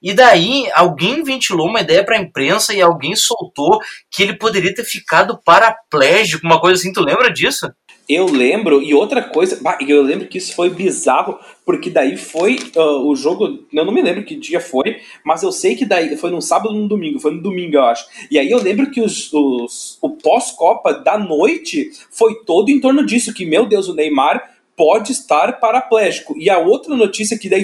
E 0.01 0.13
daí 0.13 0.69
alguém 0.73 1.23
ventilou 1.23 1.67
uma 1.67 1.79
ideia 1.79 2.03
para 2.03 2.17
a 2.17 2.21
imprensa 2.21 2.73
e 2.73 2.81
alguém 2.81 3.15
soltou 3.15 3.79
que 4.11 4.21
ele 4.21 4.37
poderia 4.37 4.75
ter 4.75 4.83
ficado 4.83 5.41
paraplégico, 5.43 6.45
uma 6.45 6.59
coisa 6.59 6.79
assim. 6.79 6.91
Tu 6.91 7.01
lembra 7.01 7.31
disso? 7.31 7.71
Eu 8.07 8.25
lembro, 8.25 8.81
e 8.81 8.93
outra 8.93 9.21
coisa, 9.21 9.59
eu 9.87 10.01
lembro 10.01 10.27
que 10.27 10.37
isso 10.37 10.53
foi 10.53 10.69
bizarro, 10.69 11.39
porque 11.65 11.89
daí 11.89 12.17
foi 12.17 12.57
uh, 12.75 13.07
o 13.07 13.15
jogo, 13.15 13.59
eu 13.71 13.85
não 13.85 13.93
me 13.93 14.01
lembro 14.01 14.23
que 14.23 14.35
dia 14.35 14.59
foi, 14.59 14.97
mas 15.23 15.41
eu 15.41 15.51
sei 15.53 15.75
que 15.75 15.85
daí 15.85 16.17
foi 16.17 16.29
num 16.29 16.41
sábado 16.41 16.69
ou 16.69 16.75
num 16.75 16.87
domingo, 16.87 17.19
foi 17.19 17.31
no 17.31 17.41
domingo, 17.41 17.77
eu 17.77 17.83
acho. 17.83 18.05
E 18.29 18.37
aí 18.37 18.51
eu 18.51 18.61
lembro 18.61 18.91
que 18.91 18.99
os, 18.99 19.31
os 19.31 19.97
o 20.01 20.09
pós-Copa 20.09 20.93
da 20.93 21.17
noite 21.17 21.91
foi 22.11 22.43
todo 22.43 22.69
em 22.69 22.79
torno 22.79 23.05
disso, 23.05 23.33
que, 23.33 23.45
meu 23.45 23.65
Deus, 23.65 23.87
o 23.87 23.95
Neymar 23.95 24.51
pode 24.75 25.11
estar 25.11 25.59
paraplégico. 25.59 26.35
E 26.37 26.49
a 26.49 26.57
outra 26.57 26.95
notícia 26.95 27.37
que 27.37 27.47
daí 27.47 27.63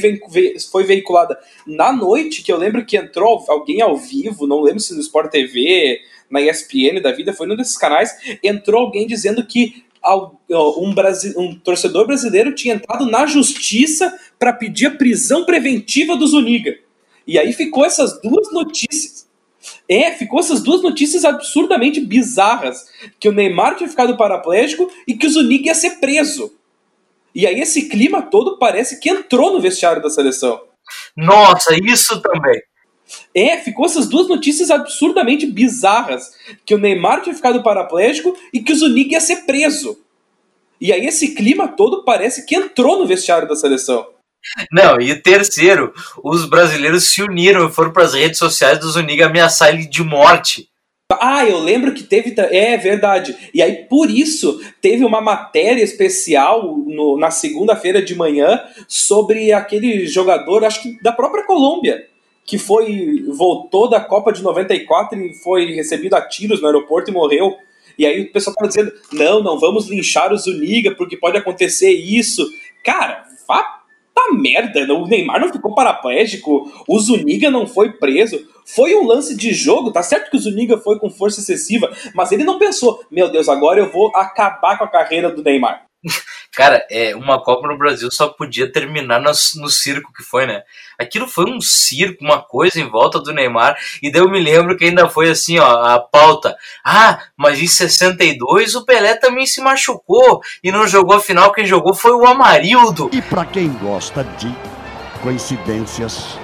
foi 0.71 0.83
veiculada 0.83 1.37
na 1.65 1.91
noite, 1.91 2.41
que 2.41 2.51
eu 2.51 2.57
lembro 2.57 2.85
que 2.85 2.97
entrou 2.97 3.43
alguém 3.47 3.81
ao 3.81 3.97
vivo, 3.97 4.47
não 4.47 4.61
lembro 4.61 4.79
se 4.79 4.93
no 4.93 5.01
Sport 5.01 5.31
TV, 5.31 5.99
na 6.29 6.41
ESPN 6.41 7.01
da 7.01 7.11
vida, 7.11 7.33
foi 7.33 7.47
num 7.47 7.55
desses 7.55 7.77
canais, 7.77 8.15
entrou 8.43 8.85
alguém 8.85 9.07
dizendo 9.07 9.45
que 9.45 9.83
um, 10.05 10.93
um 11.37 11.55
torcedor 11.55 12.07
brasileiro 12.07 12.55
tinha 12.55 12.75
entrado 12.75 13.05
na 13.05 13.25
justiça 13.25 14.17
para 14.37 14.53
pedir 14.53 14.87
a 14.87 14.95
prisão 14.95 15.45
preventiva 15.45 16.15
do 16.15 16.27
Zuniga. 16.27 16.75
E 17.27 17.37
aí 17.37 17.53
ficou 17.53 17.85
essas 17.85 18.19
duas 18.21 18.51
notícias. 18.51 19.27
É, 19.87 20.11
ficou 20.11 20.39
essas 20.39 20.63
duas 20.63 20.81
notícias 20.81 21.25
absurdamente 21.25 21.99
bizarras. 21.99 22.85
Que 23.19 23.29
o 23.29 23.31
Neymar 23.31 23.75
tinha 23.75 23.89
ficado 23.89 24.17
paraplégico 24.17 24.91
e 25.07 25.15
que 25.15 25.27
o 25.27 25.29
Zuniga 25.29 25.67
ia 25.67 25.75
ser 25.75 25.99
preso. 25.99 26.53
E 27.35 27.45
aí 27.45 27.59
esse 27.59 27.87
clima 27.87 28.21
todo 28.21 28.57
parece 28.57 28.99
que 28.99 29.09
entrou 29.09 29.53
no 29.53 29.61
vestiário 29.61 30.01
da 30.01 30.09
seleção. 30.09 30.61
Nossa, 31.15 31.75
isso 31.83 32.19
também. 32.21 32.59
É, 33.34 33.57
ficou 33.57 33.86
essas 33.86 34.07
duas 34.07 34.28
notícias 34.28 34.70
absurdamente 34.70 35.45
bizarras. 35.45 36.32
Que 36.66 36.76
o 36.76 36.78
Neymar 36.78 37.22
tinha 37.22 37.36
ficado 37.36 37.64
paraplégico 37.64 38.36
e 38.53 38.60
que 38.60 38.74
o 38.74 38.76
Zuniga 38.76 39.14
ia 39.14 39.22
ser 39.22 39.45
preso. 39.45 39.97
E 40.82 40.93
aí 40.93 41.05
esse 41.05 41.36
clima 41.36 41.68
todo 41.68 42.03
parece 42.03 42.45
que 42.45 42.55
entrou 42.55 42.99
no 42.99 43.05
vestiário 43.05 43.47
da 43.47 43.55
seleção. 43.55 44.07
Não, 44.72 44.99
e 45.01 45.14
terceiro, 45.22 45.93
os 46.24 46.45
brasileiros 46.45 47.03
se 47.05 47.22
uniram 47.22 47.68
e 47.68 47.72
foram 47.72 47.91
para 47.91 48.03
as 48.03 48.14
redes 48.14 48.39
sociais 48.39 48.80
do 48.80 48.89
Zuniga 48.89 49.26
ameaçar 49.26 49.70
ele 49.70 49.86
de 49.86 50.01
morte. 50.01 50.70
Ah, 51.20 51.43
eu 51.43 51.57
lembro 51.60 51.93
que 51.93 52.03
teve. 52.03 52.36
É 52.39 52.78
verdade. 52.78 53.36
E 53.51 53.64
aí, 53.64 53.88
por 53.89 54.12
isso, 54.12 54.62
teve 54.80 55.03
uma 55.03 55.20
matéria 55.20 55.84
especial 55.84 56.78
no, 56.78 57.18
na 57.18 57.32
segunda-feira 57.32 57.99
de 58.01 58.16
manhã 58.16 58.62
sobre 58.88 59.51
aquele 59.51 60.05
jogador, 60.05 60.64
acho 60.64 60.84
que 60.84 61.01
da 61.01 61.12
própria 61.12 61.45
Colômbia, 61.45 62.05
que 62.49 62.57
foi. 62.57 63.23
voltou 63.27 63.87
da 63.87 64.01
Copa 64.01 64.33
de 64.33 64.41
94 64.41 65.21
e 65.21 65.35
foi 65.35 65.71
recebido 65.71 66.15
a 66.15 66.27
tiros 66.27 66.59
no 66.59 66.65
aeroporto 66.65 67.11
e 67.11 67.13
morreu. 67.13 67.55
E 67.95 68.07
aí 68.07 68.21
o 68.21 68.31
pessoal 68.31 68.55
tava 68.55 68.67
dizendo: 68.67 68.91
não, 69.13 69.43
não 69.43 69.59
vamos 69.59 69.87
linchar 69.87 70.33
o 70.33 70.37
Zuniga, 70.37 70.95
porque 70.95 71.15
pode 71.15 71.37
acontecer 71.37 71.91
isso. 71.91 72.43
Cara, 72.83 73.23
vá 73.47 73.77
Tá 74.11 74.33
merda, 74.33 74.93
o 74.93 75.07
Neymar 75.07 75.39
não 75.39 75.53
ficou 75.53 75.73
paraplégico, 75.73 76.69
o 76.85 76.99
Zuniga 76.99 77.49
não 77.49 77.65
foi 77.65 77.93
preso. 77.93 78.45
Foi 78.65 78.93
um 78.93 79.05
lance 79.05 79.37
de 79.37 79.53
jogo, 79.53 79.93
tá 79.93 80.03
certo 80.03 80.29
que 80.29 80.35
o 80.35 80.39
Zuniga 80.39 80.77
foi 80.77 80.99
com 80.99 81.09
força 81.09 81.39
excessiva, 81.39 81.89
mas 82.13 82.31
ele 82.33 82.43
não 82.43 82.59
pensou, 82.59 83.01
meu 83.09 83.31
Deus, 83.31 83.47
agora 83.47 83.79
eu 83.79 83.89
vou 83.89 84.11
acabar 84.13 84.77
com 84.77 84.83
a 84.83 84.89
carreira 84.89 85.31
do 85.31 85.41
Neymar. 85.41 85.85
Cara, 86.51 86.83
é, 86.89 87.15
uma 87.15 87.41
Copa 87.41 87.67
no 87.67 87.77
Brasil 87.77 88.09
só 88.11 88.27
podia 88.27 88.71
terminar 88.71 89.21
no, 89.21 89.31
no, 89.55 89.69
circo 89.69 90.11
que 90.11 90.23
foi, 90.23 90.47
né? 90.47 90.63
Aquilo 90.97 91.27
foi 91.27 91.45
um 91.45 91.61
circo, 91.61 92.23
uma 92.23 92.41
coisa 92.41 92.79
em 92.79 92.89
volta 92.89 93.19
do 93.19 93.31
Neymar, 93.31 93.77
e 94.01 94.11
daí 94.11 94.21
eu 94.21 94.29
me 94.29 94.39
lembro 94.39 94.75
que 94.75 94.85
ainda 94.85 95.07
foi 95.07 95.29
assim, 95.29 95.59
ó, 95.59 95.85
a 95.85 95.99
pauta. 95.99 96.55
Ah, 96.83 97.19
mas 97.37 97.59
em 97.59 97.67
62 97.67 98.75
o 98.75 98.83
Pelé 98.83 99.15
também 99.15 99.45
se 99.45 99.61
machucou 99.61 100.41
e 100.63 100.71
não 100.71 100.87
jogou 100.87 101.15
a 101.15 101.21
final, 101.21 101.51
quem 101.51 101.65
jogou 101.65 101.93
foi 101.93 102.11
o 102.11 102.25
Amarildo. 102.25 103.09
E 103.13 103.21
para 103.21 103.45
quem 103.45 103.69
gosta 103.73 104.23
de 104.23 104.53
coincidências, 105.21 106.39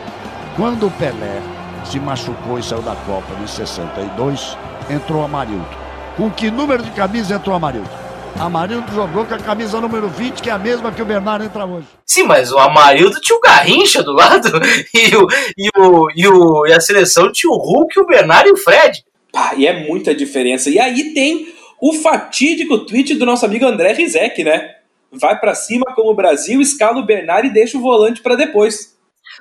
quando 0.56 0.88
o 0.88 0.92
Pelé 0.92 1.42
se 1.84 2.00
machucou 2.00 2.60
e 2.60 2.64
saiu 2.64 2.82
da 2.82 2.96
Copa 2.96 3.34
em 3.42 3.48
62, 3.48 4.56
entrou 4.90 5.22
o 5.22 5.26
Amarildo. 5.26 5.68
Com 6.16 6.32
que 6.32 6.50
número 6.52 6.84
de 6.84 6.92
camisa 6.92 7.36
entrou 7.36 7.54
o 7.54 7.58
Amarildo? 7.58 8.05
Amarildo 8.40 8.92
jogou 8.94 9.26
com 9.26 9.34
a 9.34 9.40
camisa 9.40 9.80
número 9.80 10.10
20, 10.10 10.42
que 10.42 10.50
é 10.50 10.54
a 10.54 10.58
mesma 10.58 10.92
que 10.92 11.02
o 11.02 11.06
Bernardo 11.06 11.46
entra 11.46 11.66
hoje. 11.66 11.88
Sim, 12.06 12.24
mas 12.24 12.52
o 12.52 12.58
Amarildo 12.60 13.20
tinha 13.22 13.38
o 13.38 13.42
Garrincha 13.42 14.04
do 14.04 14.12
lado 14.12 14.50
e, 14.94 15.16
o, 15.16 15.28
e, 15.58 15.70
o, 15.78 16.12
e, 16.14 16.28
o, 16.28 16.68
e 16.68 16.74
a 16.74 16.82
seleção 16.82 17.32
tinha 17.32 17.50
o 17.50 17.58
Hulk, 17.58 17.98
o 18.00 18.06
Bernardo 18.06 18.50
e 18.50 18.52
o 18.52 18.58
Fred. 18.58 19.06
Pá, 19.32 19.54
e 19.56 19.66
é 19.66 19.88
muita 19.88 20.14
diferença. 20.14 20.70
E 20.70 20.78
aí 20.78 21.14
tem 21.14 21.54
o 21.82 21.94
fatídico 21.94 22.80
tweet 22.80 23.16
do 23.16 23.26
nosso 23.26 23.46
amigo 23.46 23.66
André 23.66 23.94
Rizek, 23.94 24.44
né? 24.44 24.76
Vai 25.12 25.40
para 25.40 25.56
cima 25.56 25.86
como 25.96 26.12
o 26.12 26.16
Brasil, 26.16 26.60
escala 26.60 27.00
o 27.00 27.06
Bernardo 27.06 27.48
e 27.48 27.54
deixa 27.54 27.78
o 27.78 27.82
volante 27.82 28.22
para 28.22 28.36
depois. 28.36 28.98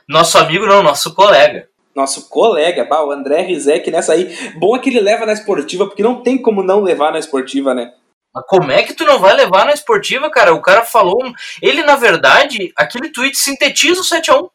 Nosso 0.09 0.39
amigo 0.39 0.67
não, 0.67 0.83
nosso 0.83 1.15
colega 1.15 1.69
nosso 1.95 2.29
colega, 2.29 2.85
bah, 2.85 3.05
o 3.05 3.13
André 3.13 3.43
Rizek 3.43 3.89
nessa 3.89 4.15
aí. 4.15 4.37
Bom 4.57 4.75
é 4.75 4.81
que 4.81 4.91
ele 4.91 5.01
leva 5.01 5.25
na 5.25 5.33
esportiva, 5.33 5.87
porque 5.87 6.03
não 6.03 6.23
tem 6.23 6.37
como 6.37 6.61
não 6.61 6.83
levar 6.83 7.13
na 7.13 7.21
esportiva, 7.21 7.73
né? 7.73 7.93
Mas 8.35 8.45
como 8.49 8.73
é 8.73 8.83
que 8.83 8.95
tu 8.95 9.05
não 9.05 9.19
vai 9.19 9.35
levar 9.35 9.65
na 9.65 9.73
esportiva, 9.73 10.29
cara? 10.31 10.53
O 10.55 10.61
cara 10.61 10.83
falou. 10.85 11.19
Ele, 11.63 11.83
na 11.83 11.97
verdade, 11.97 12.73
aquele 12.77 13.11
tweet 13.11 13.39
sintetiza 13.39 14.01
o 14.01 14.05
7x1. 14.05 14.51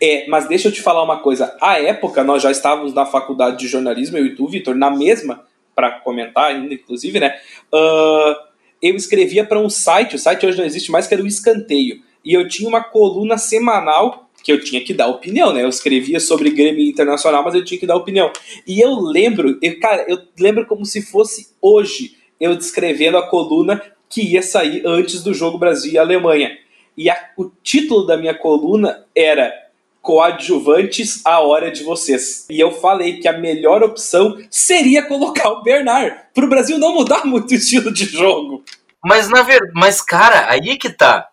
É, 0.00 0.26
mas 0.28 0.48
deixa 0.48 0.68
eu 0.68 0.72
te 0.72 0.82
falar 0.82 1.02
uma 1.02 1.20
coisa. 1.20 1.56
À 1.60 1.80
época, 1.80 2.22
nós 2.22 2.42
já 2.42 2.50
estávamos 2.50 2.92
na 2.92 3.06
faculdade 3.06 3.58
de 3.58 3.68
jornalismo, 3.68 4.18
eu 4.18 4.26
e 4.26 4.34
tu, 4.34 4.46
Vitor, 4.48 4.74
na 4.74 4.90
mesma, 4.90 5.44
para 5.74 6.00
comentar 6.00 6.50
ainda, 6.50 6.74
inclusive, 6.74 7.20
né? 7.20 7.38
Uh, 7.72 8.34
eu 8.82 8.94
escrevia 8.96 9.44
para 9.44 9.58
um 9.58 9.68
site, 9.68 10.16
o 10.16 10.18
site 10.18 10.46
hoje 10.46 10.58
não 10.58 10.64
existe 10.64 10.90
mais, 10.90 11.06
que 11.06 11.14
era 11.14 11.22
o 11.22 11.26
Escanteio. 11.26 12.02
E 12.24 12.32
eu 12.32 12.48
tinha 12.48 12.68
uma 12.68 12.82
coluna 12.82 13.38
semanal 13.38 14.28
que 14.42 14.52
eu 14.52 14.62
tinha 14.62 14.82
que 14.82 14.94
dar 14.94 15.08
opinião, 15.08 15.52
né? 15.52 15.62
Eu 15.62 15.68
escrevia 15.68 16.20
sobre 16.20 16.50
Grêmio 16.50 16.88
Internacional, 16.88 17.42
mas 17.42 17.54
eu 17.54 17.64
tinha 17.64 17.78
que 17.78 17.86
dar 17.86 17.96
opinião. 17.96 18.30
E 18.66 18.80
eu 18.80 18.94
lembro, 18.94 19.58
eu, 19.60 19.80
cara, 19.80 20.04
eu 20.08 20.18
lembro 20.38 20.66
como 20.66 20.84
se 20.84 21.02
fosse 21.02 21.48
hoje 21.60 22.16
eu 22.40 22.54
descrevendo 22.56 23.18
a 23.18 23.26
coluna 23.26 23.82
que 24.08 24.22
ia 24.22 24.42
sair 24.42 24.82
antes 24.86 25.22
do 25.22 25.34
jogo 25.34 25.58
Brasil 25.58 25.92
e 25.92 25.98
Alemanha. 25.98 26.56
E 26.96 27.10
a, 27.10 27.30
o 27.36 27.50
título 27.62 28.06
da 28.06 28.16
minha 28.16 28.34
coluna 28.34 29.04
era 29.14 29.52
Coadjuvantes 30.00 31.20
a 31.24 31.40
hora 31.40 31.70
de 31.70 31.82
vocês. 31.82 32.46
E 32.48 32.60
eu 32.60 32.70
falei 32.70 33.18
que 33.18 33.26
a 33.26 33.36
melhor 33.36 33.82
opção 33.82 34.38
seria 34.50 35.02
colocar 35.02 35.50
o 35.50 35.62
Bernard, 35.62 36.16
para 36.32 36.44
o 36.44 36.48
Brasil 36.48 36.78
não 36.78 36.94
mudar 36.94 37.24
muito 37.24 37.50
o 37.50 37.54
estilo 37.54 37.92
de 37.92 38.04
jogo. 38.04 38.62
Mas 39.04 39.28
na 39.28 39.42
verdade, 39.42 39.72
mas 39.74 40.00
cara, 40.00 40.50
aí 40.50 40.70
é 40.70 40.76
que 40.76 40.90
tá. 40.90 41.28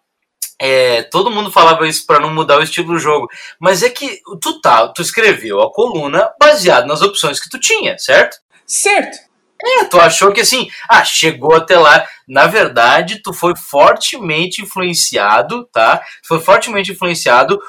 É, 0.60 1.04
todo 1.04 1.32
mundo 1.32 1.52
falava 1.52 1.88
isso 1.88 2.06
para 2.06 2.20
não 2.20 2.34
mudar 2.34 2.58
o 2.58 2.64
estilo 2.64 2.94
do 2.94 3.00
jogo, 3.00 3.28
mas 3.60 3.84
é 3.84 3.90
que 3.90 4.22
tu 4.40 4.62
tá, 4.62 4.88
tu 4.88 5.02
escreveu 5.02 5.62
a 5.62 5.72
coluna 5.72 6.32
baseado 6.40 6.88
nas 6.88 7.02
opções 7.02 7.40
que 7.40 7.50
tu 7.50 7.60
tinha, 7.60 7.98
certo? 7.98 8.38
Certo. 8.66 9.18
É, 9.66 9.86
tu 9.86 10.00
achou 10.00 10.34
que 10.34 10.42
assim, 10.42 10.70
ah, 10.90 11.06
chegou 11.06 11.56
até 11.56 11.78
lá. 11.78 12.06
Na 12.28 12.48
verdade, 12.48 13.22
tu 13.24 13.34
foi 13.34 13.54
fortemente 13.56 14.62
influenciado, 14.62 15.66
tá? 15.72 16.02
Foi 16.28 16.40
fortemente 16.40 16.92
influenciado 16.92 17.60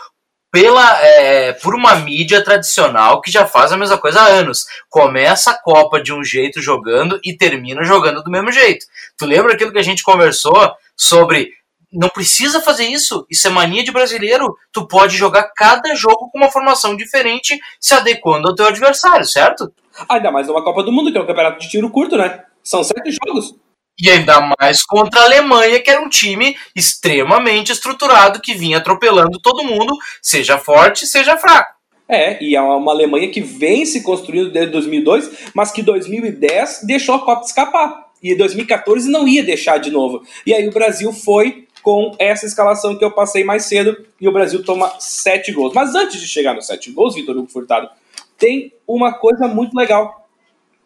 pela, 0.50 1.00
é, 1.02 1.52
por 1.52 1.74
uma 1.74 1.96
mídia 1.96 2.42
tradicional 2.42 3.20
que 3.20 3.30
já 3.30 3.46
faz 3.46 3.72
a 3.72 3.76
mesma 3.76 3.98
coisa 3.98 4.20
há 4.20 4.26
anos. 4.26 4.64
Começa 4.88 5.50
a 5.50 5.60
Copa 5.60 6.00
de 6.00 6.12
um 6.12 6.22
jeito 6.22 6.60
jogando 6.60 7.18
e 7.24 7.36
termina 7.36 7.82
jogando 7.84 8.22
do 8.22 8.30
mesmo 8.30 8.52
jeito. 8.52 8.86
Tu 9.16 9.26
lembra 9.26 9.54
aquilo 9.54 9.72
que 9.72 9.78
a 9.78 9.82
gente 9.82 10.02
conversou 10.02 10.72
sobre 10.96 11.50
não 11.92 12.08
precisa 12.08 12.60
fazer 12.60 12.86
isso. 12.86 13.24
Isso 13.30 13.46
é 13.46 13.50
mania 13.50 13.84
de 13.84 13.92
brasileiro. 13.92 14.56
Tu 14.72 14.86
pode 14.86 15.16
jogar 15.16 15.52
cada 15.56 15.94
jogo 15.94 16.28
com 16.30 16.38
uma 16.38 16.50
formação 16.50 16.96
diferente, 16.96 17.58
se 17.80 17.94
adequando 17.94 18.48
ao 18.48 18.54
teu 18.54 18.66
adversário, 18.66 19.24
certo? 19.24 19.72
Ainda 20.08 20.30
mais 20.30 20.46
numa 20.46 20.62
Copa 20.62 20.82
do 20.82 20.92
Mundo, 20.92 21.12
que 21.12 21.18
é 21.18 21.20
um 21.20 21.26
campeonato 21.26 21.60
de 21.60 21.68
tiro 21.68 21.90
curto, 21.90 22.16
né? 22.16 22.44
São 22.62 22.82
sete 22.82 23.10
jogos. 23.10 23.54
E 24.00 24.10
ainda 24.10 24.50
mais 24.60 24.84
contra 24.84 25.20
a 25.20 25.24
Alemanha, 25.24 25.80
que 25.80 25.90
era 25.90 26.00
um 26.00 26.08
time 26.08 26.56
extremamente 26.74 27.70
estruturado, 27.70 28.40
que 28.40 28.54
vinha 28.54 28.78
atropelando 28.78 29.38
todo 29.40 29.62
mundo, 29.62 29.96
seja 30.20 30.58
forte, 30.58 31.06
seja 31.06 31.36
fraco. 31.36 31.74
É, 32.08 32.42
e 32.42 32.54
é 32.54 32.60
uma 32.60 32.92
Alemanha 32.92 33.30
que 33.30 33.40
vem 33.40 33.86
se 33.86 34.02
construindo 34.02 34.50
desde 34.50 34.72
2002, 34.72 35.52
mas 35.54 35.70
que 35.70 35.82
2010 35.82 36.80
deixou 36.84 37.14
a 37.14 37.24
Copa 37.24 37.44
escapar. 37.44 38.04
E 38.22 38.34
2014 38.34 39.10
não 39.10 39.28
ia 39.28 39.42
deixar 39.42 39.78
de 39.78 39.90
novo. 39.90 40.22
E 40.46 40.52
aí 40.52 40.66
o 40.66 40.72
Brasil 40.72 41.12
foi 41.12 41.66
com 41.84 42.16
essa 42.18 42.46
escalação 42.46 42.96
que 42.96 43.04
eu 43.04 43.10
passei 43.10 43.44
mais 43.44 43.66
cedo 43.66 43.94
e 44.18 44.26
o 44.26 44.32
Brasil 44.32 44.64
toma 44.64 44.98
sete 44.98 45.52
gols. 45.52 45.74
Mas 45.74 45.94
antes 45.94 46.18
de 46.18 46.26
chegar 46.26 46.54
nos 46.54 46.66
sete 46.66 46.90
gols, 46.90 47.14
Vitor 47.14 47.36
Hugo 47.36 47.46
Furtado, 47.46 47.90
tem 48.38 48.72
uma 48.88 49.12
coisa 49.12 49.46
muito 49.46 49.76
legal 49.76 50.26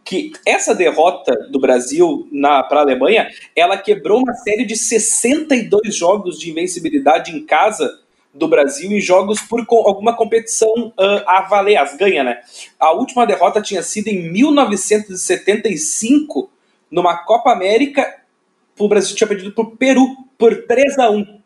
que 0.04 0.32
essa 0.44 0.74
derrota 0.74 1.32
do 1.50 1.60
Brasil 1.60 2.28
para 2.68 2.80
a 2.80 2.82
Alemanha, 2.82 3.28
ela 3.54 3.76
quebrou 3.76 4.22
uma 4.22 4.34
série 4.34 4.64
de 4.64 4.74
62 4.74 5.94
jogos 5.94 6.36
de 6.38 6.50
invencibilidade 6.50 7.30
em 7.30 7.44
casa 7.44 8.00
do 8.34 8.48
Brasil 8.48 8.90
em 8.90 9.00
jogos 9.00 9.40
por 9.40 9.64
alguma 9.68 10.16
competição 10.16 10.92
uh, 10.98 11.22
a 11.26 11.42
valer, 11.42 11.76
as 11.76 11.96
ganha, 11.96 12.24
né? 12.24 12.40
A 12.78 12.92
última 12.92 13.26
derrota 13.26 13.62
tinha 13.62 13.82
sido 13.82 14.08
em 14.08 14.32
1975, 14.32 16.50
numa 16.90 17.18
Copa 17.18 17.52
América, 17.52 18.17
o 18.78 18.88
Brasil 18.88 19.14
tinha 19.16 19.28
perdido 19.28 19.52
para 19.52 19.64
o 19.64 19.70
Peru 19.76 20.16
por 20.36 20.64
3 20.66 20.98
a 20.98 21.10
1 21.10 21.38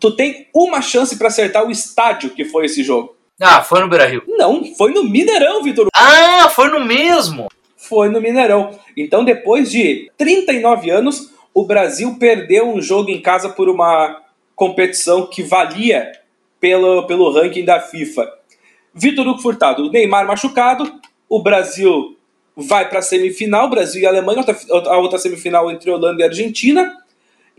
Tu 0.00 0.10
tem 0.12 0.48
uma 0.54 0.82
chance 0.82 1.16
para 1.16 1.28
acertar 1.28 1.64
o 1.64 1.70
estádio 1.70 2.30
que 2.30 2.44
foi 2.44 2.66
esse 2.66 2.82
jogo. 2.82 3.16
Ah, 3.40 3.62
foi 3.62 3.80
no 3.80 3.88
Beira 3.88 4.06
Rio. 4.06 4.22
Não, 4.26 4.64
foi 4.76 4.92
no 4.92 5.04
Mineirão, 5.04 5.62
Vitor. 5.62 5.88
Ah, 5.94 6.48
foi 6.48 6.68
no 6.68 6.84
mesmo. 6.84 7.48
Foi 7.76 8.08
no 8.08 8.20
Mineirão. 8.20 8.78
Então, 8.96 9.24
depois 9.24 9.70
de 9.70 10.10
39 10.16 10.90
anos, 10.90 11.32
o 11.52 11.64
Brasil 11.64 12.16
perdeu 12.18 12.68
um 12.68 12.80
jogo 12.80 13.10
em 13.10 13.20
casa 13.20 13.48
por 13.48 13.68
uma 13.68 14.22
competição 14.54 15.26
que 15.26 15.42
valia 15.42 16.12
pelo, 16.60 17.06
pelo 17.06 17.30
ranking 17.30 17.64
da 17.64 17.80
FIFA. 17.80 18.32
Vitor 18.92 19.26
Hugo 19.26 19.42
Furtado, 19.42 19.84
o 19.84 19.90
Neymar 19.90 20.26
machucado, 20.26 21.00
o 21.28 21.42
Brasil 21.42 22.16
vai 22.56 22.88
para 22.88 23.00
a 23.00 23.02
semifinal, 23.02 23.68
Brasil 23.68 24.02
e 24.02 24.06
Alemanha, 24.06 24.44
a 24.70 24.98
outra 24.98 25.18
semifinal 25.18 25.70
entre 25.70 25.90
Holanda 25.90 26.22
e 26.22 26.24
Argentina. 26.24 26.96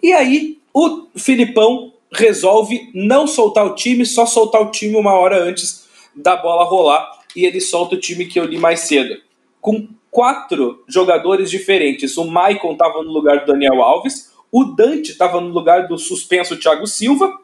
E 0.02 0.14
aí 0.14 0.60
o 0.74 1.08
Filipão 1.16 1.93
resolve 2.12 2.89
não 2.93 3.28
soltar 3.28 3.66
o 3.66 3.76
time, 3.76 4.06
só 4.06 4.26
soltar 4.26 4.62
o 4.62 4.72
time 4.72 4.96
uma 4.96 5.14
hora 5.14 5.41
antes 5.43 5.86
da 6.16 6.36
bola 6.36 6.64
rolar. 6.66 7.06
E 7.36 7.46
ele 7.46 7.60
solta 7.60 7.96
o 7.96 8.00
time 8.00 8.26
que 8.26 8.39
eu 8.39 8.46
li 8.46 8.58
mais 8.58 8.82
cedo. 8.82 9.18
Com 9.60 9.88
quatro 10.16 10.82
jogadores 10.88 11.50
diferentes. 11.52 12.16
O 12.16 12.24
Maicon 12.24 12.72
estava 12.72 13.04
no 13.04 13.12
lugar 13.12 13.41
do 13.41 13.52
Daniel 13.52 13.82
Alves, 13.82 14.34
o 14.50 14.64
Dante 14.64 15.12
estava 15.12 15.41
no 15.41 15.50
lugar 15.50 15.89
do 15.89 15.98
suspenso 15.98 16.58
Thiago 16.58 16.88
Silva, 16.88 17.38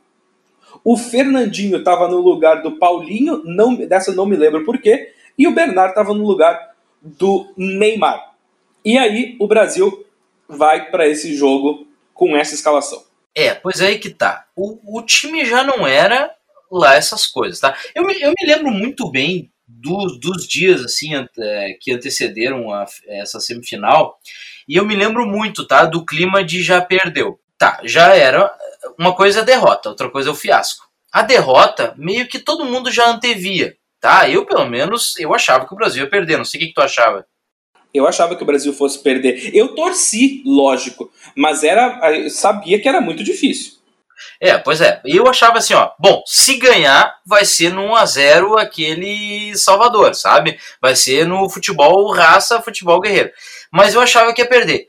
o 0.81 0.95
Fernandinho 0.95 1.79
estava 1.79 2.07
no 2.07 2.21
lugar 2.21 2.61
do 2.61 2.77
Paulinho, 2.77 3.41
não, 3.43 3.75
dessa 3.75 4.13
não 4.13 4.25
me 4.25 4.37
lembro 4.37 4.63
porquê, 4.63 5.11
e 5.37 5.45
o 5.47 5.53
Bernardo 5.53 5.89
estava 5.89 6.13
no 6.13 6.25
lugar 6.25 6.70
do 7.01 7.53
Neymar. 7.57 8.33
E 8.83 8.97
aí 8.97 9.35
o 9.39 9.47
Brasil 9.47 10.05
vai 10.47 10.89
para 10.89 11.07
esse 11.07 11.35
jogo 11.35 11.87
com 12.13 12.35
essa 12.35 12.53
escalação. 12.53 13.03
É, 13.33 13.53
pois 13.53 13.79
é 13.81 13.87
aí 13.87 13.99
que 13.99 14.09
tá. 14.09 14.45
O, 14.55 14.99
o 14.99 15.01
time 15.01 15.45
já 15.45 15.63
não 15.63 15.87
era 15.87 16.33
lá 16.71 16.95
essas 16.95 17.25
coisas, 17.25 17.59
tá? 17.59 17.77
Eu 17.95 18.05
me, 18.05 18.19
eu 18.21 18.29
me 18.29 18.45
lembro 18.45 18.71
muito 18.71 19.09
bem 19.09 19.51
dos, 19.67 20.19
dos 20.19 20.47
dias 20.47 20.83
assim 20.83 21.11
é, 21.15 21.77
que 21.79 21.91
antecederam 21.91 22.71
a, 22.73 22.85
essa 23.07 23.39
semifinal 23.39 24.19
e 24.67 24.75
eu 24.75 24.85
me 24.85 24.95
lembro 24.95 25.25
muito, 25.25 25.65
tá? 25.65 25.85
Do 25.85 26.05
clima 26.05 26.43
de 26.43 26.61
já 26.61 26.81
perdeu. 26.81 27.39
Tá, 27.57 27.79
já 27.83 28.15
era 28.15 28.51
uma 28.97 29.15
coisa 29.15 29.39
é 29.39 29.41
a 29.41 29.45
derrota, 29.45 29.89
outra 29.89 30.09
coisa 30.09 30.29
é 30.29 30.31
o 30.31 30.35
fiasco. 30.35 30.85
A 31.11 31.21
derrota 31.21 31.93
meio 31.97 32.27
que 32.27 32.39
todo 32.39 32.65
mundo 32.65 32.91
já 32.91 33.09
antevia, 33.09 33.75
tá? 34.01 34.27
Eu 34.27 34.45
pelo 34.45 34.65
menos 34.67 35.17
eu 35.17 35.33
achava 35.33 35.65
que 35.65 35.73
o 35.73 35.77
Brasil 35.77 36.03
ia 36.03 36.09
perder. 36.09 36.37
Não 36.37 36.45
sei 36.45 36.59
o 36.59 36.61
que, 36.61 36.67
que 36.69 36.73
tu 36.73 36.81
achava. 36.81 37.25
Eu 37.93 38.07
achava 38.07 38.35
que 38.35 38.43
o 38.43 38.45
Brasil 38.45 38.73
fosse 38.73 38.99
perder. 38.99 39.51
Eu 39.53 39.75
torci, 39.75 40.41
lógico, 40.45 41.11
mas 41.35 41.63
era, 41.63 42.29
sabia 42.29 42.81
que 42.81 42.89
era 42.89 43.01
muito 43.01 43.23
difícil. 43.23 43.73
É, 44.39 44.57
pois 44.57 44.81
é. 44.81 45.01
Eu 45.05 45.27
achava 45.27 45.57
assim, 45.57 45.73
ó, 45.73 45.91
bom, 45.99 46.23
se 46.25 46.57
ganhar, 46.57 47.15
vai 47.25 47.43
ser 47.43 47.71
no 47.73 47.89
1x0 47.89 48.59
aquele 48.59 49.55
Salvador, 49.57 50.15
sabe? 50.15 50.59
Vai 50.81 50.95
ser 50.95 51.27
no 51.27 51.49
futebol 51.49 52.11
raça, 52.11 52.61
futebol 52.61 52.99
guerreiro. 52.99 53.31
Mas 53.71 53.93
eu 53.93 54.01
achava 54.01 54.33
que 54.33 54.41
ia 54.41 54.47
perder. 54.47 54.87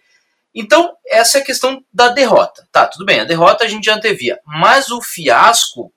Então, 0.54 0.94
essa 1.06 1.38
é 1.38 1.40
a 1.40 1.44
questão 1.44 1.82
da 1.92 2.08
derrota. 2.08 2.66
Tá, 2.70 2.86
tudo 2.86 3.04
bem, 3.04 3.20
a 3.20 3.24
derrota 3.24 3.64
a 3.64 3.68
gente 3.68 3.84
já 3.84 3.94
antevia. 3.94 4.38
Mas 4.46 4.90
o 4.90 5.00
fiasco, 5.00 5.92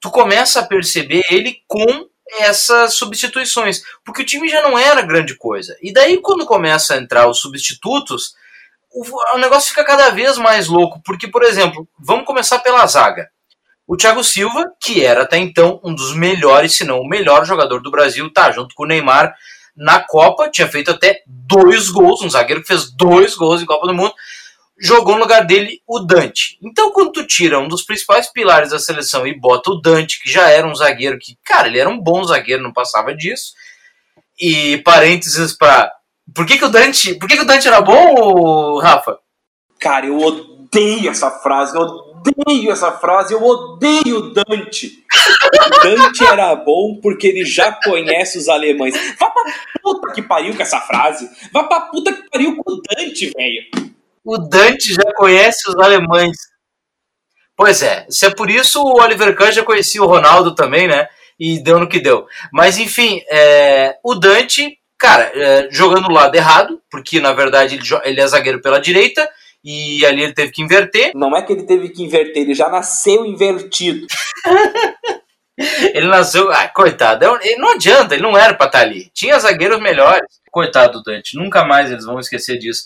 tu 0.00 0.10
começa 0.10 0.60
a 0.60 0.66
perceber 0.66 1.22
ele 1.30 1.58
com 1.66 2.09
essas 2.38 2.94
substituições. 2.94 3.82
Porque 4.04 4.22
o 4.22 4.26
time 4.26 4.48
já 4.48 4.62
não 4.62 4.78
era 4.78 5.02
grande 5.02 5.36
coisa. 5.36 5.76
E 5.82 5.92
daí, 5.92 6.18
quando 6.18 6.46
começa 6.46 6.94
a 6.94 6.98
entrar 6.98 7.28
os 7.28 7.40
substitutos, 7.40 8.34
o, 8.92 9.04
o 9.34 9.38
negócio 9.38 9.70
fica 9.70 9.84
cada 9.84 10.10
vez 10.10 10.38
mais 10.38 10.68
louco. 10.68 11.00
Porque, 11.04 11.28
por 11.28 11.42
exemplo, 11.42 11.88
vamos 11.98 12.26
começar 12.26 12.58
pela 12.60 12.86
zaga. 12.86 13.28
O 13.86 13.96
Thiago 13.96 14.22
Silva, 14.22 14.70
que 14.80 15.04
era 15.04 15.22
até 15.22 15.36
então 15.36 15.80
um 15.82 15.92
dos 15.92 16.14
melhores, 16.14 16.76
se 16.76 16.84
não 16.84 17.00
o 17.00 17.08
melhor 17.08 17.44
jogador 17.44 17.82
do 17.82 17.90
Brasil, 17.90 18.32
tá 18.32 18.52
junto 18.52 18.72
com 18.74 18.84
o 18.84 18.86
Neymar 18.86 19.34
na 19.76 19.98
Copa, 19.98 20.48
tinha 20.48 20.68
feito 20.68 20.90
até 20.90 21.22
dois 21.26 21.88
gols, 21.88 22.22
um 22.22 22.30
zagueiro 22.30 22.60
que 22.60 22.68
fez 22.68 22.90
dois 22.92 23.34
gols 23.34 23.62
em 23.62 23.66
Copa 23.66 23.86
do 23.86 23.94
Mundo, 23.94 24.14
jogou 24.80 25.14
no 25.14 25.20
lugar 25.20 25.44
dele 25.44 25.82
o 25.86 26.00
Dante. 26.00 26.58
Então, 26.62 26.90
quando 26.90 27.12
tu 27.12 27.26
tira 27.26 27.60
um 27.60 27.68
dos 27.68 27.82
principais 27.82 28.32
pilares 28.32 28.70
da 28.70 28.78
seleção 28.78 29.26
e 29.26 29.38
bota 29.38 29.70
o 29.70 29.80
Dante, 29.80 30.20
que 30.20 30.30
já 30.30 30.48
era 30.48 30.66
um 30.66 30.74
zagueiro 30.74 31.18
que, 31.18 31.36
cara, 31.44 31.68
ele 31.68 31.78
era 31.78 31.88
um 31.88 32.00
bom 32.00 32.24
zagueiro, 32.24 32.62
não 32.62 32.72
passava 32.72 33.14
disso. 33.14 33.52
E 34.40 34.78
parênteses 34.78 35.52
para 35.56 35.92
por 36.34 36.46
que, 36.46 36.56
que 36.56 36.64
o 36.64 36.70
Dante, 36.70 37.14
por 37.14 37.28
que, 37.28 37.36
que 37.36 37.42
o 37.42 37.46
Dante 37.46 37.68
era 37.68 37.82
bom, 37.82 38.78
Rafa? 38.78 39.18
Cara, 39.78 40.06
eu 40.06 40.16
odeio 40.18 41.10
essa 41.10 41.30
frase, 41.30 41.76
eu 41.76 41.82
odeio 41.82 42.70
essa 42.70 42.92
frase, 42.92 43.34
eu 43.34 43.42
odeio 43.42 44.16
o 44.16 44.32
Dante. 44.32 45.04
O 45.66 45.82
Dante 45.82 46.24
era 46.24 46.54
bom 46.54 46.98
porque 47.02 47.26
ele 47.26 47.44
já 47.44 47.72
conhece 47.72 48.38
os 48.38 48.48
alemães. 48.48 48.94
Vá 49.18 49.28
pra 49.30 49.42
puta 49.82 50.12
que 50.12 50.22
pariu 50.22 50.54
com 50.54 50.62
essa 50.62 50.80
frase. 50.80 51.28
Vá 51.52 51.64
pra 51.64 51.80
puta 51.82 52.12
que 52.12 52.30
pariu 52.30 52.56
com 52.56 52.72
o 52.72 52.80
Dante, 52.80 53.32
velho. 53.36 53.89
O 54.24 54.38
Dante 54.38 54.92
já 54.92 55.12
conhece 55.16 55.68
os 55.68 55.76
alemães. 55.76 56.36
Pois 57.56 57.82
é, 57.82 58.06
se 58.08 58.26
é 58.26 58.30
por 58.30 58.50
isso 58.50 58.82
o 58.82 59.02
Oliver 59.02 59.34
Kahn 59.34 59.52
já 59.52 59.62
conhecia 59.62 60.02
o 60.02 60.06
Ronaldo 60.06 60.54
também, 60.54 60.88
né? 60.88 61.08
E 61.38 61.62
deu 61.62 61.78
no 61.78 61.88
que 61.88 62.00
deu. 62.00 62.26
Mas 62.52 62.78
enfim, 62.78 63.20
é, 63.30 63.96
o 64.02 64.14
Dante, 64.14 64.78
cara, 64.98 65.30
é, 65.34 65.68
jogando 65.70 66.08
do 66.08 66.12
lado 66.12 66.34
errado, 66.34 66.80
porque 66.90 67.20
na 67.20 67.32
verdade 67.32 67.76
ele, 67.76 67.84
ele 68.04 68.20
é 68.20 68.26
zagueiro 68.26 68.60
pela 68.60 68.80
direita, 68.80 69.28
e 69.62 70.04
ali 70.06 70.22
ele 70.22 70.32
teve 70.32 70.52
que 70.52 70.62
inverter. 70.62 71.12
Não 71.14 71.36
é 71.36 71.42
que 71.42 71.52
ele 71.52 71.64
teve 71.64 71.90
que 71.90 72.02
inverter, 72.02 72.42
ele 72.42 72.54
já 72.54 72.68
nasceu 72.68 73.26
invertido. 73.26 74.06
ele 75.94 76.08
nasceu. 76.08 76.50
Ah, 76.50 76.68
coitado, 76.68 77.24
é 77.24 77.48
ele 77.48 77.60
não 77.60 77.72
adianta, 77.72 78.14
ele 78.14 78.22
não 78.22 78.36
era 78.36 78.54
pra 78.54 78.66
estar 78.66 78.78
tá 78.78 78.84
ali. 78.84 79.10
Tinha 79.12 79.38
zagueiros 79.38 79.80
melhores. 79.80 80.40
Coitado 80.50 80.94
do 80.94 81.02
Dante, 81.04 81.36
nunca 81.36 81.64
mais 81.64 81.92
eles 81.92 82.04
vão 82.04 82.18
esquecer 82.18 82.58
disso. 82.58 82.82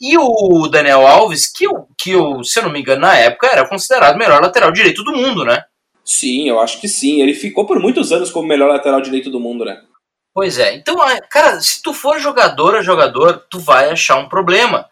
E 0.00 0.16
o 0.18 0.68
Daniel 0.68 1.06
Alves, 1.06 1.50
que, 1.50 1.66
eu, 1.66 1.88
que 1.98 2.10
eu, 2.10 2.44
se 2.44 2.58
eu 2.58 2.64
não 2.64 2.70
me 2.70 2.80
engano, 2.80 3.00
na 3.00 3.16
época 3.16 3.48
era 3.50 3.66
considerado 3.66 4.14
o 4.14 4.18
melhor 4.18 4.42
lateral 4.42 4.70
direito 4.70 5.02
do 5.02 5.12
mundo, 5.12 5.44
né? 5.44 5.64
Sim, 6.04 6.48
eu 6.48 6.60
acho 6.60 6.80
que 6.80 6.86
sim. 6.86 7.20
Ele 7.20 7.34
ficou 7.34 7.66
por 7.66 7.80
muitos 7.80 8.12
anos 8.12 8.30
como 8.30 8.44
o 8.44 8.48
melhor 8.48 8.68
lateral 8.68 9.00
direito 9.00 9.30
do 9.30 9.40
mundo, 9.40 9.64
né? 9.64 9.82
Pois 10.34 10.58
é. 10.58 10.74
Então, 10.74 10.96
cara, 11.30 11.60
se 11.60 11.82
tu 11.82 11.94
for 11.94 12.20
jogador 12.20 12.76
a 12.76 12.82
jogador, 12.82 13.44
tu 13.50 13.58
vai 13.58 13.90
achar 13.90 14.16
um 14.16 14.28
problema. 14.28 14.86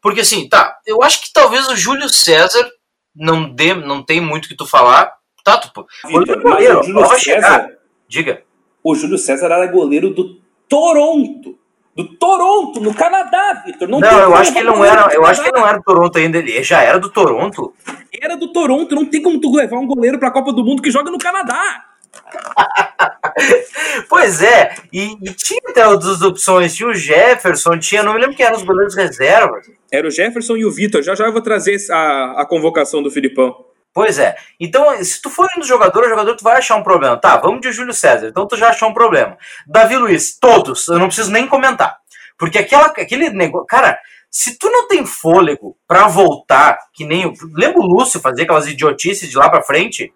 Porque 0.00 0.20
assim, 0.20 0.48
tá, 0.48 0.78
eu 0.86 1.02
acho 1.02 1.22
que 1.22 1.32
talvez 1.32 1.68
o 1.68 1.76
Júlio 1.76 2.08
César 2.08 2.70
não 3.14 3.50
dê, 3.50 3.74
não 3.74 4.02
tem 4.02 4.20
muito 4.20 4.44
o 4.44 4.48
que 4.48 4.56
tu 4.56 4.66
falar. 4.66 5.12
Tá, 5.42 5.56
tu, 5.56 5.86
Victor, 6.06 6.42
goleiro, 6.42 6.80
o 6.80 6.82
Júlio 6.82 7.06
César, 7.06 7.18
chegar. 7.18 7.70
Diga. 8.06 8.42
O 8.84 8.94
Júlio 8.94 9.18
César 9.18 9.46
era 9.46 9.66
goleiro 9.66 10.10
do 10.10 10.40
Toronto. 10.68 11.58
Do 11.96 12.04
Toronto, 12.16 12.80
no 12.80 12.94
Canadá, 12.94 13.62
Vitor. 13.66 13.88
Não, 13.88 13.98
não 13.98 14.08
eu 14.08 14.34
acho 14.34 14.52
que 14.52 14.58
ele 14.58 14.68
não 14.68 14.84
era. 14.84 15.12
Eu 15.12 15.26
acho 15.26 15.42
que 15.42 15.52
não 15.52 15.66
era 15.66 15.78
do 15.78 15.84
Toronto 15.84 16.18
ainda. 16.18 16.38
Ele 16.38 16.62
já 16.62 16.82
era 16.82 16.98
do 16.98 17.10
Toronto. 17.10 17.74
Era 18.20 18.36
do 18.36 18.52
Toronto. 18.52 18.94
Não 18.94 19.04
tem 19.04 19.20
como 19.20 19.40
tu 19.40 19.52
levar 19.54 19.78
um 19.78 19.86
goleiro 19.86 20.18
pra 20.18 20.30
Copa 20.30 20.52
do 20.52 20.64
Mundo 20.64 20.82
que 20.82 20.90
joga 20.90 21.10
no 21.10 21.18
Canadá. 21.18 21.84
pois 24.08 24.42
é, 24.42 24.74
e, 24.92 25.16
e, 25.22 25.32
tinha 25.34 25.60
até 25.68 25.86
outras 25.86 26.22
opções. 26.22 26.74
Tinha 26.74 26.88
o 26.88 26.94
Jefferson, 26.94 27.78
tinha, 27.78 28.02
não 28.02 28.14
me 28.14 28.20
lembro 28.20 28.36
quem 28.36 28.46
eram 28.46 28.56
os 28.56 28.62
goleiros 28.62 28.94
reservas. 28.94 29.66
Era 29.90 30.06
o 30.06 30.10
Jefferson 30.10 30.56
e 30.56 30.64
o 30.64 30.70
Vitor. 30.70 31.02
Já 31.02 31.14
já 31.14 31.26
eu 31.26 31.32
vou 31.32 31.42
trazer 31.42 31.76
a, 31.90 32.42
a 32.42 32.46
convocação 32.46 33.02
do 33.02 33.10
Filipão. 33.10 33.64
Pois 33.92 34.18
é. 34.18 34.36
Então, 34.58 35.02
se 35.02 35.20
tu 35.20 35.28
for 35.28 35.48
indo 35.56 35.66
jogador, 35.66 36.04
o 36.04 36.08
jogador 36.08 36.36
tu 36.36 36.44
vai 36.44 36.58
achar 36.58 36.76
um 36.76 36.82
problema. 36.82 37.16
Tá, 37.16 37.36
vamos 37.36 37.60
de 37.60 37.72
Júlio 37.72 37.92
César. 37.92 38.28
Então 38.28 38.46
tu 38.46 38.56
já 38.56 38.68
achou 38.68 38.88
um 38.88 38.94
problema. 38.94 39.36
Davi 39.66 39.96
Luiz, 39.96 40.38
todos. 40.38 40.86
Eu 40.88 40.98
não 40.98 41.06
preciso 41.06 41.30
nem 41.30 41.46
comentar. 41.46 41.98
Porque 42.38 42.58
aquela, 42.58 42.86
aquele 42.86 43.30
negócio. 43.30 43.66
Cara, 43.66 43.98
se 44.30 44.56
tu 44.56 44.70
não 44.70 44.86
tem 44.86 45.04
fôlego 45.04 45.76
para 45.88 46.06
voltar, 46.06 46.78
que 46.94 47.04
nem. 47.04 47.34
Lembra 47.52 47.80
o 47.80 47.86
Lúcio 47.86 48.20
fazer 48.20 48.42
aquelas 48.42 48.68
idiotices 48.68 49.28
de 49.28 49.36
lá 49.36 49.50
pra 49.50 49.62
frente? 49.62 50.12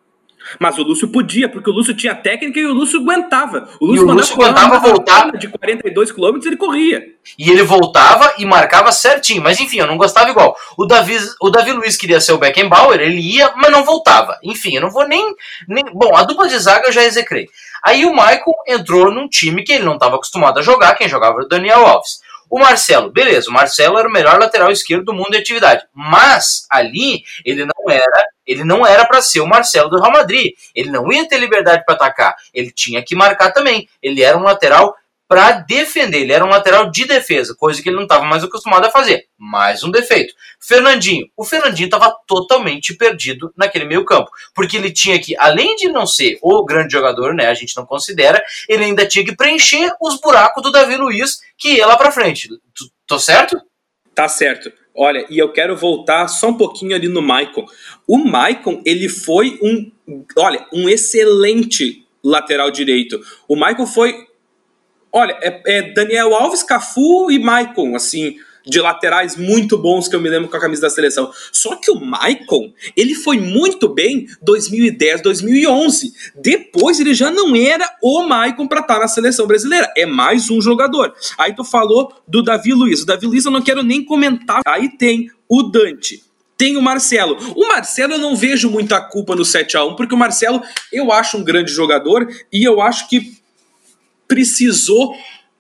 Mas 0.59 0.79
o 0.79 0.83
Lúcio 0.83 1.09
podia, 1.09 1.49
porque 1.49 1.71
o 1.71 1.73
Lúcio 1.73 1.95
tinha 1.95 2.15
técnica 2.15 2.59
e 2.59 2.67
o 2.67 2.73
Lúcio 2.73 3.01
aguentava. 3.01 3.69
O 3.81 3.87
Lúcio, 3.87 4.03
e 4.03 4.05
o 4.05 4.13
Lúcio 4.13 4.35
aguentava 4.35 4.79
voltar. 4.79 5.31
De 5.33 5.49
42 5.49 6.13
km 6.13 6.39
ele 6.45 6.57
corria. 6.57 7.03
E 7.39 7.51
ele 7.51 7.63
voltava 7.63 8.35
e 8.39 8.45
marcava 8.45 8.93
certinho. 8.93 9.43
Mas 9.43 9.59
enfim, 9.61 9.79
eu 9.79 9.87
não 9.87 9.97
gostava 9.97 10.31
igual. 10.31 10.57
O 10.77 10.87
Davi, 10.87 11.17
o 11.41 11.51
Davi 11.51 11.73
Luiz 11.73 11.97
queria 11.97 12.21
ser 12.21 12.33
o 12.33 12.39
Beckenbauer, 12.39 13.01
ele 13.01 13.21
ia, 13.21 13.53
mas 13.57 13.71
não 13.71 13.85
voltava. 13.85 14.39
Enfim, 14.43 14.77
eu 14.77 14.83
não 14.83 14.91
vou 14.91 15.07
nem, 15.07 15.35
nem. 15.69 15.85
Bom, 15.93 16.15
a 16.17 16.25
dupla 16.25 16.49
de 16.49 16.59
zaga 16.59 16.89
eu 16.89 16.93
já 16.93 17.05
execrei. 17.05 17.49
Aí 17.85 18.07
o 18.07 18.13
Michael 18.13 18.55
entrou 18.67 19.11
num 19.13 19.29
time 19.29 19.63
que 19.63 19.75
ele 19.75 19.85
não 19.85 19.95
estava 19.95 20.17
acostumado 20.17 20.59
a 20.59 20.63
jogar, 20.63 20.95
quem 20.95 21.07
jogava 21.07 21.35
era 21.35 21.45
o 21.45 21.49
Daniel 21.49 21.87
Alves. 21.87 22.24
O 22.55 22.61
Marcelo, 22.61 23.11
beleza, 23.11 23.51
o 23.51 23.53
Marcelo 23.53 23.99
era 23.99 24.07
o 24.07 24.13
melhor 24.13 24.39
lateral 24.39 24.71
esquerdo 24.71 25.07
do 25.07 25.13
mundo 25.13 25.35
em 25.35 25.39
atividade, 25.39 25.85
mas 25.93 26.65
ali 26.71 27.25
ele 27.45 27.65
não 27.65 27.91
era, 27.93 28.25
ele 28.47 28.63
não 28.63 28.87
era 28.87 29.05
para 29.05 29.21
ser 29.21 29.41
o 29.41 29.47
Marcelo 29.47 29.91
do 29.91 30.01
Real 30.01 30.13
Madrid. 30.13 30.53
Ele 30.73 30.89
não 30.89 31.13
ia 31.13 31.27
ter 31.27 31.39
liberdade 31.39 31.85
para 31.85 31.97
atacar, 31.97 32.37
ele 32.55 32.71
tinha 32.71 33.03
que 33.03 33.17
marcar 33.17 33.51
também. 33.51 33.89
Ele 34.01 34.23
era 34.23 34.39
um 34.39 34.45
lateral 34.45 34.95
para 35.35 35.51
defender. 35.51 36.21
Ele 36.21 36.33
era 36.33 36.45
um 36.45 36.49
lateral 36.49 36.93
de 36.93 37.07
defesa, 37.07 37.57
coisa 37.59 37.83
que 37.83 37.89
ele 37.89 37.97
não 37.97 38.05
estava 38.05 38.25
mais 38.25 38.45
acostumado 38.45 38.87
a 38.87 38.91
fazer. 38.91 39.27
Mais 39.37 39.83
um 39.83 39.91
defeito. 39.91 40.33
Fernandinho. 40.61 41.27
O 41.37 41.45
Fernandinho 41.45 41.87
estava 41.87 42.17
totalmente 42.25 42.95
perdido 42.95 43.53
naquele 43.57 43.85
meio 43.85 44.05
campo, 44.05 44.31
porque 44.55 44.77
ele 44.77 44.93
tinha 44.93 45.19
que, 45.19 45.37
além 45.37 45.75
de 45.75 45.89
não 45.89 46.07
ser 46.07 46.39
o 46.41 46.65
grande 46.65 46.93
jogador, 46.93 47.35
né, 47.35 47.49
a 47.49 47.55
gente 47.55 47.77
não 47.77 47.85
considera, 47.85 48.41
ele 48.69 48.85
ainda 48.85 49.09
tinha 49.09 49.25
que 49.25 49.35
preencher 49.35 49.93
os 50.01 50.21
buracos 50.21 50.63
do 50.63 50.71
Davi 50.71 50.97
Luiz 50.97 51.41
que 51.59 51.79
ia 51.79 51.87
lá 51.89 51.97
para 51.97 52.13
frente. 52.13 52.49
Tô 53.05 53.19
certo? 53.19 53.61
Tá 54.15 54.29
certo. 54.29 54.73
Olha, 54.95 55.27
e 55.29 55.37
eu 55.37 55.51
quero 55.51 55.77
voltar 55.77 56.29
só 56.29 56.51
um 56.51 56.57
pouquinho 56.57 56.95
ali 56.95 57.09
no 57.09 57.21
Maicon. 57.21 57.67
O 58.07 58.19
Maicon, 58.19 58.81
ele 58.87 59.09
foi 59.09 59.59
um, 59.61 59.91
olha, 60.39 60.65
um 60.73 60.89
excelente 60.89 62.07
lateral 62.23 62.71
direito. 62.71 63.21
O 63.49 63.57
Maicon 63.57 63.85
foi, 63.85 64.15
olha, 65.15 65.39
é, 65.41 65.63
é 65.65 65.83
Daniel 65.93 66.35
Alves, 66.35 66.65
Cafu 66.65 67.31
e 67.31 67.39
Maicon, 67.39 67.95
assim, 67.95 68.37
de 68.67 68.81
laterais 68.81 69.37
muito 69.37 69.79
bons 69.79 70.09
que 70.09 70.17
eu 70.17 70.21
me 70.21 70.29
lembro 70.29 70.49
com 70.49 70.57
a 70.57 70.61
camisa 70.61 70.83
da 70.83 70.91
seleção. 70.91 71.31
Só 71.53 71.77
que 71.77 71.91
o 71.91 72.01
Maicon, 72.01 72.73
ele 72.97 73.15
foi 73.15 73.39
muito 73.39 73.89
bem 73.89 74.27
2010, 74.43 75.23
2011. 75.23 76.13
Depois 76.35 76.99
ele 76.99 77.15
já 77.15 77.31
não 77.31 77.55
era 77.55 77.89
o 78.03 78.27
Maicon 78.27 78.67
para 78.67 78.81
estar 78.81 78.95
tá 78.95 79.01
na 79.01 79.09
seleção 79.09 79.47
brasileira. 79.47 79.93
É 79.97 80.05
mais 80.05 80.51
um 80.51 80.61
jogador. 80.61 81.15
Aí 81.39 81.55
tu 81.55 81.63
falou 81.63 82.13
do 82.27 82.43
Davi 82.43 82.73
Luiz. 82.73 83.03
O 83.03 83.07
Davi 83.07 83.27
Luiz 83.27 83.45
eu 83.45 83.53
não 83.53 83.63
quero 83.63 83.83
nem 83.83 84.05
comentar. 84.05 84.63
Aí 84.67 84.97
tem 84.97 85.31
o 85.49 85.63
Dante. 85.63 86.25
Tem 86.57 86.77
o 86.77 86.83
Marcelo. 86.83 87.37
O 87.55 87.69
Marcelo 87.69 88.15
eu 88.15 88.19
não 88.19 88.35
vejo 88.35 88.71
muita 88.71 89.01
culpa 89.01 89.37
no 89.37 89.45
7 89.45 89.77
a 89.77 89.85
1 89.85 89.97
porque 89.97 90.15
o 90.15 90.19
Marcelo 90.19 90.63
eu 90.93 91.13
acho 91.13 91.37
um 91.37 91.45
grande 91.45 91.71
jogador 91.73 92.27
e 92.53 92.65
eu 92.65 92.81
acho 92.81 93.09
que 93.09 93.44
precisou 94.27 95.15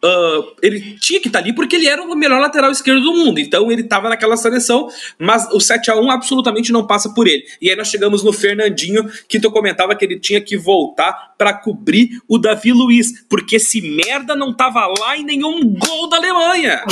Uh, 0.05 0.55
ele 0.61 0.99
tinha 0.99 1.19
que 1.19 1.29
estar 1.29 1.39
tá 1.39 1.43
ali 1.43 1.55
porque 1.55 1.77
ele 1.77 1.89
era 1.89 2.03
o 2.03 2.15
melhor 2.15 2.39
lateral 2.39 2.71
esquerdo 2.71 3.01
do 3.01 3.15
mundo. 3.15 3.41
Então 3.41 3.73
ele 3.73 3.81
estava 3.81 4.11
naquela 4.11 4.37
seleção, 4.37 4.87
mas 5.19 5.51
o 5.51 5.59
7 5.59 5.91
a 5.91 5.97
1 5.97 6.11
absolutamente 6.11 6.71
não 6.71 6.87
passa 6.87 7.15
por 7.15 7.27
ele. 7.27 7.43
E 7.59 7.71
aí 7.71 7.77
nós 7.77 7.89
chegamos 7.89 8.23
no 8.23 8.31
Fernandinho, 8.31 9.11
que 9.27 9.41
tu 9.41 9.51
comentava 9.51 9.97
que 9.97 10.05
ele 10.05 10.21
tinha 10.21 10.43
que 10.43 10.59
voltar 10.59 11.33
para 11.39 11.55
cobrir 11.55 12.21
o 12.29 12.37
Davi 12.37 12.71
Luiz, 12.71 13.25
porque 13.31 13.57
esse 13.57 13.81
merda 13.81 14.37
não 14.37 14.55
tava 14.55 14.87
lá 15.01 15.17
em 15.17 15.25
nenhum 15.25 15.73
gol 15.73 16.07
da 16.11 16.19
Alemanha. 16.19 16.85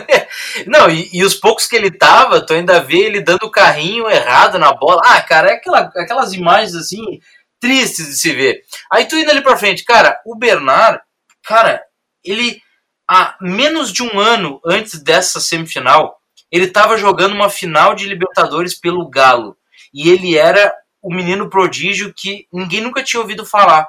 não, 0.66 0.88
e, 0.88 1.10
e, 1.12 1.22
os 1.22 1.34
poucos 1.34 1.66
que 1.66 1.76
ele 1.76 1.90
tava, 1.90 2.40
tu 2.40 2.54
ainda 2.54 2.80
vê 2.80 3.00
ele 3.00 3.20
dando 3.20 3.42
o 3.42 3.50
carrinho 3.50 4.08
errado 4.08 4.58
na 4.58 4.72
bola. 4.72 5.02
Ah, 5.04 5.20
cara, 5.20 5.50
é 5.50 5.54
aquela, 5.56 5.92
aquelas 5.94 6.32
imagens 6.32 6.74
assim 6.74 7.20
tristes 7.60 8.06
de 8.06 8.18
se 8.18 8.32
ver. 8.32 8.62
Aí 8.90 9.04
tu 9.06 9.16
indo 9.16 9.30
ali 9.30 9.42
pra 9.42 9.56
frente, 9.56 9.84
cara, 9.84 10.18
o 10.24 10.36
Bernard, 10.36 11.00
cara, 11.46 11.82
ele, 12.24 12.60
há 13.08 13.36
menos 13.40 13.92
de 13.92 14.02
um 14.02 14.18
ano 14.18 14.60
antes 14.66 15.00
dessa 15.00 15.40
semifinal, 15.40 16.20
ele 16.50 16.66
estava 16.66 16.96
jogando 16.96 17.34
uma 17.34 17.48
final 17.48 17.94
de 17.94 18.06
Libertadores 18.06 18.74
pelo 18.74 19.08
Galo. 19.08 19.56
E 19.94 20.10
ele 20.10 20.36
era 20.36 20.72
o 21.00 21.14
menino 21.14 21.48
prodígio 21.48 22.12
que 22.14 22.46
ninguém 22.52 22.80
nunca 22.80 23.02
tinha 23.02 23.20
ouvido 23.20 23.46
falar. 23.46 23.86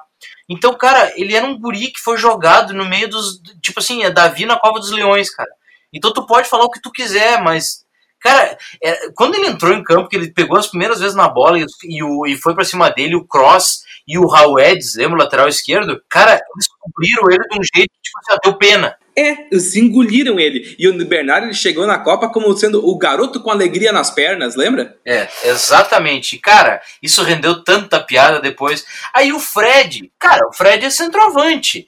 Então, 0.47 0.73
cara, 0.75 1.11
ele 1.15 1.35
era 1.35 1.45
um 1.45 1.59
guri 1.59 1.91
que 1.91 1.99
foi 1.99 2.17
jogado 2.17 2.73
no 2.73 2.85
meio 2.85 3.09
dos. 3.09 3.41
Tipo 3.61 3.79
assim, 3.79 4.03
é 4.03 4.09
Davi 4.09 4.45
na 4.45 4.57
Cova 4.57 4.79
dos 4.79 4.91
Leões, 4.91 5.29
cara. 5.29 5.49
Então 5.91 6.13
tu 6.13 6.25
pode 6.25 6.47
falar 6.47 6.63
o 6.63 6.69
que 6.69 6.81
tu 6.81 6.91
quiser, 6.91 7.41
mas. 7.41 7.85
Cara, 8.19 8.57
é, 8.83 9.11
quando 9.11 9.35
ele 9.35 9.47
entrou 9.47 9.73
em 9.73 9.83
campo, 9.83 10.09
que 10.09 10.15
ele 10.15 10.31
pegou 10.31 10.57
as 10.57 10.67
primeiras 10.67 10.99
vezes 10.99 11.15
na 11.15 11.29
bola 11.29 11.59
e, 11.59 11.65
e, 11.83 12.03
o, 12.03 12.25
e 12.25 12.35
foi 12.35 12.55
para 12.55 12.65
cima 12.65 12.89
dele, 12.89 13.15
o 13.15 13.23
cross 13.23 13.83
e 14.07 14.17
o 14.17 14.25
Raul 14.25 14.59
Eds, 14.59 14.95
lembra 14.95 15.15
o 15.15 15.21
lateral 15.21 15.49
esquerdo? 15.49 16.01
Cara, 16.09 16.33
eles 16.33 16.67
cobriram 16.79 17.29
ele 17.29 17.43
de 17.49 17.59
um 17.59 17.63
jeito 17.75 17.91
que 17.91 18.01
tipo, 18.01 18.19
assim, 18.19 18.39
deu 18.43 18.53
pena. 18.57 18.95
É, 19.17 19.47
eles 19.51 19.75
engoliram 19.75 20.39
ele. 20.39 20.75
E 20.77 20.87
o 20.87 21.05
Bernardo 21.05 21.47
ele 21.47 21.53
chegou 21.53 21.85
na 21.85 21.97
Copa 21.97 22.29
como 22.29 22.55
sendo 22.55 22.87
o 22.87 22.97
garoto 22.97 23.41
com 23.41 23.49
alegria 23.49 23.91
nas 23.91 24.11
pernas, 24.11 24.55
lembra? 24.55 24.95
É, 25.03 25.27
exatamente. 25.43 26.37
Cara, 26.37 26.81
isso 27.01 27.23
rendeu 27.23 27.63
tanta 27.63 27.99
piada 27.99 28.39
depois. 28.39 28.85
Aí 29.13 29.33
o 29.33 29.39
Fred, 29.39 30.11
cara, 30.19 30.47
o 30.47 30.53
Fred 30.53 30.85
é 30.85 30.89
centroavante. 30.89 31.87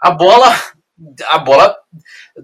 A 0.00 0.12
bola. 0.12 0.56
A 1.28 1.38
bola. 1.38 1.76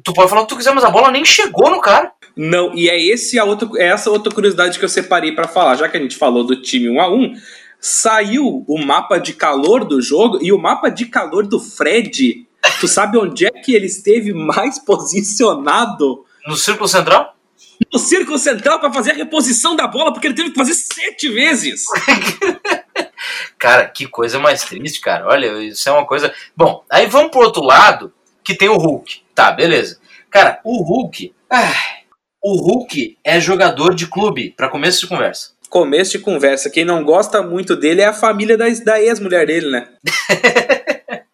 Tu 0.02 0.12
pode 0.12 0.28
falar 0.28 0.42
o 0.42 0.44
que 0.44 0.54
tu 0.54 0.58
quiser, 0.58 0.74
mas 0.74 0.84
a 0.84 0.90
bola 0.90 1.10
nem 1.10 1.24
chegou 1.24 1.70
no 1.70 1.80
cara. 1.80 2.12
Não, 2.36 2.74
e 2.74 2.90
é, 2.90 3.00
esse 3.00 3.38
a 3.38 3.44
outra, 3.44 3.68
é 3.78 3.86
essa 3.86 4.10
outra 4.10 4.34
curiosidade 4.34 4.78
que 4.78 4.84
eu 4.84 4.88
separei 4.88 5.32
para 5.32 5.48
falar. 5.48 5.76
Já 5.76 5.88
que 5.88 5.96
a 5.96 6.00
gente 6.00 6.16
falou 6.16 6.44
do 6.44 6.60
time 6.60 6.90
1 6.90 7.00
a 7.00 7.08
1 7.08 7.34
saiu 7.80 8.64
o 8.66 8.78
mapa 8.78 9.18
de 9.18 9.32
calor 9.32 9.84
do 9.84 10.00
jogo 10.00 10.38
e 10.42 10.52
o 10.52 10.58
mapa 10.58 10.88
de 10.88 11.06
calor 11.06 11.46
do 11.46 11.60
Fred. 11.60 12.46
Tu 12.80 12.88
sabe 12.88 13.18
onde 13.18 13.46
é 13.46 13.50
que 13.50 13.74
ele 13.74 13.86
esteve 13.86 14.32
mais 14.32 14.78
posicionado? 14.84 16.24
No 16.46 16.56
círculo 16.56 16.88
central? 16.88 17.36
No 17.92 17.98
círculo 17.98 18.38
central 18.38 18.80
para 18.80 18.92
fazer 18.92 19.12
a 19.12 19.14
reposição 19.14 19.76
da 19.76 19.86
bola, 19.86 20.12
porque 20.12 20.26
ele 20.26 20.34
teve 20.34 20.50
que 20.50 20.58
fazer 20.58 20.74
sete 20.74 21.28
vezes. 21.28 21.84
cara, 23.58 23.86
que 23.88 24.06
coisa 24.06 24.38
mais 24.38 24.64
triste, 24.64 25.00
cara. 25.00 25.26
Olha, 25.26 25.62
isso 25.62 25.88
é 25.88 25.92
uma 25.92 26.06
coisa. 26.06 26.32
Bom, 26.56 26.84
aí 26.90 27.06
vamos 27.06 27.30
pro 27.30 27.40
outro 27.40 27.62
lado, 27.62 28.12
que 28.42 28.54
tem 28.54 28.68
o 28.68 28.78
Hulk. 28.78 29.22
Tá, 29.34 29.52
beleza. 29.52 30.00
Cara, 30.30 30.60
o 30.64 30.82
Hulk. 30.82 31.34
Ah, 31.50 31.74
o 32.42 32.56
Hulk 32.56 33.18
é 33.22 33.40
jogador 33.40 33.94
de 33.94 34.06
clube, 34.06 34.54
para 34.56 34.68
começo 34.68 35.00
de 35.00 35.06
conversa 35.06 35.55
começo 35.68 36.12
de 36.12 36.18
conversa. 36.18 36.70
Quem 36.70 36.84
não 36.84 37.04
gosta 37.04 37.42
muito 37.42 37.76
dele 37.76 38.00
é 38.00 38.06
a 38.06 38.12
família 38.12 38.56
da, 38.56 38.66
da 38.84 39.00
ex-mulher 39.00 39.46
dele, 39.46 39.70
né? 39.70 39.88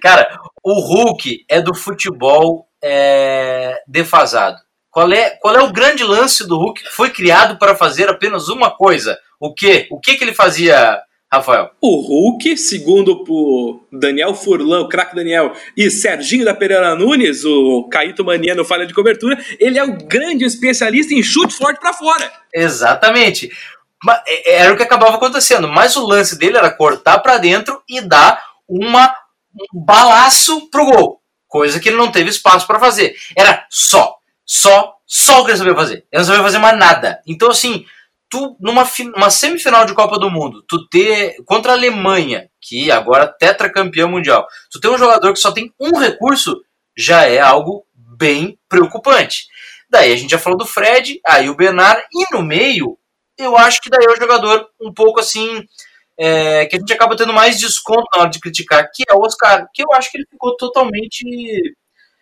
Cara, 0.00 0.38
o 0.62 0.80
Hulk 0.80 1.44
é 1.48 1.60
do 1.60 1.74
futebol 1.74 2.66
é, 2.82 3.82
defasado. 3.86 4.58
Qual 4.90 5.10
é, 5.12 5.30
qual 5.30 5.54
é 5.54 5.62
o 5.62 5.72
grande 5.72 6.02
lance 6.02 6.46
do 6.46 6.56
Hulk 6.56 6.82
foi 6.90 7.10
criado 7.10 7.58
para 7.58 7.76
fazer 7.76 8.08
apenas 8.08 8.48
uma 8.48 8.70
coisa? 8.70 9.18
O 9.38 9.54
quê? 9.54 9.86
O 9.90 10.00
que, 10.00 10.16
que 10.16 10.24
ele 10.24 10.34
fazia, 10.34 11.00
Rafael? 11.32 11.70
O 11.80 12.00
Hulk, 12.00 12.56
segundo 12.56 13.24
o 13.28 13.80
Daniel 13.92 14.34
Furlan, 14.34 14.80
o 14.80 14.88
craque 14.88 15.14
Daniel, 15.14 15.52
e 15.76 15.88
Serginho 15.88 16.44
da 16.44 16.52
Pereira 16.52 16.96
Nunes, 16.96 17.44
o 17.44 17.88
Caíto 17.88 18.24
Mania 18.24 18.54
no 18.54 18.64
falha 18.64 18.84
de 18.84 18.92
cobertura, 18.92 19.38
ele 19.60 19.78
é 19.78 19.84
o 19.84 19.96
grande 19.96 20.44
especialista 20.44 21.14
em 21.14 21.22
chute 21.22 21.54
forte 21.54 21.78
para 21.78 21.92
fora. 21.92 22.32
Exatamente. 22.52 23.48
É, 24.26 24.54
era 24.54 24.72
o 24.72 24.76
que 24.76 24.82
acabava 24.82 25.14
acontecendo, 25.14 25.68
mas 25.68 25.94
o 25.94 26.04
lance 26.04 26.36
dele 26.36 26.56
era 26.56 26.70
cortar 26.70 27.20
para 27.20 27.38
dentro 27.38 27.80
e 27.88 28.00
dar 28.00 28.42
uma, 28.68 29.14
um 29.72 29.84
balaço 29.84 30.68
pro 30.68 30.86
gol, 30.86 31.20
coisa 31.46 31.78
que 31.78 31.90
ele 31.90 31.98
não 31.98 32.10
teve 32.10 32.30
espaço 32.30 32.66
para 32.66 32.80
fazer. 32.80 33.14
Era 33.36 33.66
só, 33.70 34.16
só, 34.44 34.96
só 35.06 35.40
o 35.40 35.44
que 35.44 35.52
ele 35.52 35.58
sabia 35.58 35.74
fazer. 35.76 36.04
Ele 36.10 36.22
não 36.22 36.24
sabia 36.24 36.42
fazer 36.42 36.58
mais 36.58 36.76
nada. 36.76 37.20
Então, 37.24 37.50
assim, 37.50 37.84
tu, 38.30 38.56
numa 38.60 38.88
uma 39.16 39.28
semifinal 39.28 39.84
de 39.84 39.92
Copa 39.92 40.18
do 40.18 40.30
Mundo, 40.30 40.64
tu 40.68 40.86
ter 40.88 41.36
contra 41.44 41.72
a 41.72 41.74
Alemanha, 41.74 42.48
que 42.60 42.90
agora 42.90 43.26
tetracampeão 43.26 44.08
mundial, 44.08 44.46
tu 44.70 44.80
ter 44.80 44.88
um 44.88 44.96
jogador 44.96 45.32
que 45.32 45.40
só 45.40 45.50
tem 45.50 45.74
um 45.78 45.98
recurso, 45.98 46.62
já 46.96 47.24
é 47.24 47.40
algo 47.40 47.84
bem 47.94 48.58
preocupante. 48.68 49.48
Daí 49.90 50.12
a 50.12 50.16
gente 50.16 50.30
já 50.30 50.38
falou 50.38 50.56
do 50.56 50.64
Fred, 50.64 51.20
aí 51.26 51.50
o 51.50 51.56
Bernard, 51.56 52.00
e 52.12 52.32
no 52.32 52.42
meio, 52.42 52.96
eu 53.36 53.56
acho 53.56 53.80
que 53.80 53.90
daí 53.90 54.06
é 54.06 54.12
o 54.12 54.20
jogador 54.20 54.68
um 54.80 54.94
pouco 54.94 55.18
assim, 55.18 55.66
é, 56.16 56.66
que 56.66 56.76
a 56.76 56.78
gente 56.78 56.92
acaba 56.92 57.16
tendo 57.16 57.32
mais 57.32 57.58
desconto 57.58 58.06
na 58.14 58.22
hora 58.22 58.30
de 58.30 58.38
criticar, 58.38 58.88
que 58.94 59.02
é 59.08 59.14
o 59.14 59.22
Oscar, 59.22 59.66
que 59.74 59.82
eu 59.82 59.92
acho 59.94 60.10
que 60.10 60.18
ele 60.18 60.26
ficou 60.30 60.56
totalmente 60.56 61.24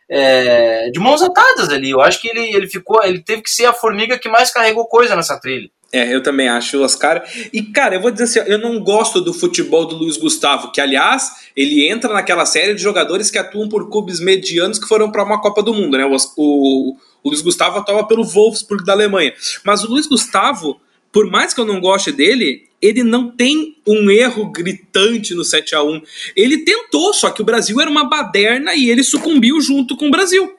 é, 0.08 0.88
de 0.90 0.98
mãos 0.98 1.20
atadas 1.20 1.68
ali. 1.68 1.90
Eu 1.90 2.00
acho 2.00 2.20
que 2.20 2.28
ele, 2.28 2.54
ele 2.54 2.68
ficou, 2.68 3.02
ele 3.04 3.22
teve 3.22 3.42
que 3.42 3.50
ser 3.50 3.66
a 3.66 3.74
formiga 3.74 4.18
que 4.18 4.28
mais 4.28 4.50
carregou 4.50 4.88
coisa 4.88 5.14
nessa 5.14 5.38
trilha. 5.38 5.68
É, 5.90 6.14
eu 6.14 6.22
também 6.22 6.48
acho, 6.48 6.82
Oscar. 6.82 7.24
E, 7.52 7.62
cara, 7.62 7.96
eu 7.96 8.02
vou 8.02 8.10
dizer 8.10 8.24
assim, 8.24 8.50
eu 8.50 8.58
não 8.58 8.78
gosto 8.78 9.20
do 9.22 9.32
futebol 9.32 9.86
do 9.86 9.96
Luiz 9.96 10.18
Gustavo, 10.18 10.70
que, 10.70 10.80
aliás, 10.80 11.30
ele 11.56 11.88
entra 11.88 12.12
naquela 12.12 12.44
série 12.44 12.74
de 12.74 12.82
jogadores 12.82 13.30
que 13.30 13.38
atuam 13.38 13.68
por 13.68 13.88
clubes 13.88 14.20
medianos 14.20 14.78
que 14.78 14.86
foram 14.86 15.10
para 15.10 15.24
uma 15.24 15.40
Copa 15.40 15.62
do 15.62 15.72
Mundo, 15.72 15.96
né? 15.96 16.04
O, 16.04 16.14
o, 16.36 16.96
o 17.22 17.28
Luiz 17.28 17.40
Gustavo 17.40 17.78
atuava 17.78 18.06
pelo 18.06 18.22
Wolfsburg 18.22 18.84
da 18.84 18.92
Alemanha. 18.92 19.32
Mas 19.64 19.82
o 19.82 19.88
Luiz 19.88 20.06
Gustavo, 20.06 20.78
por 21.10 21.30
mais 21.30 21.54
que 21.54 21.60
eu 21.60 21.64
não 21.64 21.80
goste 21.80 22.12
dele, 22.12 22.68
ele 22.82 23.02
não 23.02 23.30
tem 23.30 23.76
um 23.86 24.10
erro 24.10 24.52
gritante 24.52 25.34
no 25.34 25.42
7 25.42 25.74
a 25.74 25.82
1 25.82 26.02
Ele 26.36 26.58
tentou, 26.64 27.14
só 27.14 27.30
que 27.30 27.40
o 27.40 27.44
Brasil 27.44 27.80
era 27.80 27.90
uma 27.90 28.04
baderna 28.04 28.74
e 28.74 28.90
ele 28.90 29.02
sucumbiu 29.02 29.58
junto 29.60 29.96
com 29.96 30.08
o 30.08 30.10
Brasil. 30.10 30.57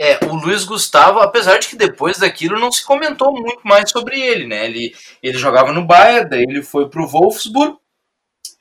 É, 0.00 0.24
o 0.26 0.36
Luiz 0.36 0.64
Gustavo, 0.64 1.18
apesar 1.18 1.58
de 1.58 1.66
que 1.66 1.76
depois 1.76 2.18
daquilo 2.18 2.60
não 2.60 2.70
se 2.70 2.84
comentou 2.84 3.32
muito 3.32 3.60
mais 3.64 3.90
sobre 3.90 4.20
ele, 4.20 4.46
né? 4.46 4.64
Ele, 4.66 4.94
ele 5.20 5.36
jogava 5.36 5.72
no 5.72 5.84
Bayern, 5.84 6.30
daí 6.30 6.42
ele 6.42 6.62
foi 6.62 6.88
pro 6.88 7.06
Wolfsburg 7.06 7.76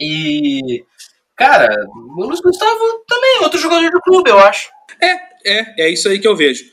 e. 0.02 0.84
Cara, 1.36 1.70
o 1.94 2.26
Luiz 2.26 2.42
Gustavo 2.42 3.04
também, 3.08 3.44
outro 3.44 3.60
jogador 3.60 3.92
do 3.92 4.02
clube, 4.02 4.32
eu 4.32 4.40
acho. 4.40 4.72
É, 5.00 5.12
é, 5.46 5.86
é 5.86 5.90
isso 5.92 6.10
aí 6.10 6.18
que 6.18 6.28
eu 6.28 6.36
vejo. 6.36 6.66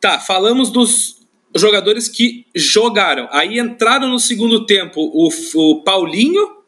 Tá, 0.00 0.20
falamos 0.20 0.70
dos 0.70 1.16
jogadores 1.56 2.08
que 2.08 2.46
jogaram. 2.54 3.28
Aí 3.32 3.58
entraram 3.58 4.06
no 4.06 4.20
segundo 4.20 4.64
tempo 4.64 5.00
o, 5.00 5.28
o 5.56 5.82
Paulinho, 5.82 6.58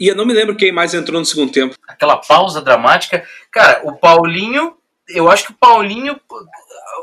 e 0.00 0.08
eu 0.08 0.16
não 0.16 0.26
me 0.26 0.32
lembro 0.32 0.56
quem 0.56 0.72
mais 0.72 0.94
entrou 0.94 1.20
no 1.20 1.26
segundo 1.26 1.52
tempo. 1.52 1.76
Aquela 1.86 2.16
pausa 2.16 2.60
dramática. 2.60 3.24
Cara, 3.52 3.82
o 3.84 3.96
Paulinho 3.96 4.79
eu 5.14 5.30
acho 5.30 5.46
que 5.46 5.52
o 5.52 5.56
Paulinho. 5.58 6.18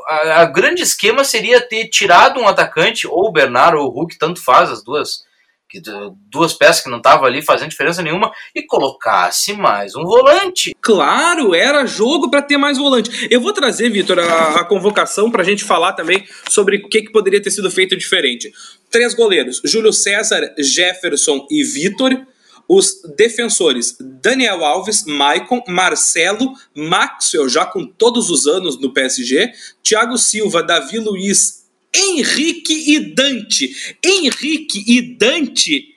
A, 0.08 0.42
a, 0.42 0.46
grande 0.46 0.82
esquema 0.82 1.24
seria 1.24 1.62
ter 1.62 1.90
tirado 1.90 2.40
um 2.40 2.48
atacante, 2.48 3.08
ou 3.08 3.28
o 3.28 3.32
Bernardo 3.32 3.78
ou 3.78 3.88
o 3.88 3.90
Hulk, 3.90 4.18
tanto 4.18 4.44
faz 4.44 4.70
as 4.70 4.84
duas. 4.84 5.26
que 5.70 5.82
duas 6.30 6.54
peças 6.54 6.82
que 6.82 6.90
não 6.90 6.98
estavam 6.98 7.26
ali 7.26 7.42
fazendo 7.42 7.70
diferença 7.70 8.02
nenhuma, 8.02 8.32
e 8.56 8.64
colocasse 8.64 9.54
mais 9.54 9.96
um 9.96 10.04
volante. 10.04 10.76
Claro, 10.82 11.54
era 11.54 11.86
jogo 11.86 12.30
para 12.30 12.42
ter 12.42 12.58
mais 12.58 12.78
volante. 12.78 13.28
Eu 13.30 13.42
vou 13.42 13.52
trazer, 13.52 13.90
Vitor, 13.90 14.20
a, 14.20 14.62
a, 14.62 14.66
convocação 14.66 15.30
para 15.30 15.42
a 15.42 15.46
gente 15.46 15.64
falar 15.64 15.94
também 15.94 16.26
sobre 16.50 16.78
o 16.78 16.90
que, 16.90 17.02
que 17.02 17.12
poderia 17.12 17.42
ter 17.42 17.52
sido 17.52 17.70
feito 17.70 17.98
diferente. 17.98 18.52
Três 18.90 19.14
goleiros: 19.14 19.62
Júlio 19.66 19.92
César, 19.92 20.54
Jefferson 20.58 21.46
e 21.52 21.64
Vitor. 21.64 22.26
Os 22.68 23.02
defensores: 23.16 23.96
Daniel 24.00 24.66
Alves, 24.66 25.06
Maicon, 25.06 25.64
Marcelo, 25.68 26.54
Maxwell, 26.76 27.48
já 27.48 27.66
com 27.66 27.86
todos 27.86 28.30
os 28.30 28.46
anos 28.46 28.80
no 28.80 28.94
PSG, 28.94 29.52
Thiago 29.82 30.18
Silva, 30.18 30.62
Davi 30.62 31.00
Luiz 31.00 31.68
Henrique 31.96 32.96
e 32.96 33.14
Dante. 33.14 33.98
Henrique 34.04 34.84
e 34.88 35.18
Dante. 35.18 35.96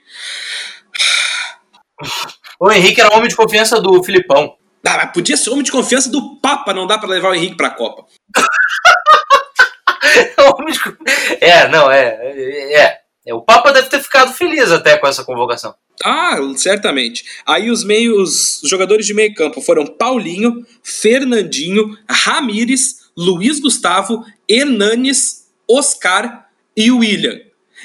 O 2.58 2.70
Henrique 2.70 3.00
era 3.00 3.14
homem 3.14 3.28
de 3.28 3.36
confiança 3.36 3.80
do 3.80 4.02
Filipão. 4.02 4.56
Ah, 4.86 4.96
mas 4.96 5.12
podia 5.12 5.36
ser 5.36 5.50
homem 5.50 5.62
de 5.62 5.70
confiança 5.70 6.10
do 6.10 6.40
Papa, 6.40 6.72
não 6.72 6.86
dá 6.86 6.98
para 6.98 7.10
levar 7.10 7.30
o 7.30 7.34
Henrique 7.34 7.56
pra 7.56 7.70
Copa. 7.70 8.06
é, 11.40 11.68
não, 11.68 11.90
é, 11.90 12.18
é, 12.22 13.00
é. 13.26 13.34
O 13.34 13.42
Papa 13.42 13.72
deve 13.72 13.88
ter 13.88 14.02
ficado 14.02 14.32
feliz 14.32 14.72
até 14.72 14.96
com 14.96 15.06
essa 15.06 15.22
convocação. 15.22 15.74
Ah, 16.04 16.38
certamente. 16.56 17.24
Aí 17.46 17.70
os 17.70 17.84
meios, 17.84 18.62
os 18.62 18.70
jogadores 18.70 19.06
de 19.06 19.14
meio 19.14 19.34
campo 19.34 19.60
foram 19.60 19.86
Paulinho, 19.86 20.64
Fernandinho, 20.82 21.96
Ramires, 22.08 23.10
Luiz 23.16 23.60
Gustavo, 23.60 24.24
Hernanes, 24.48 25.48
Oscar 25.68 26.48
e 26.76 26.90
William. 26.90 27.38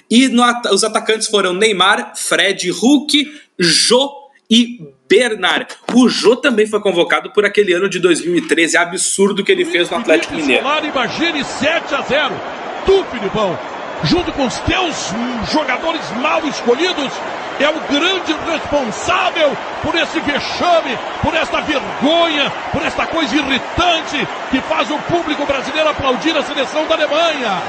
E 0.10 0.28
no, 0.28 0.44
os 0.72 0.84
atacantes 0.84 1.28
foram 1.28 1.54
Neymar, 1.54 2.14
Fred, 2.16 2.70
Hulk, 2.70 3.34
Jô 3.60 4.12
e 4.50 4.80
Bernard. 5.10 5.68
O 5.94 6.08
Jô 6.10 6.36
também 6.36 6.68
foi 6.68 6.80
convocado 6.80 7.32
por 7.32 7.46
aquele 7.46 7.74
ano 7.74 7.90
de 7.90 8.00
2013 8.00 8.78
absurdo 8.78 9.44
que 9.44 9.52
ele 9.52 9.66
fez 9.66 9.90
no 9.90 9.98
Atlético 9.98 10.36
Mineiro. 10.36 10.64
Imagine 10.64 11.44
7 11.44 11.96
a 11.96 12.02
0. 12.02 12.42
Tu, 12.86 13.04
Filipão, 13.06 13.58
junto 14.04 14.32
com 14.34 14.46
os 14.46 14.58
teus 14.60 15.10
jogadores 15.52 16.02
mal 16.22 16.46
escolhidos, 16.48 17.12
é 17.60 17.70
o 17.70 17.80
grande 17.92 18.34
responsável 18.52 19.56
por 19.82 19.96
esse 19.96 20.20
vexame, 20.20 20.98
por 21.22 21.34
esta 21.34 21.62
vergonha, 21.62 22.52
por 22.72 22.82
esta 22.84 23.06
coisa 23.08 23.36
irritante 23.36 24.28
que 24.52 24.62
faz 24.62 24.90
o 24.92 24.98
público 25.00 25.46
brasileiro 25.46 25.90
aplaudir 25.90 26.36
a 26.38 26.44
seleção 26.44 26.86
da 26.86 26.96
Alemanha. 26.96 27.62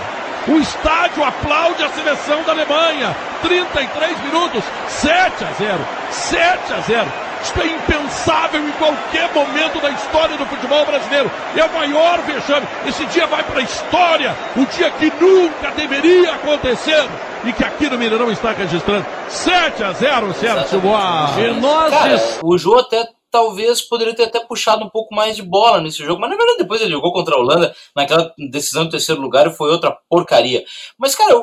O 0.49 0.59
estádio 0.59 1.25
aplaude 1.25 1.83
a 1.83 1.89
seleção 1.91 2.43
da 2.45 2.53
Alemanha. 2.53 3.15
33 3.43 4.21
minutos, 4.23 4.65
7 4.89 5.45
a 5.45 5.53
0. 5.53 5.79
7 6.11 6.73
a 6.73 6.81
0. 6.81 7.13
Isto 7.47 7.61
é 7.61 7.67
impensável 7.67 8.61
em 8.61 8.73
qualquer 8.73 9.33
momento 9.33 9.81
da 9.81 9.91
história 9.91 10.37
do 10.37 10.45
futebol 10.47 10.85
brasileiro. 10.85 11.31
É 11.55 11.65
o 11.65 11.73
maior 11.73 12.21
vexame. 12.23 12.67
Esse 12.85 13.07
dia 13.07 13.25
vai 13.29 13.45
para 13.45 13.61
a 13.61 13.63
história. 13.63 14.37
O 14.57 14.67
dia 14.67 14.91
que 14.91 15.13
nunca 15.21 15.71
deveria 15.71 16.33
acontecer. 16.35 17.09
E 17.45 17.53
que 17.53 17.63
aqui 17.63 17.89
no 17.89 17.97
Mineirão 17.97 18.33
está 18.33 18.51
registrando 18.51 19.07
7 19.29 19.85
a 19.85 19.93
0, 19.93 20.35
Sérgio 20.35 20.81
Boas. 20.81 21.39
E 21.39 21.61
nós. 21.61 21.95
Cara, 21.95 22.21
o 22.43 22.59
Jô 22.59 22.81
até 22.81 23.09
talvez 23.31 23.81
poderia 23.81 24.15
ter 24.15 24.25
até 24.25 24.41
puxado 24.41 24.85
um 24.85 24.91
pouco 24.91 25.15
mais 25.15 25.37
de 25.37 25.43
bola 25.43 25.81
nesse 25.81 25.99
jogo, 26.03 26.21
mas 26.21 26.31
na 26.31 26.37
verdade 26.37 26.59
depois 26.59 26.81
ele 26.81 26.91
jogou 26.91 27.13
contra 27.13 27.37
a 27.37 27.39
Holanda 27.39 27.73
naquela 27.95 28.33
decisão 28.51 28.87
de 28.87 28.93
terceiro 28.93 29.21
lugar 29.21 29.47
e 29.47 29.55
foi 29.55 29.71
outra 29.71 29.97
porcaria. 30.09 30.65
Mas, 30.99 31.15
cara, 31.15 31.35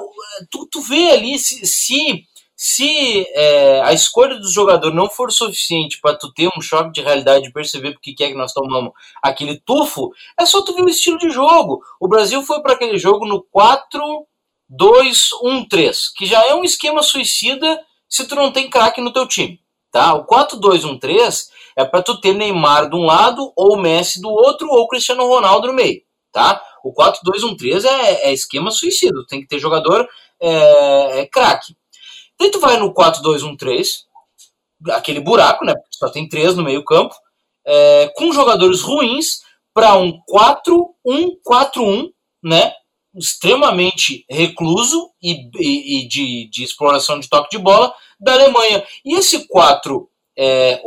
tu, 0.51 0.67
tu 0.69 0.81
vê 0.81 1.11
ali 1.11 1.39
se, 1.39 1.65
se 1.65 2.25
se 2.65 3.27
é, 3.33 3.81
a 3.81 3.91
escolha 3.91 4.39
do 4.39 4.49
jogador 4.49 4.93
não 4.93 5.09
for 5.09 5.29
suficiente 5.33 5.99
para 5.99 6.15
tu 6.15 6.31
ter 6.31 6.47
um 6.57 6.61
choque 6.61 6.93
de 6.93 7.01
realidade 7.01 7.49
e 7.49 7.51
perceber 7.51 7.91
porque 7.91 8.13
que 8.13 8.23
é 8.23 8.29
que 8.29 8.37
nós 8.37 8.53
tomamos 8.53 8.93
aquele 9.21 9.59
tufo, 9.59 10.13
é 10.39 10.45
só 10.45 10.61
tu 10.61 10.73
ver 10.73 10.83
o 10.83 10.89
estilo 10.89 11.17
de 11.17 11.29
jogo. 11.29 11.83
O 11.99 12.07
Brasil 12.07 12.41
foi 12.41 12.61
para 12.61 12.71
aquele 12.71 12.97
jogo 12.97 13.25
no 13.25 13.45
4-2-1-3, 14.71 16.13
que 16.15 16.25
já 16.25 16.41
é 16.45 16.55
um 16.55 16.63
esquema 16.63 17.03
suicida 17.03 17.81
se 18.07 18.25
tu 18.25 18.33
não 18.33 18.49
tem 18.49 18.69
craque 18.69 19.01
no 19.01 19.11
teu 19.11 19.27
time. 19.27 19.59
Tá? 19.91 20.13
O 20.13 20.25
4-2-1-3 20.25 21.47
é 21.75 21.83
para 21.83 22.01
tu 22.01 22.21
ter 22.21 22.33
Neymar 22.33 22.89
de 22.89 22.95
um 22.95 23.03
lado, 23.03 23.51
ou 23.57 23.75
Messi 23.75 24.21
do 24.21 24.29
outro, 24.29 24.69
ou 24.69 24.87
Cristiano 24.87 25.27
Ronaldo 25.27 25.67
no 25.67 25.73
meio. 25.73 26.01
Tá? 26.31 26.63
O 26.81 26.93
4-2-1-3 26.93 27.83
é, 27.83 28.29
é 28.29 28.31
esquema 28.31 28.71
suicida, 28.71 29.19
tem 29.27 29.41
que 29.41 29.47
ter 29.47 29.59
jogador 29.59 30.07
é, 30.39 31.19
é 31.19 31.25
craque. 31.25 31.75
Daí 32.39 32.51
tu 32.51 32.59
vai 32.59 32.77
no 32.77 32.93
4-2-1-3, 32.93 33.85
aquele 34.91 35.19
buraco, 35.19 35.63
né? 35.65 35.73
Só 35.91 36.09
tem 36.09 36.27
três 36.27 36.55
no 36.55 36.63
meio-campo, 36.63 37.15
é, 37.65 38.11
com 38.15 38.31
jogadores 38.33 38.81
ruins 38.81 39.41
para 39.73 39.95
um 39.95 40.19
4-1-4-1, 40.29 42.09
né? 42.43 42.73
Extremamente 43.15 44.25
recluso 44.29 45.11
e, 45.21 45.49
e, 45.55 45.99
e 45.99 46.07
de, 46.07 46.49
de, 46.49 46.63
exploração 46.63 47.19
de 47.19 47.29
toque 47.29 47.55
de 47.55 47.63
bola 47.63 47.93
da 48.19 48.33
Alemanha. 48.33 48.83
E 49.05 49.15
esse 49.15 49.47
4-1-4-1 49.47 50.07
é, 50.37 50.81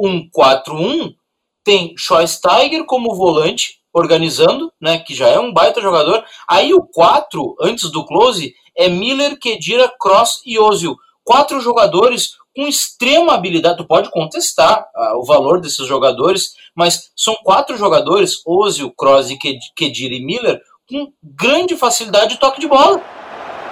tem 1.64 1.94
Schweinsteiger 1.96 2.84
como 2.84 3.14
volante, 3.14 3.80
organizando, 3.92 4.72
né? 4.80 4.98
Que 4.98 5.14
já 5.14 5.28
é 5.28 5.38
um 5.38 5.52
baita 5.52 5.80
jogador. 5.80 6.24
Aí 6.48 6.74
o 6.74 6.82
4, 6.82 7.56
antes 7.60 7.90
do 7.90 8.04
close, 8.04 8.54
é 8.76 8.88
Miller, 8.88 9.38
Kedira, 9.38 9.90
Cross 9.98 10.42
e 10.44 10.58
Ozil 10.58 10.96
quatro 11.26 11.60
jogadores 11.60 12.36
com 12.54 12.66
extrema 12.66 13.34
habilidade. 13.34 13.78
Tu 13.78 13.86
pode 13.86 14.10
contestar 14.10 14.80
uh, 14.80 15.18
o 15.18 15.24
valor 15.26 15.60
desses 15.60 15.86
jogadores, 15.86 16.52
mas 16.74 17.10
são 17.14 17.34
quatro 17.44 17.76
jogadores, 17.76 18.40
Ozil, 18.46 18.90
Kroos, 18.96 19.28
Kedir 19.74 20.12
e 20.12 20.24
Miller, 20.24 20.60
com 20.88 21.12
grande 21.22 21.76
facilidade 21.76 22.34
de 22.34 22.40
toque 22.40 22.60
de 22.60 22.68
bola. 22.68 23.02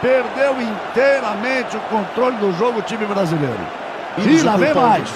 Perdeu 0.03 0.61
inteiramente 0.61 1.77
o 1.77 1.81
controle 1.83 2.37
do 2.37 2.53
jogo 2.59 2.81
o 2.81 2.83
time 2.83 3.07
brasileiro. 3.07 3.67
E, 4.19 4.29
e 4.29 4.43
lá 4.43 4.57
vem 4.57 4.75
mais. 4.75 5.09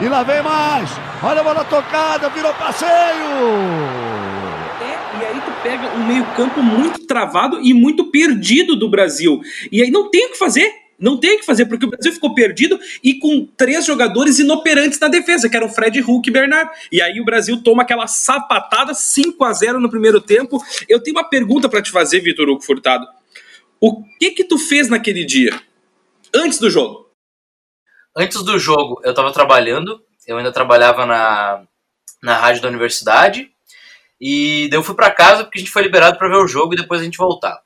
E 0.00 0.08
lá 0.08 0.22
vem 0.22 0.42
mais. 0.42 0.90
Olha 1.22 1.40
a 1.40 1.44
bola 1.44 1.64
tocada, 1.64 2.28
virou 2.28 2.52
passeio. 2.54 2.90
É, 4.82 5.20
e 5.20 5.24
aí 5.24 5.40
tu 5.40 5.62
pega 5.62 5.88
um 5.94 6.06
meio-campo 6.06 6.62
muito 6.62 7.06
travado 7.06 7.60
e 7.62 7.72
muito 7.72 8.10
perdido 8.10 8.76
do 8.76 8.90
Brasil. 8.90 9.40
E 9.72 9.80
aí 9.80 9.90
não 9.90 10.10
tem 10.10 10.26
o 10.26 10.32
que 10.32 10.38
fazer 10.38 10.87
não 10.98 11.18
tem 11.18 11.36
o 11.36 11.38
que 11.38 11.46
fazer, 11.46 11.66
porque 11.66 11.86
o 11.86 11.90
Brasil 11.90 12.12
ficou 12.12 12.34
perdido 12.34 12.78
e 13.04 13.14
com 13.14 13.46
três 13.56 13.86
jogadores 13.86 14.40
inoperantes 14.40 14.98
na 14.98 15.06
defesa, 15.06 15.48
que 15.48 15.56
eram 15.56 15.68
Fred, 15.68 16.00
Hulk 16.00 16.28
e 16.28 16.32
Bernard. 16.32 16.70
E 16.90 17.00
aí 17.00 17.20
o 17.20 17.24
Brasil 17.24 17.62
toma 17.62 17.82
aquela 17.82 18.08
sapatada 18.08 18.92
5 18.92 19.44
a 19.44 19.52
0 19.52 19.80
no 19.80 19.88
primeiro 19.88 20.20
tempo. 20.20 20.60
Eu 20.88 21.00
tenho 21.00 21.16
uma 21.16 21.28
pergunta 21.28 21.68
para 21.68 21.80
te 21.80 21.92
fazer, 21.92 22.20
Vitor 22.20 22.48
Hugo 22.48 22.62
Furtado. 22.62 23.06
O 23.80 24.02
que 24.18 24.32
que 24.32 24.42
tu 24.42 24.58
fez 24.58 24.88
naquele 24.88 25.24
dia? 25.24 25.58
Antes 26.34 26.58
do 26.58 26.68
jogo? 26.68 27.08
Antes 28.16 28.42
do 28.42 28.58
jogo, 28.58 29.00
eu 29.04 29.10
estava 29.10 29.32
trabalhando. 29.32 30.02
Eu 30.26 30.36
ainda 30.36 30.50
trabalhava 30.50 31.06
na, 31.06 31.62
na 32.20 32.36
rádio 32.36 32.62
da 32.62 32.68
universidade. 32.68 33.48
E 34.20 34.66
daí 34.68 34.78
eu 34.78 34.82
fui 34.82 34.96
para 34.96 35.12
casa 35.12 35.44
porque 35.44 35.58
a 35.58 35.60
gente 35.60 35.70
foi 35.70 35.82
liberado 35.82 36.18
para 36.18 36.28
ver 36.28 36.42
o 36.42 36.48
jogo 36.48 36.74
e 36.74 36.76
depois 36.76 37.00
a 37.00 37.04
gente 37.04 37.16
voltar. 37.16 37.62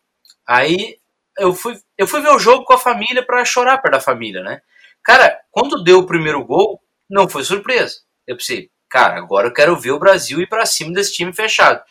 Aí 0.47 0.99
eu 1.39 1.55
fui, 1.55 1.79
eu 1.97 2.07
fui 2.07 2.21
ver 2.21 2.31
o 2.31 2.39
jogo 2.39 2.65
com 2.65 2.75
a 2.75 2.79
família 2.79 3.25
para 3.25 3.45
chorar 3.45 3.79
perto 3.79 3.95
da 3.95 4.01
família, 4.01 4.43
né? 4.43 4.61
Cara, 5.03 5.39
quando 5.51 5.83
deu 5.83 5.99
o 6.01 6.07
primeiro 6.07 6.45
gol, 6.45 6.81
não 7.09 7.29
foi 7.29 7.45
surpresa. 7.45 7.97
Eu 8.27 8.37
pensei, 8.37 8.71
cara, 8.89 9.19
agora 9.19 9.49
eu 9.49 9.53
quero 9.53 9.77
ver 9.77 9.93
o 9.93 9.99
Brasil 9.99 10.41
ir 10.41 10.49
para 10.49 10.67
cima 10.67 10.93
desse 10.93 11.13
time 11.15 11.33
fechado. 11.33 11.83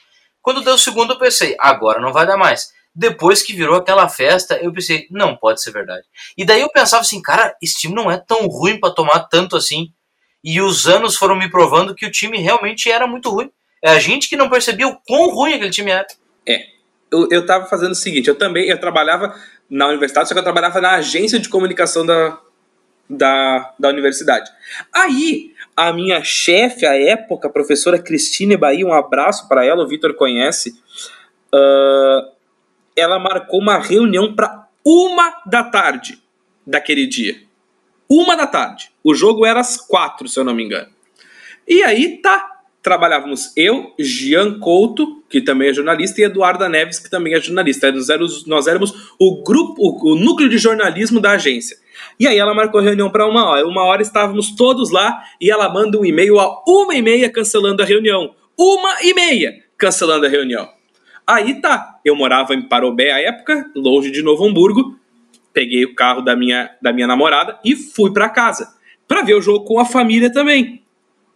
Quando 0.42 0.64
deu 0.64 0.76
o 0.76 0.80
segundo, 0.80 1.14
eu 1.14 1.20
pensei, 1.20 1.56
agora 1.60 2.00
não 2.00 2.14
vai 2.14 2.26
dar 2.26 2.38
mais. 2.38 2.72
Depois 2.94 3.42
que 3.42 3.54
virou 3.54 3.78
aquela 3.78 4.10
festa, 4.10 4.58
eu 4.62 4.72
pensei, 4.74 5.08
não 5.10 5.36
pode 5.36 5.62
ser 5.62 5.72
verdade. 5.72 6.06
E 6.38 6.44
daí 6.46 6.62
eu 6.62 6.70
pensava 6.70 7.02
assim, 7.02 7.22
cara, 7.22 7.56
esse 7.62 7.80
time 7.80 7.94
não 7.94 8.12
é 8.12 8.18
tão 8.18 8.48
ruim 8.48 8.80
para 8.80 8.94
tomar 8.94 9.22
tanto 9.22 9.56
assim. 9.56 9.94
E 10.44 10.60
os 10.60 10.88
anos 10.88 11.16
foram 11.16 11.36
me 11.36 11.50
provando 11.50 11.96
que 11.96 12.06
o 12.06 12.12
time 12.12 12.38
realmente 12.40 12.92
era 12.92 13.08
muito 13.08 13.30
ruim. 13.30 13.50
É 13.84 13.92
a 13.92 14.00
gente 14.00 14.28
que 14.28 14.36
não 14.36 14.50
percebia 14.50 14.88
o 14.88 15.00
quão 15.08 15.30
ruim 15.30 15.54
aquele 15.54 15.72
time 15.72 15.92
era. 15.92 16.06
É, 16.48 16.66
eu, 17.12 17.28
eu 17.30 17.46
tava 17.46 17.66
fazendo 17.66 17.92
o 17.92 17.96
seguinte, 17.96 18.28
eu 18.28 18.36
também, 18.36 18.70
eu 18.70 18.80
trabalhava 18.80 19.36
na 19.70 19.88
universidade, 19.88 20.28
só 20.28 20.34
que 20.34 20.40
eu 20.40 20.44
trabalhava 20.44 20.80
na 20.80 20.96
agência 20.96 21.40
de 21.40 21.50
comunicação 21.50 22.06
da, 22.06 22.40
da, 23.10 23.74
da 23.78 23.90
universidade. 23.90 24.50
Aí, 24.94 25.54
a 25.76 25.92
minha 25.92 26.24
chefe, 26.24 26.86
à 26.86 26.98
época, 26.98 27.48
a 27.48 27.52
professora 27.52 28.00
Cristine 28.00 28.56
Bahia, 28.58 28.86
um 28.86 28.94
abraço 28.94 29.48
para 29.48 29.66
ela, 29.66 29.84
o 29.84 29.88
Vitor 29.88 30.14
conhece, 30.14 30.80
uh, 31.54 32.32
ela 32.96 33.20
marcou 33.20 33.60
uma 33.60 33.78
reunião 33.78 34.34
para 34.34 34.68
uma 34.86 35.42
da 35.46 35.64
tarde 35.64 36.22
daquele 36.66 37.06
dia. 37.06 37.36
Uma 38.10 38.36
da 38.36 38.48
tarde. 38.48 38.92
O 39.04 39.14
jogo 39.14 39.46
era 39.46 39.60
às 39.60 39.78
quatro, 39.78 40.28
se 40.28 40.40
eu 40.40 40.44
não 40.44 40.54
me 40.54 40.64
engano. 40.64 40.90
E 41.68 41.84
aí 41.84 42.22
tá, 42.22 42.51
trabalhávamos 42.82 43.54
eu, 43.56 43.94
Jean 44.00 44.60
Couto, 44.60 45.24
que 45.30 45.42
também 45.42 45.70
é 45.70 45.74
jornalista, 45.74 46.20
e 46.20 46.24
Eduarda 46.24 46.68
Neves, 46.68 47.00
que 47.00 47.10
também 47.10 47.34
é 47.34 47.40
jornalista. 47.40 47.92
Nós 47.92 48.10
éramos, 48.10 48.46
nós 48.46 48.68
éramos 48.68 49.14
o 49.20 49.44
grupo, 49.44 49.76
o, 49.80 50.14
o 50.14 50.16
núcleo 50.16 50.50
de 50.50 50.58
jornalismo 50.58 51.20
da 51.20 51.32
agência. 51.32 51.78
E 52.20 52.28
aí 52.28 52.38
ela 52.38 52.54
marcou 52.54 52.82
reunião 52.82 53.10
para 53.10 53.28
uma 53.28 53.46
hora. 53.46 53.68
Uma 53.68 53.84
hora 53.84 54.02
estávamos 54.02 54.56
todos 54.56 54.92
lá 54.92 55.24
e 55.40 55.52
ela 55.52 55.70
manda 55.70 55.98
um 55.98 56.06
e-mail 56.06 56.40
a 56.40 56.64
uma 56.68 56.96
e 56.96 57.02
meia 57.02 57.30
cancelando 57.30 57.82
a 57.84 57.86
reunião. 57.86 58.34
Uma 58.58 59.02
e 59.04 59.14
meia 59.14 59.64
cancelando 59.78 60.26
a 60.26 60.30
reunião. 60.30 60.68
Aí 61.26 61.62
tá, 61.62 62.00
eu 62.04 62.16
morava 62.16 62.54
em 62.56 62.62
Parobé 62.62 63.12
à 63.12 63.22
época, 63.22 63.70
longe 63.76 64.10
de 64.10 64.24
Novo 64.24 64.46
Hamburgo. 64.46 64.98
Peguei 65.54 65.86
o 65.86 65.94
carro 65.94 66.22
da 66.22 66.36
minha, 66.36 66.72
da 66.82 66.92
minha 66.92 67.08
namorada 67.08 67.60
e 67.64 67.76
fui 67.76 68.12
para 68.12 68.30
casa 68.30 68.74
para 69.08 69.22
ver 69.22 69.36
o 69.36 69.42
jogo 69.42 69.66
com 69.66 69.80
a 69.80 69.86
família 69.86 70.32
também 70.32 70.82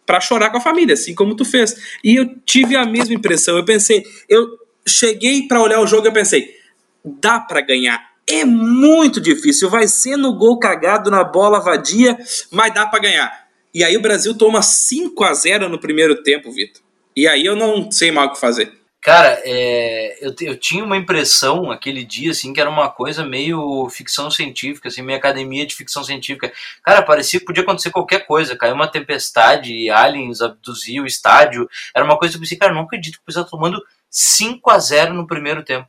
para 0.06 0.22
chorar 0.22 0.50
com 0.50 0.58
a 0.58 0.62
família, 0.62 0.94
assim 0.94 1.16
como 1.16 1.36
tu 1.36 1.44
fez. 1.44 1.98
E 2.04 2.16
eu 2.16 2.36
tive 2.46 2.76
a 2.76 2.86
mesma 2.86 3.14
impressão. 3.14 3.58
Eu 3.58 3.66
pensei, 3.66 4.04
eu 4.30 4.48
cheguei 4.88 5.48
para 5.48 5.62
olhar 5.62 5.80
o 5.80 5.88
jogo 5.88 6.08
e 6.08 6.12
pensei, 6.12 6.56
dá 7.04 7.40
para 7.40 7.62
ganhar. 7.62 8.16
É 8.28 8.44
muito 8.44 9.22
difícil, 9.22 9.70
vai 9.70 9.88
ser 9.88 10.18
no 10.18 10.34
gol 10.36 10.58
cagado 10.58 11.12
na 11.12 11.24
bola 11.24 11.60
vadia, 11.60 12.18
mas 12.52 12.74
dá 12.74 12.86
para 12.86 13.00
ganhar. 13.00 13.46
E 13.74 13.84
aí 13.84 13.96
o 13.96 14.02
Brasil 14.02 14.36
toma 14.36 14.62
5 14.62 15.24
a 15.24 15.34
0 15.34 15.70
no 15.70 15.80
primeiro 15.80 16.24
tempo, 16.24 16.52
Vitor. 16.52 16.82
E 17.16 17.28
aí 17.28 17.46
eu 17.46 17.56
não 17.56 17.92
sei 17.92 18.12
mais 18.12 18.30
o 18.30 18.34
que 18.34 18.40
fazer. 18.40 18.72
Cara, 19.06 19.40
é, 19.46 20.18
eu, 20.20 20.34
eu 20.42 20.60
tinha 20.60 20.84
uma 20.84 20.98
impressão 20.98 21.70
aquele 21.70 22.04
dia, 22.04 22.32
assim, 22.32 22.52
que 22.52 22.60
era 22.60 22.68
uma 22.68 22.90
coisa 22.90 23.24
meio 23.24 23.88
ficção 23.88 24.32
científica, 24.32 24.88
assim, 24.88 25.04
minha 25.04 25.20
academia 25.20 25.64
de 25.64 25.76
ficção 25.76 26.04
científica. 26.04 26.52
Cara, 26.82 27.04
parecia 27.04 27.40
que 27.40 27.46
podia 27.46 27.62
acontecer 27.62 27.92
qualquer 27.92 28.26
coisa. 28.26 28.58
Caiu 28.58 28.74
uma 28.74 28.88
tempestade, 28.88 29.92
aliens 29.92 30.42
abduziu 30.42 31.04
o 31.04 31.06
estádio. 31.06 31.70
Era 31.96 32.04
uma 32.04 32.18
coisa 32.18 32.32
que 32.32 32.38
eu 32.38 32.42
pensei, 32.42 32.58
cara, 32.58 32.74
não 32.74 32.82
acredito 32.82 33.20
que 33.20 33.24
o 33.28 33.30
estar 33.30 33.44
tomando 33.44 33.80
5 34.10 34.72
a 34.72 34.80
0 34.80 35.14
no 35.14 35.28
primeiro 35.28 35.64
tempo. 35.64 35.88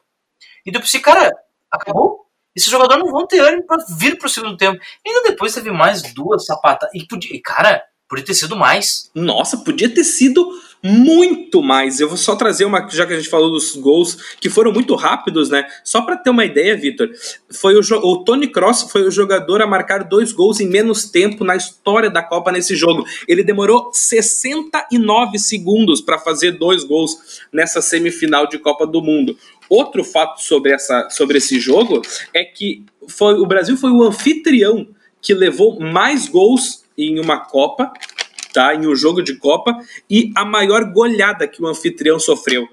E 0.67 0.69
eu 0.71 0.81
pensei, 0.83 1.01
cara, 1.01 1.33
acabou? 1.71 2.27
Esses 2.55 2.69
jogadores 2.69 3.03
não 3.03 3.11
vão 3.11 3.27
ter 3.27 3.41
ânimo 3.41 3.67
pra 3.67 3.79
vir 3.99 4.19
pro 4.19 4.29
segundo 4.29 4.59
tempo. 4.59 4.79
E 5.03 5.09
ainda 5.09 5.31
depois 5.31 5.55
teve 5.55 5.71
mais 5.71 6.03
duas 6.13 6.45
sapatas. 6.45 6.91
E 6.93 7.07
podia, 7.07 7.41
cara, 7.43 7.83
podia 8.09 8.25
ter 8.25 8.35
sido 8.35 8.57
mais. 8.57 9.11
Nossa, 9.15 9.59
podia 9.59 9.89
ter 9.89 10.05
sido 10.05 10.49
muito 10.83 11.63
mais. 11.63 11.99
Eu 11.99 12.09
vou 12.09 12.17
só 12.17 12.37
trazer 12.37 12.65
uma, 12.65 12.87
já 12.89 13.07
que 13.07 13.13
a 13.13 13.17
gente 13.17 13.29
falou 13.29 13.51
dos 13.51 13.75
gols 13.75 14.37
que 14.41 14.49
foram 14.49 14.73
muito 14.73 14.95
rápidos, 14.95 15.51
né? 15.51 15.67
Só 15.83 16.03
para 16.03 16.17
ter 16.17 16.31
uma 16.31 16.45
ideia, 16.45 16.77
Vitor, 16.77 17.11
foi 17.51 17.75
o, 17.75 17.81
o 17.81 18.25
Tony 18.25 18.47
Cross 18.47 18.87
foi 18.91 19.03
o 19.03 19.11
jogador 19.11 19.61
a 19.61 19.67
marcar 19.67 20.05
dois 20.05 20.33
gols 20.33 20.61
em 20.61 20.69
menos 20.69 21.11
tempo 21.11 21.45
na 21.45 21.57
história 21.57 22.11
da 22.11 22.23
Copa 22.23 22.53
nesse 22.53 22.77
jogo. 22.77 23.05
Ele 23.27 23.43
demorou 23.43 23.91
69 23.93 25.39
segundos 25.39 26.01
para 26.01 26.19
fazer 26.19 26.53
dois 26.53 26.85
gols 26.85 27.41
nessa 27.53 27.83
semifinal 27.83 28.47
de 28.49 28.59
Copa 28.59 28.87
do 28.87 29.03
Mundo. 29.03 29.37
Outro 29.69 30.05
fato 30.05 30.41
sobre, 30.41 30.73
essa, 30.73 31.09
sobre 31.11 31.39
esse 31.39 31.59
jogo 31.59 32.01
é 32.33 32.45
que 32.45 32.85
foi, 33.09 33.35
o 33.35 33.47
Brasil 33.47 33.77
foi 33.77 33.91
o 33.91 34.03
anfitrião 34.03 34.87
que 35.21 35.35
levou 35.35 35.81
mais 35.81 36.29
gols 36.29 36.86
em 36.97 37.21
uma 37.21 37.41
Copa 37.41 37.93
tá? 38.57 38.75
Em 38.75 38.87
um 38.87 38.97
jogo 38.97 39.23
de 39.23 39.37
Copa 39.37 39.79
e 40.09 40.33
a 40.35 40.43
maior 40.43 40.87
goleada 40.87 41.47
que 41.47 41.63
o 41.63 41.67
anfitrião 41.67 42.19
sofreu. 42.19 42.67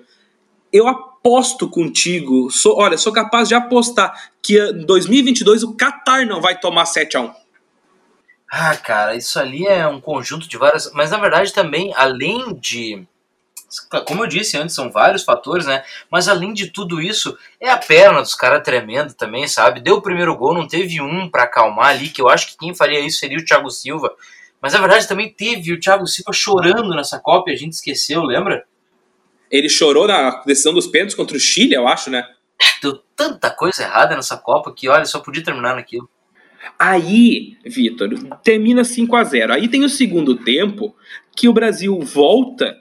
Eu 0.72 0.88
aposto 0.88 1.70
contigo, 1.70 2.50
sou, 2.50 2.78
olha, 2.78 2.98
sou 2.98 3.12
capaz 3.12 3.50
de 3.50 3.54
apostar 3.54 4.32
que 4.42 4.58
em 4.58 4.86
2022 4.86 5.64
o 5.64 5.76
Qatar 5.76 6.26
não 6.26 6.40
vai 6.40 6.58
tomar 6.58 6.86
7 6.86 7.18
a 7.18 7.22
1. 7.22 7.34
Ah, 8.50 8.78
cara, 8.78 9.16
isso 9.16 9.38
ali 9.38 9.68
é 9.68 9.86
um 9.86 10.00
conjunto 10.00 10.48
de 10.48 10.58
várias, 10.58 10.90
mas 10.94 11.12
na 11.12 11.18
verdade 11.18 11.52
também 11.52 11.92
além 11.98 12.56
de 12.56 13.06
como 14.06 14.24
eu 14.24 14.28
disse 14.28 14.58
antes, 14.58 14.76
são 14.76 14.92
vários 14.92 15.24
fatores, 15.24 15.66
né? 15.66 15.84
Mas 16.10 16.28
além 16.28 16.54
de 16.54 16.68
tudo 16.68 17.02
isso, 17.02 17.38
é 17.60 17.70
a 17.70 17.78
perna 17.78 18.22
dos 18.22 18.36
caras 18.36 18.64
tremendo 18.64 19.14
também, 19.14 19.48
sabe? 19.48 19.82
Deu 19.82 19.96
o 19.96 20.02
primeiro 20.02 20.36
gol, 20.36 20.54
não 20.54 20.68
teve 20.68 21.02
um 21.02 21.30
para 21.30 21.44
acalmar 21.44 21.88
ali, 21.88 22.10
que 22.10 22.22
eu 22.22 22.30
acho 22.30 22.48
que 22.48 22.58
quem 22.58 22.76
faria 22.76 23.00
isso 23.00 23.20
seria 23.20 23.38
o 23.38 23.46
Thiago 23.46 23.70
Silva. 23.70 24.14
Mas 24.62 24.74
na 24.74 24.80
verdade 24.80 25.08
também 25.08 25.34
teve 25.34 25.74
o 25.74 25.80
Thiago 25.80 26.08
Silva 26.08 26.32
chorando 26.32 26.96
nessa 26.96 27.20
Copa 27.20 27.52
e 27.52 27.54
a 27.54 27.58
gente 27.58 27.74
esqueceu, 27.74 28.24
lembra? 28.24 28.66
Ele 29.52 29.70
chorou 29.70 30.08
na 30.08 30.42
decisão 30.46 30.74
dos 30.74 30.88
pênaltis 30.88 31.16
contra 31.16 31.38
o 31.38 31.40
Chile, 31.40 31.76
eu 31.76 31.88
acho, 31.88 32.10
né? 32.10 32.28
Deu 32.82 32.98
tanta 33.16 33.50
coisa 33.50 33.84
errada 33.84 34.16
nessa 34.16 34.38
Copa 34.38 34.74
que, 34.74 34.88
olha, 34.88 35.06
só 35.06 35.20
podia 35.20 35.44
terminar 35.44 35.76
naquilo. 35.76 36.10
Aí, 36.80 37.58
Vitor, 37.66 38.10
termina 38.44 38.84
5 38.84 39.16
a 39.16 39.24
0 39.24 39.54
Aí 39.54 39.68
tem 39.68 39.84
o 39.84 39.90
segundo 39.90 40.36
tempo 40.36 40.96
que 41.36 41.48
o 41.48 41.54
Brasil 41.54 42.00
volta 42.00 42.78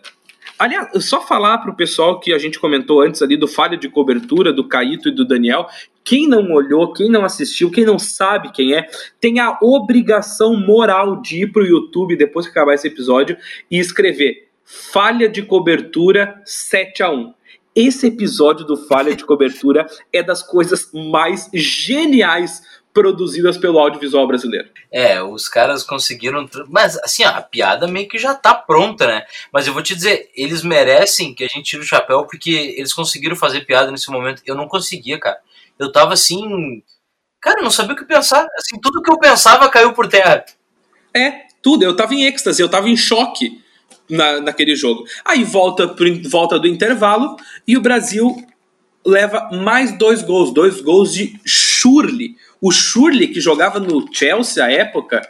Aliás, 0.63 1.05
só 1.05 1.21
falar 1.21 1.59
para 1.59 1.73
o 1.73 1.77
pessoal 1.77 2.21
que 2.21 2.33
a 2.33 2.39
gente 2.39 2.57
comentou 2.57 3.01
antes 3.01 3.21
ali 3.21 3.37
do 3.37 3.49
falha 3.49 3.77
de 3.77 3.89
cobertura 3.89 4.53
do 4.53 4.69
Caíto 4.69 5.09
e 5.09 5.13
do 5.13 5.27
Daniel. 5.27 5.67
Quem 6.05 6.29
não 6.29 6.53
olhou, 6.53 6.93
quem 6.93 7.11
não 7.11 7.25
assistiu, 7.25 7.69
quem 7.69 7.85
não 7.85 7.99
sabe 7.99 8.53
quem 8.53 8.73
é, 8.73 8.87
tem 9.19 9.41
a 9.41 9.59
obrigação 9.61 10.55
moral 10.55 11.21
de 11.21 11.43
ir 11.43 11.53
para 11.53 11.65
o 11.65 11.67
YouTube 11.67 12.15
depois 12.15 12.47
que 12.47 12.53
acabar 12.53 12.75
esse 12.75 12.87
episódio 12.87 13.37
e 13.69 13.81
escrever 13.81 14.51
falha 14.65 15.29
de 15.29 15.43
cobertura 15.43 16.41
7 16.45 17.03
a 17.03 17.11
1 17.11 17.35
esse 17.75 18.07
episódio 18.07 18.67
do 18.67 18.77
Falha 18.77 19.17
de 19.17 19.25
Cobertura 19.25 19.87
é 20.13 20.23
das 20.23 20.43
coisas 20.43 20.91
mais 20.93 21.49
geniais 21.55 22.63
produzidas 22.93 23.57
pelo 23.57 23.79
audiovisual 23.79 24.27
brasileiro. 24.27 24.69
É, 24.91 25.23
os 25.23 25.49
caras 25.49 25.83
conseguiram. 25.83 26.49
Mas, 26.69 26.99
assim, 26.99 27.25
a 27.25 27.41
piada 27.41 27.89
meio 27.89 28.09
que 28.09 28.19
já 28.19 28.35
tá 28.35 28.55
pronta, 28.55 29.07
né? 29.07 29.25
Mas 29.53 29.67
eu 29.67 29.73
vou 29.73 29.83
te 29.83 29.95
dizer, 29.95 30.31
eles 30.37 30.63
merecem 30.63 31.35
que 31.35 31.45
a 31.45 31.49
gente 31.49 31.65
tire 31.65 31.83
o 31.83 31.87
chapéu 31.87 32.25
porque 32.25 32.75
eles 32.77 32.93
conseguiram 32.93 33.35
fazer 33.35 33.63
piada 33.63 33.91
nesse 33.91 34.11
momento. 34.11 34.43
Eu 34.45 34.55
não 34.55 34.69
conseguia, 34.69 35.19
cara. 35.19 35.39
Eu 35.79 35.91
tava 35.91 36.13
assim. 36.13 36.83
Cara, 37.41 37.61
eu 37.61 37.65
não 37.65 37.71
sabia 37.71 37.95
o 37.95 37.97
que 37.97 38.05
pensar. 38.05 38.47
Assim, 38.57 38.79
tudo 38.81 39.03
que 39.03 39.11
eu 39.11 39.19
pensava 39.19 39.69
caiu 39.69 39.93
por 39.93 40.07
terra. 40.07 40.45
É, 41.15 41.47
tudo. 41.63 41.83
Eu 41.83 41.97
tava 41.97 42.15
em 42.15 42.25
êxtase, 42.25 42.61
eu 42.61 42.69
tava 42.69 42.89
em 42.89 42.97
choque 42.97 43.63
na, 44.09 44.41
naquele 44.41 44.77
jogo. 44.77 45.05
Aí 45.25 45.45
volta, 45.45 45.89
pro, 45.89 46.29
volta 46.29 46.59
do 46.59 46.69
intervalo 46.69 47.37
e 47.67 47.77
o 47.77 47.81
Brasil 47.81 48.37
leva 49.05 49.49
mais 49.53 49.97
dois 49.97 50.23
gols, 50.23 50.53
dois 50.53 50.81
gols 50.81 51.13
de 51.13 51.41
Shurley. 51.45 52.37
O 52.63 52.71
Shurley, 52.71 53.27
que 53.27 53.41
jogava 53.41 53.81
no 53.81 54.07
Chelsea 54.13 54.65
à 54.65 54.71
época, 54.71 55.21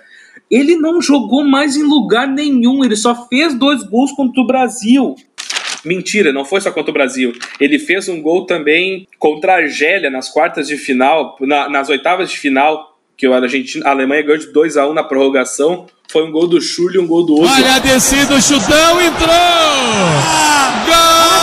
ele 0.51 0.77
não 0.77 1.01
jogou 1.01 1.43
mais 1.43 1.77
em 1.77 1.83
lugar 1.83 2.29
nenhum, 2.29 2.85
ele 2.85 2.95
só 2.95 3.27
fez 3.27 3.55
dois 3.55 3.83
gols 3.83 4.13
contra 4.13 4.43
o 4.43 4.47
Brasil. 4.47 5.17
Mentira, 5.83 6.31
não 6.31 6.45
foi 6.45 6.61
só 6.61 6.71
contra 6.71 6.91
o 6.91 6.95
Brasil. 6.95 7.33
Ele 7.59 7.79
fez 7.79 8.07
um 8.07 8.21
gol 8.21 8.45
também 8.45 9.09
contra 9.19 9.55
a 9.55 9.57
Argélia 9.57 10.11
nas 10.11 10.29
quartas 10.29 10.69
de 10.69 10.77
final, 10.77 11.39
na, 11.41 11.71
nas 11.71 11.89
oitavas 11.89 12.31
de 12.31 12.37
final, 12.37 12.99
que 13.17 13.27
a, 13.27 13.35
Argentina, 13.35 13.87
a 13.87 13.91
Alemanha 13.93 14.23
ganhou 14.23 14.39
de 14.39 14.53
2 14.53 14.77
a 14.77 14.87
1 14.87 14.93
na 14.93 15.03
prorrogação. 15.03 15.87
Foi 16.09 16.25
um 16.25 16.31
gol 16.31 16.47
do 16.47 16.61
Schürrle 16.61 16.97
e 16.97 17.01
um 17.01 17.07
gol 17.07 17.25
do 17.25 17.35
outro. 17.35 17.51
Olha 17.51 17.77
a 17.77 17.79
descida, 17.79 18.35
o 18.35 18.43
chutão 18.43 19.01
entrou! 19.01 19.33
Gol! 20.87 21.42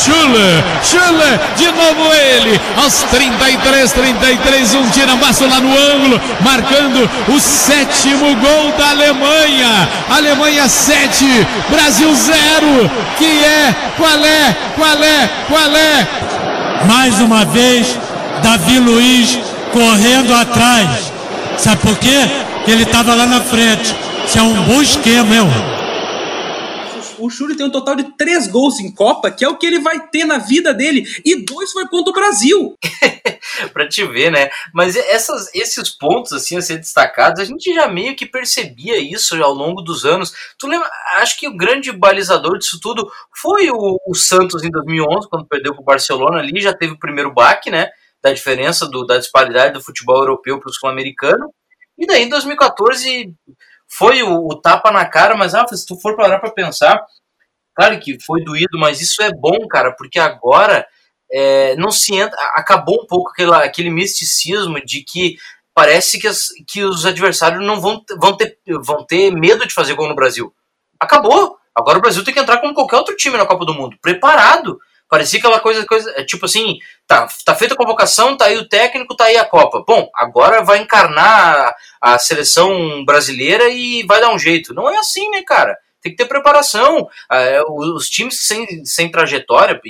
Schuller, 0.00 0.64
Schuller, 0.82 1.40
de 1.56 1.66
novo 1.66 2.14
ele, 2.14 2.58
aos 2.82 3.02
33, 3.02 3.92
33, 3.92 4.74
um 4.76 4.88
tirambaço 4.88 5.46
lá 5.46 5.60
no 5.60 5.76
ângulo, 5.76 6.18
marcando 6.40 7.08
o 7.28 7.38
sétimo 7.38 8.34
gol 8.36 8.72
da 8.78 8.90
Alemanha. 8.90 9.88
Alemanha 10.08 10.68
7, 10.68 11.46
Brasil 11.68 12.14
0. 12.14 12.90
Que 13.18 13.44
é, 13.44 13.74
qual 13.98 14.24
é, 14.24 14.56
qual 14.74 15.04
é, 15.04 15.30
qual 15.48 15.76
é? 15.76 16.08
Mais 16.86 17.20
uma 17.20 17.44
vez, 17.44 17.98
Davi 18.42 18.78
Luiz 18.78 19.38
correndo 19.70 20.34
atrás. 20.34 21.12
Sabe 21.58 21.82
por 21.82 21.98
quê? 21.98 22.26
Ele 22.66 22.84
estava 22.84 23.14
lá 23.14 23.26
na 23.26 23.40
frente. 23.40 23.94
Isso 24.26 24.38
é 24.38 24.42
um 24.42 24.62
bom 24.62 24.80
esquema, 24.80 25.24
meu 25.24 25.79
o 27.20 27.30
Shuri 27.30 27.56
tem 27.56 27.66
um 27.66 27.70
total 27.70 27.94
de 27.94 28.16
três 28.16 28.46
gols 28.46 28.80
em 28.80 28.92
Copa, 28.92 29.30
que 29.30 29.44
é 29.44 29.48
o 29.48 29.56
que 29.56 29.66
ele 29.66 29.78
vai 29.78 30.08
ter 30.08 30.24
na 30.24 30.38
vida 30.38 30.72
dele, 30.72 31.06
e 31.24 31.44
dois 31.44 31.72
foi 31.72 31.86
contra 31.88 32.10
o 32.10 32.14
Brasil. 32.14 32.76
pra 33.72 33.88
te 33.88 34.04
ver, 34.04 34.30
né? 34.30 34.50
Mas 34.72 34.96
essas, 34.96 35.52
esses 35.54 35.90
pontos, 35.90 36.32
assim, 36.32 36.56
a 36.56 36.62
ser 36.62 36.78
destacados, 36.78 37.40
a 37.40 37.44
gente 37.44 37.72
já 37.74 37.88
meio 37.88 38.16
que 38.16 38.26
percebia 38.26 38.98
isso 38.98 39.40
ao 39.42 39.52
longo 39.52 39.82
dos 39.82 40.04
anos. 40.04 40.32
Tu 40.58 40.66
lembra? 40.66 40.88
Acho 41.16 41.38
que 41.38 41.48
o 41.48 41.56
grande 41.56 41.92
balizador 41.92 42.58
disso 42.58 42.78
tudo 42.80 43.10
foi 43.36 43.70
o, 43.70 43.98
o 44.06 44.14
Santos 44.14 44.62
em 44.62 44.70
2011, 44.70 45.28
quando 45.28 45.46
perdeu 45.46 45.74
pro 45.74 45.84
Barcelona 45.84 46.38
ali, 46.38 46.60
já 46.60 46.72
teve 46.72 46.94
o 46.94 46.98
primeiro 46.98 47.32
baque, 47.32 47.70
né? 47.70 47.88
Da 48.22 48.32
diferença 48.32 48.86
do, 48.86 49.04
da 49.04 49.18
disparidade 49.18 49.74
do 49.74 49.82
futebol 49.82 50.18
europeu 50.18 50.58
pro 50.60 50.72
sul-americano. 50.72 51.52
E 51.98 52.06
daí, 52.06 52.22
em 52.22 52.28
2014, 52.28 53.34
foi 53.90 54.22
o, 54.22 54.46
o, 54.46 54.60
tapa 54.60 54.90
na 54.90 55.04
cara, 55.04 55.36
mas 55.36 55.54
ah, 55.54 55.66
se 55.66 55.84
tu 55.84 55.98
for 56.00 56.16
parar 56.16 56.38
pra 56.38 56.50
pensar, 56.50 57.04
claro 57.74 57.98
que 57.98 58.18
foi 58.24 58.42
doído, 58.44 58.78
mas 58.78 59.00
isso 59.00 59.22
é 59.22 59.30
bom, 59.32 59.66
cara, 59.68 59.94
porque 59.96 60.18
agora 60.18 60.86
é, 61.32 61.74
não 61.76 61.90
se 61.90 62.14
entra, 62.14 62.38
acabou 62.54 63.02
um 63.02 63.06
pouco 63.06 63.30
aquele, 63.30 63.52
aquele 63.54 63.90
misticismo 63.90 64.80
de 64.84 65.02
que 65.02 65.36
parece 65.74 66.18
que, 66.20 66.28
as, 66.28 66.48
que 66.68 66.84
os 66.84 67.04
adversários 67.06 67.64
não 67.64 67.80
vão, 67.80 68.02
vão, 68.20 68.36
ter, 68.36 68.58
vão 68.82 69.04
ter 69.04 69.30
medo 69.30 69.66
de 69.66 69.74
fazer 69.74 69.94
gol 69.94 70.08
no 70.08 70.14
Brasil. 70.14 70.52
Acabou. 70.98 71.56
Agora 71.74 71.98
o 71.98 72.02
Brasil 72.02 72.24
tem 72.24 72.34
que 72.34 72.40
entrar 72.40 72.58
como 72.58 72.74
qualquer 72.74 72.96
outro 72.96 73.16
time 73.16 73.36
na 73.36 73.46
Copa 73.46 73.64
do 73.64 73.74
Mundo, 73.74 73.96
preparado. 74.02 74.78
Parecia 75.10 75.40
aquela 75.40 75.58
coisa, 75.58 75.84
coisa 75.84 76.14
é 76.16 76.22
tipo 76.22 76.46
assim, 76.46 76.78
tá, 77.04 77.26
tá 77.44 77.52
feita 77.52 77.74
a 77.74 77.76
convocação, 77.76 78.36
tá 78.36 78.44
aí 78.44 78.56
o 78.56 78.68
técnico, 78.68 79.16
tá 79.16 79.24
aí 79.24 79.36
a 79.36 79.44
Copa. 79.44 79.82
Bom, 79.84 80.08
agora 80.14 80.62
vai 80.62 80.78
encarnar 80.78 81.74
a, 82.00 82.14
a 82.14 82.18
seleção 82.18 83.04
brasileira 83.04 83.68
e 83.68 84.04
vai 84.04 84.20
dar 84.20 84.32
um 84.32 84.38
jeito. 84.38 84.72
Não 84.72 84.88
é 84.88 84.96
assim, 84.98 85.28
né, 85.30 85.42
cara? 85.42 85.76
Tem 86.00 86.12
que 86.12 86.16
ter 86.16 86.26
preparação. 86.26 87.08
É, 87.30 87.60
os 87.68 88.08
times 88.08 88.46
sem, 88.46 88.84
sem 88.84 89.10
trajetória, 89.10 89.80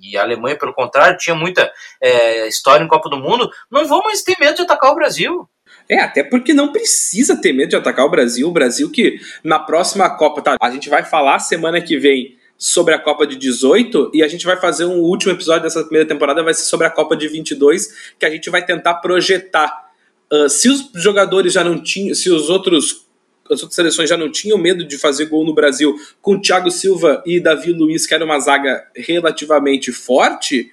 e 0.00 0.16
a 0.16 0.22
Alemanha, 0.22 0.56
pelo 0.56 0.72
contrário, 0.72 1.18
tinha 1.18 1.34
muita 1.34 1.68
é, 2.00 2.46
história 2.46 2.84
em 2.84 2.88
Copa 2.88 3.10
do 3.10 3.18
Mundo, 3.18 3.50
não 3.68 3.84
vão 3.84 4.00
mais 4.04 4.22
ter 4.22 4.36
medo 4.38 4.54
de 4.54 4.62
atacar 4.62 4.92
o 4.92 4.94
Brasil. 4.94 5.48
É, 5.88 5.98
até 5.98 6.22
porque 6.22 6.54
não 6.54 6.70
precisa 6.70 7.36
ter 7.36 7.52
medo 7.52 7.70
de 7.70 7.76
atacar 7.76 8.06
o 8.06 8.10
Brasil. 8.10 8.48
O 8.48 8.52
Brasil 8.52 8.90
que 8.92 9.18
na 9.42 9.58
próxima 9.58 10.08
Copa, 10.16 10.40
tá? 10.40 10.56
A 10.60 10.70
gente 10.70 10.88
vai 10.88 11.02
falar 11.02 11.40
semana 11.40 11.80
que 11.80 11.98
vem 11.98 12.40
sobre 12.62 12.94
a 12.94 12.98
Copa 12.98 13.26
de 13.26 13.34
18 13.34 14.12
e 14.14 14.22
a 14.22 14.28
gente 14.28 14.46
vai 14.46 14.56
fazer 14.56 14.84
um 14.84 15.00
último 15.00 15.32
episódio 15.32 15.64
dessa 15.64 15.82
primeira 15.82 16.06
temporada, 16.06 16.44
vai 16.44 16.54
ser 16.54 16.62
sobre 16.62 16.86
a 16.86 16.90
Copa 16.90 17.16
de 17.16 17.26
22, 17.26 18.14
que 18.16 18.24
a 18.24 18.30
gente 18.30 18.48
vai 18.50 18.64
tentar 18.64 18.94
projetar 18.94 19.90
uh, 20.32 20.48
se 20.48 20.68
os 20.68 20.88
jogadores 20.94 21.52
já 21.52 21.64
não 21.64 21.82
tinham, 21.82 22.14
se 22.14 22.30
os 22.30 22.48
outros 22.48 23.04
as 23.50 23.60
outras 23.60 23.74
seleções 23.74 24.08
já 24.08 24.16
não 24.16 24.30
tinham 24.30 24.56
medo 24.56 24.84
de 24.84 24.96
fazer 24.96 25.26
gol 25.26 25.44
no 25.44 25.52
Brasil 25.52 25.92
com 26.22 26.40
Thiago 26.40 26.70
Silva 26.70 27.20
e 27.26 27.40
Davi 27.40 27.72
Luiz, 27.72 28.06
que 28.06 28.14
era 28.14 28.24
uma 28.24 28.38
zaga 28.38 28.86
relativamente 28.94 29.90
forte, 29.90 30.70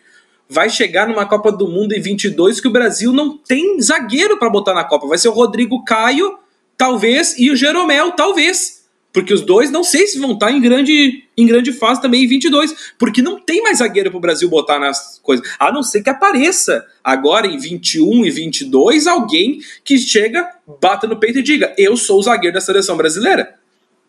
vai 0.48 0.70
chegar 0.70 1.08
numa 1.08 1.26
Copa 1.26 1.52
do 1.52 1.68
Mundo 1.68 1.94
em 1.94 2.00
22 2.00 2.62
que 2.62 2.68
o 2.68 2.72
Brasil 2.72 3.12
não 3.12 3.36
tem 3.36 3.82
zagueiro 3.82 4.38
para 4.38 4.52
botar 4.52 4.76
na 4.76 4.84
Copa. 4.84 5.08
Vai 5.08 5.18
ser 5.18 5.30
o 5.30 5.34
Rodrigo 5.34 5.84
Caio, 5.84 6.38
talvez, 6.78 7.36
e 7.40 7.50
o 7.50 7.56
Jeromel, 7.56 8.12
talvez. 8.12 8.79
Porque 9.12 9.34
os 9.34 9.42
dois 9.42 9.72
não 9.72 9.84
sei 9.84 10.06
se 10.06 10.20
vão 10.20 10.34
estar 10.34 10.52
em 10.52 10.62
grande, 10.62 11.28
em 11.36 11.46
grande 11.46 11.74
fase 11.74 12.02
também 12.02 12.24
em 12.24 12.28
22. 12.28 12.94
Porque 12.98 13.22
não 13.22 13.40
tem 13.40 13.62
mais 13.62 13.80
zagueiro 13.80 14.12
para 14.12 14.18
o 14.18 14.22
Brasil 14.22 14.50
botar 14.50 14.80
nas 14.80 15.20
coisas. 15.24 15.48
A 15.60 15.72
não 15.72 15.82
ser 15.82 16.04
que 16.04 16.10
apareça 16.10 16.86
agora 17.04 17.48
em 17.48 17.58
21 17.58 18.26
e 18.26 18.32
22 18.32 19.08
alguém 19.08 19.60
que 19.84 19.98
chega, 19.98 20.48
bata 20.80 21.08
no 21.08 21.20
peito 21.20 21.40
e 21.40 21.44
diga: 21.44 21.74
Eu 21.78 21.98
sou 21.98 22.20
o 22.20 22.24
zagueiro 22.24 22.54
da 22.54 22.62
seleção 22.62 22.96
brasileira. 22.96 23.56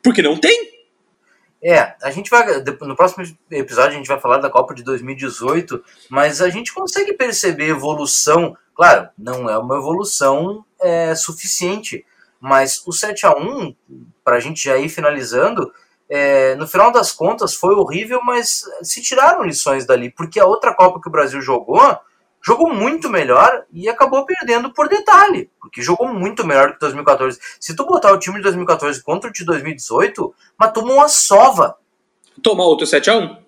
Porque 0.03 0.23
não 0.23 0.37
tem. 0.37 0.71
É, 1.63 1.95
a 2.03 2.11
gente 2.11 2.31
vai. 2.31 2.63
No 2.83 2.97
próximo 2.97 3.25
episódio 3.51 3.93
a 3.93 3.97
gente 3.97 4.09
vai 4.09 4.21
falar 4.21 4.39
da 4.39 4.51
Copa 4.51 4.75
de 4.75 4.83
2018, 4.83 5.83
mas 6.09 6.41
a 6.41 6.49
gente 6.51 6.73
consegue 6.73 7.15
perceber 7.15 7.69
evolução. 7.69 8.57
Claro, 8.75 9.09
não 9.19 9.49
é 9.49 9.59
uma 9.59 9.77
evolução 9.77 10.65
é, 10.81 11.15
suficiente 11.15 12.05
mas 12.41 12.83
o 12.87 12.93
7 12.93 13.27
a 13.27 13.37
1 13.37 13.75
para 14.25 14.37
a 14.37 14.41
gente 14.41 14.65
já 14.65 14.77
ir 14.79 14.89
finalizando, 14.89 15.73
é, 16.09 16.55
no 16.57 16.67
final 16.67 16.91
das 16.91 17.13
contas 17.13 17.55
foi 17.55 17.75
horrível, 17.75 18.21
mas 18.25 18.65
se 18.83 19.03
tiraram 19.03 19.45
lições 19.45 19.87
dali, 19.87 20.11
porque 20.11 20.41
a 20.41 20.47
outra 20.47 20.75
Copa 20.75 21.01
que 21.01 21.09
o 21.09 21.13
Brasil 21.13 21.41
jogou, 21.41 21.81
jogou 22.43 22.73
muito 22.73 23.09
melhor 23.09 23.65
e 23.73 23.89
acabou 23.89 24.25
perdendo 24.25 24.73
por 24.73 24.89
detalhe, 24.89 25.51
porque 25.61 25.83
jogou 25.83 26.09
muito 26.09 26.45
melhor 26.45 26.73
que 26.73 26.81
2014. 26.81 27.39
Se 27.61 27.77
tu 27.77 27.85
botar 27.85 28.13
o 28.13 28.19
time 28.19 28.37
de 28.37 28.43
2014 28.43 29.03
contra 29.03 29.31
o 29.31 29.33
de 29.33 29.45
2018, 29.45 30.35
mas 30.59 30.73
tomou 30.73 30.97
uma 30.97 31.09
sova. 31.09 31.77
Tomar 32.43 32.65
outro 32.65 32.87
7x1? 32.87 33.39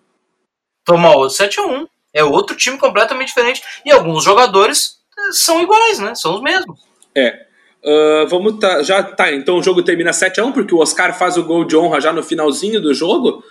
Tomar 0.85 1.17
outro 1.17 1.37
7x1. 1.37 1.89
É 2.15 2.23
outro 2.23 2.55
time 2.55 2.77
completamente 2.77 3.29
diferente. 3.29 3.63
E 3.85 3.91
alguns 3.91 4.23
jogadores 4.23 5.01
são 5.33 5.63
iguais, 5.63 5.99
né? 5.99 6.15
São 6.15 6.35
os 6.35 6.43
mesmos. 6.43 6.81
É. 7.17 7.47
Uh, 7.85 8.29
vamos 8.29 8.61
tá, 8.61 8.81
já 8.85 9.03
tá, 9.03 9.33
então 9.33 9.59
o 9.59 9.63
jogo 9.63 9.83
termina 9.83 10.13
7 10.13 10.41
a 10.41 10.45
1 10.45 10.53
porque 10.53 10.73
o 10.73 10.79
Oscar 10.79 11.19
faz 11.19 11.37
o 11.37 11.43
gol 11.43 11.65
de 11.65 11.77
honra 11.77 12.01
já 12.01 12.13
no 12.13 12.23
finalzinho 12.23 12.81
do 12.81 12.95
jogo. 12.95 13.43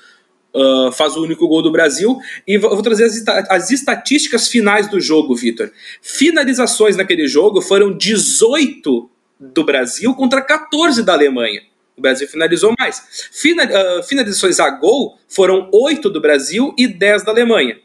Uh, 0.54 0.92
faz 0.92 1.16
o 1.16 1.24
único 1.24 1.48
gol 1.48 1.62
do 1.62 1.72
Brasil. 1.72 2.18
E 2.46 2.58
vou, 2.58 2.82
trazer 2.82 3.06
as, 3.06 3.24
as, 3.50 3.72
estatísticas 3.72 4.48
finais 4.48 4.90
do 4.90 5.00
jogo, 5.00 5.36
Vitor. 5.36 5.72
Finalizações 6.02 6.98
naquele 6.98 7.28
jogo 7.28 7.62
foram 7.62 7.96
18 7.96 9.10
do 9.40 9.64
Brasil 9.64 10.14
contra 10.14 10.42
14 10.42 11.04
da 11.04 11.14
Alemanha. 11.14 11.62
O 11.98 12.02
Brasil 12.02 12.28
finalizou 12.28 12.74
mais. 12.78 13.30
Fina, 13.32 13.64
uh, 13.64 14.04
finalizações 14.04 14.60
a 14.60 14.70
gol 14.70 15.18
foram 15.28 15.70
8 15.72 16.10
do 16.10 16.20
Brasil 16.20 16.74
e 16.78 16.88
10 16.88 17.24
da 17.24 17.32
Alemanha. 17.32 17.78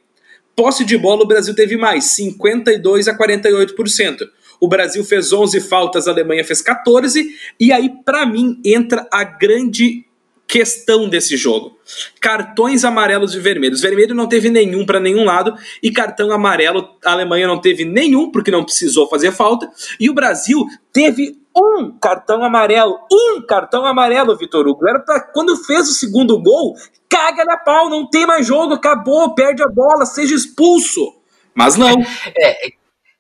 Posse 0.57 0.85
de 0.85 0.97
bola, 0.97 1.23
o 1.23 1.27
Brasil 1.27 1.55
teve 1.55 1.77
mais, 1.77 2.05
52 2.17 3.09
a 3.09 3.17
48%. 3.17 4.29
O 4.61 4.69
Brasil 4.69 5.05
fez 5.05 5.33
11 5.33 5.61
faltas, 5.61 6.09
a 6.09 6.11
Alemanha 6.11 6.45
fez 6.45 6.61
14. 6.61 7.27
E 7.59 7.73
aí, 7.73 7.91
para 8.05 8.27
mim, 8.27 8.61
entra 8.65 9.07
a 9.13 9.25
grande 9.25 10.07
questão 10.47 11.09
desse 11.09 11.37
jogo. 11.37 11.77
Cartões 12.21 12.85
amarelos 12.85 13.35
e 13.35 13.41
vermelhos. 13.41 13.81
Vermelho 13.81 14.15
não 14.15 14.29
teve 14.29 14.49
nenhum 14.49 14.87
para 14.87 15.01
nenhum 15.01 15.25
lado 15.25 15.55
e 15.83 15.91
cartão 15.91 16.31
amarelo 16.31 16.89
a 17.05 17.13
Alemanha 17.13 17.47
não 17.47 17.61
teve 17.61 17.85
nenhum 17.85 18.31
porque 18.31 18.51
não 18.51 18.65
precisou 18.65 19.09
fazer 19.09 19.33
falta 19.33 19.71
e 19.99 20.09
o 20.09 20.15
Brasil 20.15 20.65
teve 20.93 21.37
um 21.57 21.91
cartão 21.99 22.45
amarelo, 22.45 22.99
um 23.11 23.41
cartão 23.47 23.87
amarelo, 23.87 24.37
Vitor 24.37 24.67
Hugo. 24.67 24.87
Era 24.87 25.01
pra, 25.01 25.21
quando 25.21 25.57
fez 25.57 25.89
o 25.89 25.95
segundo 25.95 26.41
gol, 26.41 26.75
caga 27.09 27.45
na 27.45 27.57
pau, 27.57 27.89
não 27.89 28.09
tem 28.09 28.27
mais 28.27 28.47
jogo, 28.47 28.75
acabou, 28.75 29.35
perde 29.35 29.63
a 29.63 29.69
bola, 29.69 30.05
seja 30.05 30.35
expulso. 30.35 31.15
Mas 31.55 31.77
não. 31.77 31.95
É, 32.37 32.69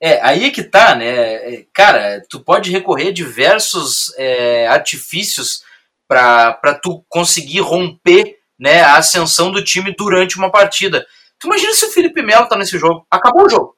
é, 0.00 0.20
aí 0.22 0.44
é 0.44 0.50
que 0.50 0.62
tá, 0.62 0.94
né? 0.94 1.06
É, 1.08 1.66
cara, 1.72 2.22
tu 2.28 2.40
pode 2.40 2.70
recorrer 2.70 3.08
a 3.08 3.12
diversos 3.12 4.12
é, 4.18 4.66
artifícios 4.68 5.62
para 6.08 6.78
tu 6.82 7.04
conseguir 7.08 7.60
romper 7.60 8.36
né, 8.58 8.82
a 8.82 8.96
ascensão 8.96 9.50
do 9.50 9.64
time 9.64 9.94
durante 9.96 10.36
uma 10.36 10.50
partida. 10.50 11.06
Tu 11.38 11.46
imagina 11.46 11.74
se 11.74 11.86
o 11.86 11.90
Felipe 11.90 12.22
Melo 12.22 12.48
tá 12.48 12.56
nesse 12.56 12.78
jogo. 12.78 13.06
Acabou 13.10 13.46
o 13.46 13.50
jogo. 13.50 13.76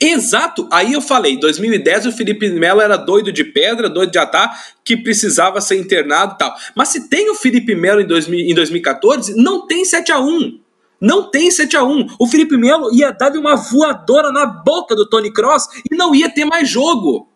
Exato, 0.00 0.68
aí 0.72 0.92
eu 0.92 1.00
falei, 1.00 1.38
2010 1.38 2.06
o 2.06 2.12
Felipe 2.12 2.48
Melo 2.50 2.80
era 2.80 2.96
doido 2.96 3.30
de 3.30 3.44
pedra, 3.44 3.88
doido 3.88 4.10
de 4.10 4.18
atar, 4.18 4.50
que 4.84 4.96
precisava 4.96 5.60
ser 5.60 5.76
internado 5.76 6.34
e 6.34 6.38
tal. 6.38 6.52
Mas 6.74 6.88
se 6.88 7.08
tem 7.08 7.30
o 7.30 7.34
Felipe 7.34 7.76
Melo 7.76 8.00
em, 8.00 8.06
2000, 8.06 8.40
em 8.40 8.54
2014, 8.54 9.36
não 9.36 9.68
tem 9.68 9.84
7 9.84 10.10
a 10.10 10.18
1 10.18 10.60
não 11.00 11.30
tem 11.30 11.50
7 11.50 11.76
a 11.76 11.84
1 11.84 12.16
O 12.18 12.26
Felipe 12.26 12.56
Melo 12.56 12.92
ia 12.92 13.10
dar 13.10 13.32
uma 13.32 13.56
voadora 13.56 14.32
na 14.32 14.46
boca 14.46 14.96
do 14.96 15.08
Tony 15.08 15.32
Cross 15.32 15.68
e 15.90 15.94
não 15.96 16.14
ia 16.14 16.28
ter 16.28 16.44
mais 16.44 16.68
jogo. 16.68 17.28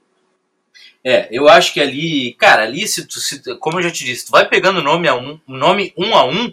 É, 1.05 1.29
eu 1.33 1.49
acho 1.49 1.73
que 1.73 1.81
ali, 1.81 2.35
cara, 2.35 2.63
ali, 2.63 2.87
se 2.87 3.07
tu, 3.07 3.21
se, 3.21 3.43
como 3.57 3.79
eu 3.79 3.83
já 3.83 3.91
te 3.91 4.05
disse, 4.05 4.27
tu 4.27 4.31
vai 4.31 4.49
pegando 4.49 4.83
nome 4.83 5.09
a 5.09 5.15
um, 5.15 5.39
nome 5.49 5.93
um 5.97 6.15
a 6.15 6.25
um, 6.25 6.49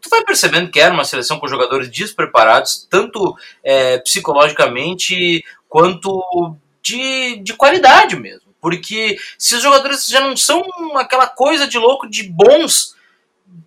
tu 0.00 0.08
vai 0.10 0.24
percebendo 0.24 0.70
que 0.70 0.80
era 0.80 0.92
uma 0.92 1.04
seleção 1.04 1.38
com 1.38 1.46
jogadores 1.46 1.88
despreparados, 1.88 2.86
tanto 2.90 3.36
é, 3.62 3.98
psicologicamente 3.98 5.44
quanto 5.68 6.56
de, 6.82 7.36
de 7.36 7.54
qualidade 7.54 8.16
mesmo. 8.16 8.48
Porque 8.60 9.16
se 9.38 9.54
os 9.54 9.62
jogadores 9.62 10.06
já 10.06 10.20
não 10.20 10.36
são 10.36 10.64
aquela 10.96 11.28
coisa 11.28 11.68
de 11.68 11.78
louco 11.78 12.10
de 12.10 12.24
bons, 12.24 12.96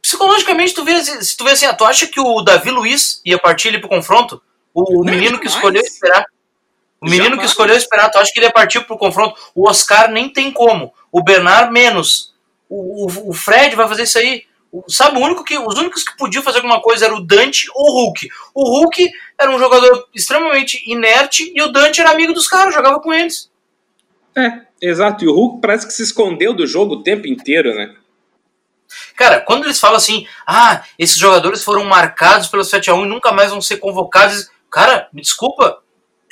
psicologicamente, 0.01 0.73
tu 0.73 0.83
vê, 0.83 1.01
se 1.01 1.37
tu 1.37 1.43
vê 1.43 1.51
assim, 1.51 1.65
ah, 1.65 1.73
tu 1.73 1.85
acha 1.85 2.07
que 2.07 2.19
o 2.19 2.41
Davi 2.41 2.69
Luiz 2.69 3.21
ia 3.25 3.37
partir 3.37 3.69
ali 3.69 3.79
pro 3.79 3.89
confronto? 3.89 4.41
O, 4.73 5.01
o 5.01 5.05
menino 5.05 5.39
que 5.39 5.47
escolheu 5.47 5.81
esperar. 5.81 6.25
O 7.01 7.05
menino 7.05 7.23
Jamais. 7.23 7.41
que 7.41 7.45
escolheu 7.47 7.75
esperar, 7.75 8.09
tu 8.09 8.19
acha 8.19 8.31
que 8.31 8.39
ele 8.39 8.45
ia 8.45 8.51
partir 8.51 8.81
pro 8.81 8.97
confronto? 8.97 9.35
O 9.55 9.67
Oscar 9.67 10.11
nem 10.11 10.29
tem 10.29 10.51
como. 10.51 10.93
O 11.11 11.23
Bernard 11.23 11.71
menos. 11.71 12.33
O, 12.69 13.05
o, 13.05 13.29
o 13.29 13.33
Fred 13.33 13.75
vai 13.75 13.87
fazer 13.87 14.03
isso 14.03 14.19
aí. 14.19 14.43
O, 14.71 14.83
sabe, 14.87 15.17
o 15.17 15.21
único 15.21 15.43
que, 15.43 15.57
os 15.57 15.77
únicos 15.77 16.03
que 16.03 16.15
podiam 16.15 16.43
fazer 16.43 16.59
alguma 16.59 16.81
coisa 16.81 17.05
era 17.05 17.15
o 17.15 17.25
Dante 17.25 17.67
ou 17.73 17.89
o 17.89 18.05
Hulk. 18.05 18.29
O 18.53 18.79
Hulk 18.79 19.11
era 19.37 19.51
um 19.51 19.59
jogador 19.59 20.07
extremamente 20.13 20.81
inerte 20.89 21.51
e 21.55 21.61
o 21.61 21.71
Dante 21.71 21.99
era 21.99 22.11
amigo 22.11 22.33
dos 22.33 22.47
caras, 22.47 22.73
jogava 22.73 22.99
com 22.99 23.11
eles. 23.11 23.49
É, 24.37 24.61
exato. 24.81 25.25
E 25.25 25.27
o 25.27 25.33
Hulk 25.33 25.59
parece 25.59 25.87
que 25.87 25.93
se 25.93 26.03
escondeu 26.03 26.53
do 26.53 26.65
jogo 26.65 26.95
o 26.95 27.03
tempo 27.03 27.27
inteiro, 27.27 27.75
né? 27.75 27.95
Cara, 29.15 29.39
quando 29.39 29.65
eles 29.65 29.79
falam 29.79 29.97
assim, 29.97 30.25
ah, 30.45 30.83
esses 30.97 31.17
jogadores 31.17 31.63
foram 31.63 31.83
marcados 31.85 32.47
pelo 32.47 32.63
7x1 32.63 33.05
e 33.05 33.07
nunca 33.07 33.31
mais 33.31 33.51
vão 33.51 33.61
ser 33.61 33.77
convocados, 33.77 34.49
cara, 34.69 35.07
me 35.13 35.21
desculpa, 35.21 35.81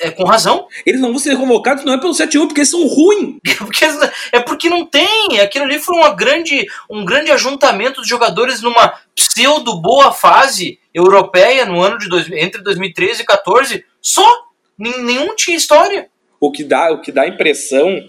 é 0.00 0.10
com 0.10 0.24
razão. 0.24 0.66
Eles 0.84 1.00
não 1.00 1.10
vão 1.10 1.18
ser 1.18 1.36
convocados 1.36 1.84
não 1.84 1.92
é 1.92 2.00
pelo 2.00 2.14
7-1, 2.14 2.46
porque 2.46 2.60
eles 2.60 2.70
são 2.70 2.86
ruins. 2.86 3.36
porque, 3.58 3.84
é 4.32 4.40
porque 4.40 4.68
não 4.68 4.86
tem. 4.86 5.38
Aquilo 5.40 5.66
ali 5.66 5.78
foi 5.78 5.94
uma 5.94 6.14
grande, 6.14 6.66
um 6.88 7.04
grande 7.04 7.30
ajuntamento 7.30 8.02
de 8.02 8.08
jogadores 8.08 8.62
numa 8.62 8.94
pseudo 9.14 9.80
boa 9.80 10.10
fase 10.10 10.78
europeia 10.92 11.66
no 11.66 11.80
ano 11.80 11.98
de 11.98 12.08
dois, 12.08 12.26
entre 12.32 12.62
2013 12.62 13.22
e 13.22 13.26
2014. 13.26 13.84
Só. 14.00 14.26
Nenhum 14.78 15.36
tinha 15.36 15.58
história. 15.58 16.08
O 16.40 16.50
que 16.50 16.64
dá, 16.64 16.90
o 16.90 17.02
que 17.02 17.12
dá 17.12 17.24
a 17.24 17.28
impressão 17.28 18.02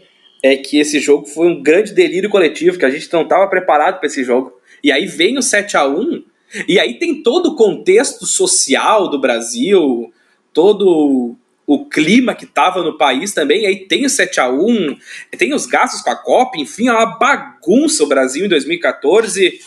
é 0.44 0.56
que 0.56 0.80
esse 0.80 1.00
jogo 1.00 1.28
foi 1.28 1.48
um 1.48 1.62
grande 1.62 1.94
delírio 1.94 2.30
coletivo, 2.30 2.78
que 2.78 2.86
a 2.86 2.90
gente 2.90 3.12
não 3.14 3.22
estava 3.22 3.48
preparado 3.48 4.00
para 4.00 4.08
esse 4.08 4.24
jogo. 4.24 4.60
E 4.84 4.92
aí 4.92 5.06
vem 5.06 5.38
o 5.38 5.42
7 5.42 5.78
a 5.78 5.88
1 5.88 6.24
e 6.68 6.80
aí 6.80 6.98
tem 6.98 7.22
todo 7.22 7.48
o 7.48 7.56
contexto 7.56 8.26
social 8.26 9.08
do 9.10 9.20
Brasil, 9.20 10.12
todo 10.52 11.36
o 11.66 11.86
clima 11.86 12.36
que 12.36 12.46
tava 12.46 12.84
no 12.84 12.98
país 12.98 13.34
também. 13.34 13.66
Aí 13.66 13.88
tem 13.88 14.06
o 14.06 14.10
7 14.10 14.40
a 14.40 14.50
1 14.50 14.98
tem 15.38 15.54
os 15.54 15.66
gastos 15.66 16.02
com 16.02 16.10
a 16.10 16.16
Copa, 16.16 16.58
enfim, 16.58 16.88
é 16.88 16.92
uma 16.92 17.18
bagunça 17.18 18.04
o 18.04 18.08
Brasil 18.08 18.46
em 18.46 18.50
2014. 18.50 19.60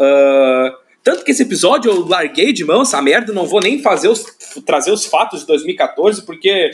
Uh, 0.00 0.77
tanto 1.08 1.24
que 1.24 1.30
esse 1.30 1.42
episódio 1.42 1.90
eu 1.90 2.06
larguei 2.06 2.52
de 2.52 2.66
mão 2.66 2.82
essa 2.82 3.00
merda, 3.00 3.32
não 3.32 3.46
vou 3.46 3.60
nem 3.60 3.80
fazer 3.80 4.08
os, 4.08 4.26
trazer 4.66 4.90
os 4.90 5.06
fatos 5.06 5.40
de 5.40 5.46
2014, 5.46 6.20
porque 6.20 6.70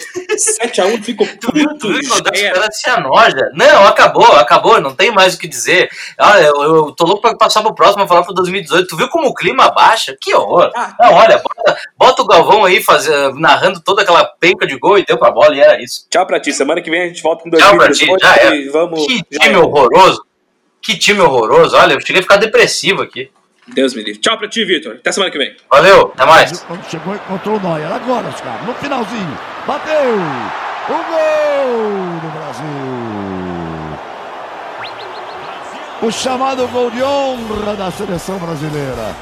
7x1 0.60 1.04
ficou 1.04 1.24
puto. 1.24 1.78
Tu 1.78 1.92
viu 1.92 2.02
se 2.72 2.90
anoja? 2.90 3.52
Não, 3.54 3.84
acabou, 3.86 4.26
acabou, 4.32 4.80
não 4.80 4.92
tem 4.92 5.12
mais 5.12 5.34
o 5.34 5.38
que 5.38 5.46
dizer. 5.46 5.88
Ah, 6.18 6.40
eu, 6.40 6.62
eu 6.62 6.92
tô 6.96 7.04
louco 7.04 7.22
pra 7.22 7.36
passar 7.36 7.62
pro 7.62 7.76
próximo, 7.76 8.08
falar 8.08 8.24
pro 8.24 8.34
2018. 8.34 8.88
Tu 8.88 8.96
viu 8.96 9.08
como 9.08 9.28
o 9.28 9.34
clima 9.34 9.70
baixa? 9.70 10.16
Que 10.20 10.34
horror. 10.34 10.72
Ah, 10.74 10.96
não, 10.98 11.12
olha, 11.12 11.38
bota, 11.40 11.78
bota, 11.96 12.22
o 12.22 12.26
Galvão 12.26 12.64
aí 12.64 12.82
fazer, 12.82 13.32
narrando 13.34 13.80
toda 13.84 14.02
aquela 14.02 14.24
penca 14.24 14.66
de 14.66 14.76
gol 14.76 14.98
e 14.98 15.06
deu 15.06 15.16
pra 15.16 15.30
bola 15.30 15.54
e 15.54 15.60
era 15.60 15.80
isso. 15.80 16.08
Tchau 16.10 16.26
pra 16.26 16.40
ti, 16.40 16.52
semana 16.52 16.82
que 16.82 16.90
vem 16.90 17.02
a 17.02 17.06
gente 17.06 17.22
volta 17.22 17.44
com 17.44 17.50
2018. 17.50 17.94
Tchau 17.94 18.18
pra 18.18 18.18
ti, 18.18 18.42
já 18.42 18.52
é. 18.52 18.68
Vamos, 18.68 19.06
que 19.06 19.22
time 19.38 19.56
horroroso. 19.58 20.26
Que 20.82 20.98
time 20.98 21.20
horroroso. 21.20 21.76
Olha, 21.76 21.92
eu 21.92 22.00
cheguei 22.00 22.18
a 22.18 22.22
ficar 22.22 22.36
depressivo 22.36 23.00
aqui. 23.00 23.30
Deus 23.68 23.94
me 23.94 24.02
livre. 24.02 24.20
Tchau 24.20 24.36
pra 24.36 24.48
ti, 24.48 24.64
Vitor. 24.64 24.96
Até 24.96 25.12
semana 25.12 25.30
que 25.30 25.38
vem. 25.38 25.56
Valeu, 25.70 26.12
até 26.14 26.26
mais. 26.26 26.60
Quando 26.62 26.84
chegou, 26.90 27.14
encontrou 27.14 27.56
o 27.56 27.60
Neuer. 27.60 27.90
Agora, 27.90 28.28
os 28.28 28.40
caras, 28.40 28.66
no 28.66 28.74
finalzinho. 28.74 29.38
Bateu! 29.66 30.14
O 30.86 30.92
gol 30.92 32.20
do 32.20 32.28
Brasil! 32.38 32.64
O 36.02 36.10
chamado 36.12 36.68
gol 36.68 36.90
de 36.90 37.02
honra 37.02 37.74
da 37.74 37.90
seleção 37.90 38.38
brasileira. 38.38 39.14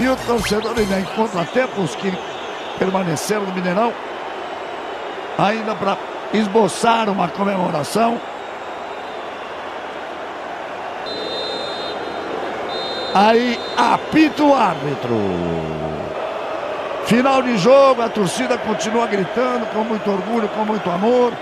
E 0.00 0.08
o 0.08 0.16
torcedor 0.16 0.76
ainda 0.76 0.98
encontra 0.98 1.44
tempos 1.44 1.94
que 1.94 2.12
permaneceram 2.80 3.42
no 3.42 3.52
Mineirão, 3.52 3.92
ainda 5.38 5.76
para 5.76 5.96
esboçar 6.32 7.08
uma 7.08 7.28
comemoração. 7.28 8.20
Aí 13.14 13.60
apita 13.76 14.42
o 14.42 14.52
árbitro. 14.52 15.14
Final 17.06 17.42
de 17.42 17.56
jogo, 17.58 18.02
a 18.02 18.08
torcida 18.08 18.58
continua 18.58 19.06
gritando 19.06 19.66
com 19.66 19.84
muito 19.84 20.10
orgulho, 20.10 20.48
com 20.48 20.64
muito 20.64 20.90
amor. 20.90 21.32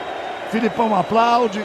Filipão 0.51 0.95
aplaude. 0.95 1.65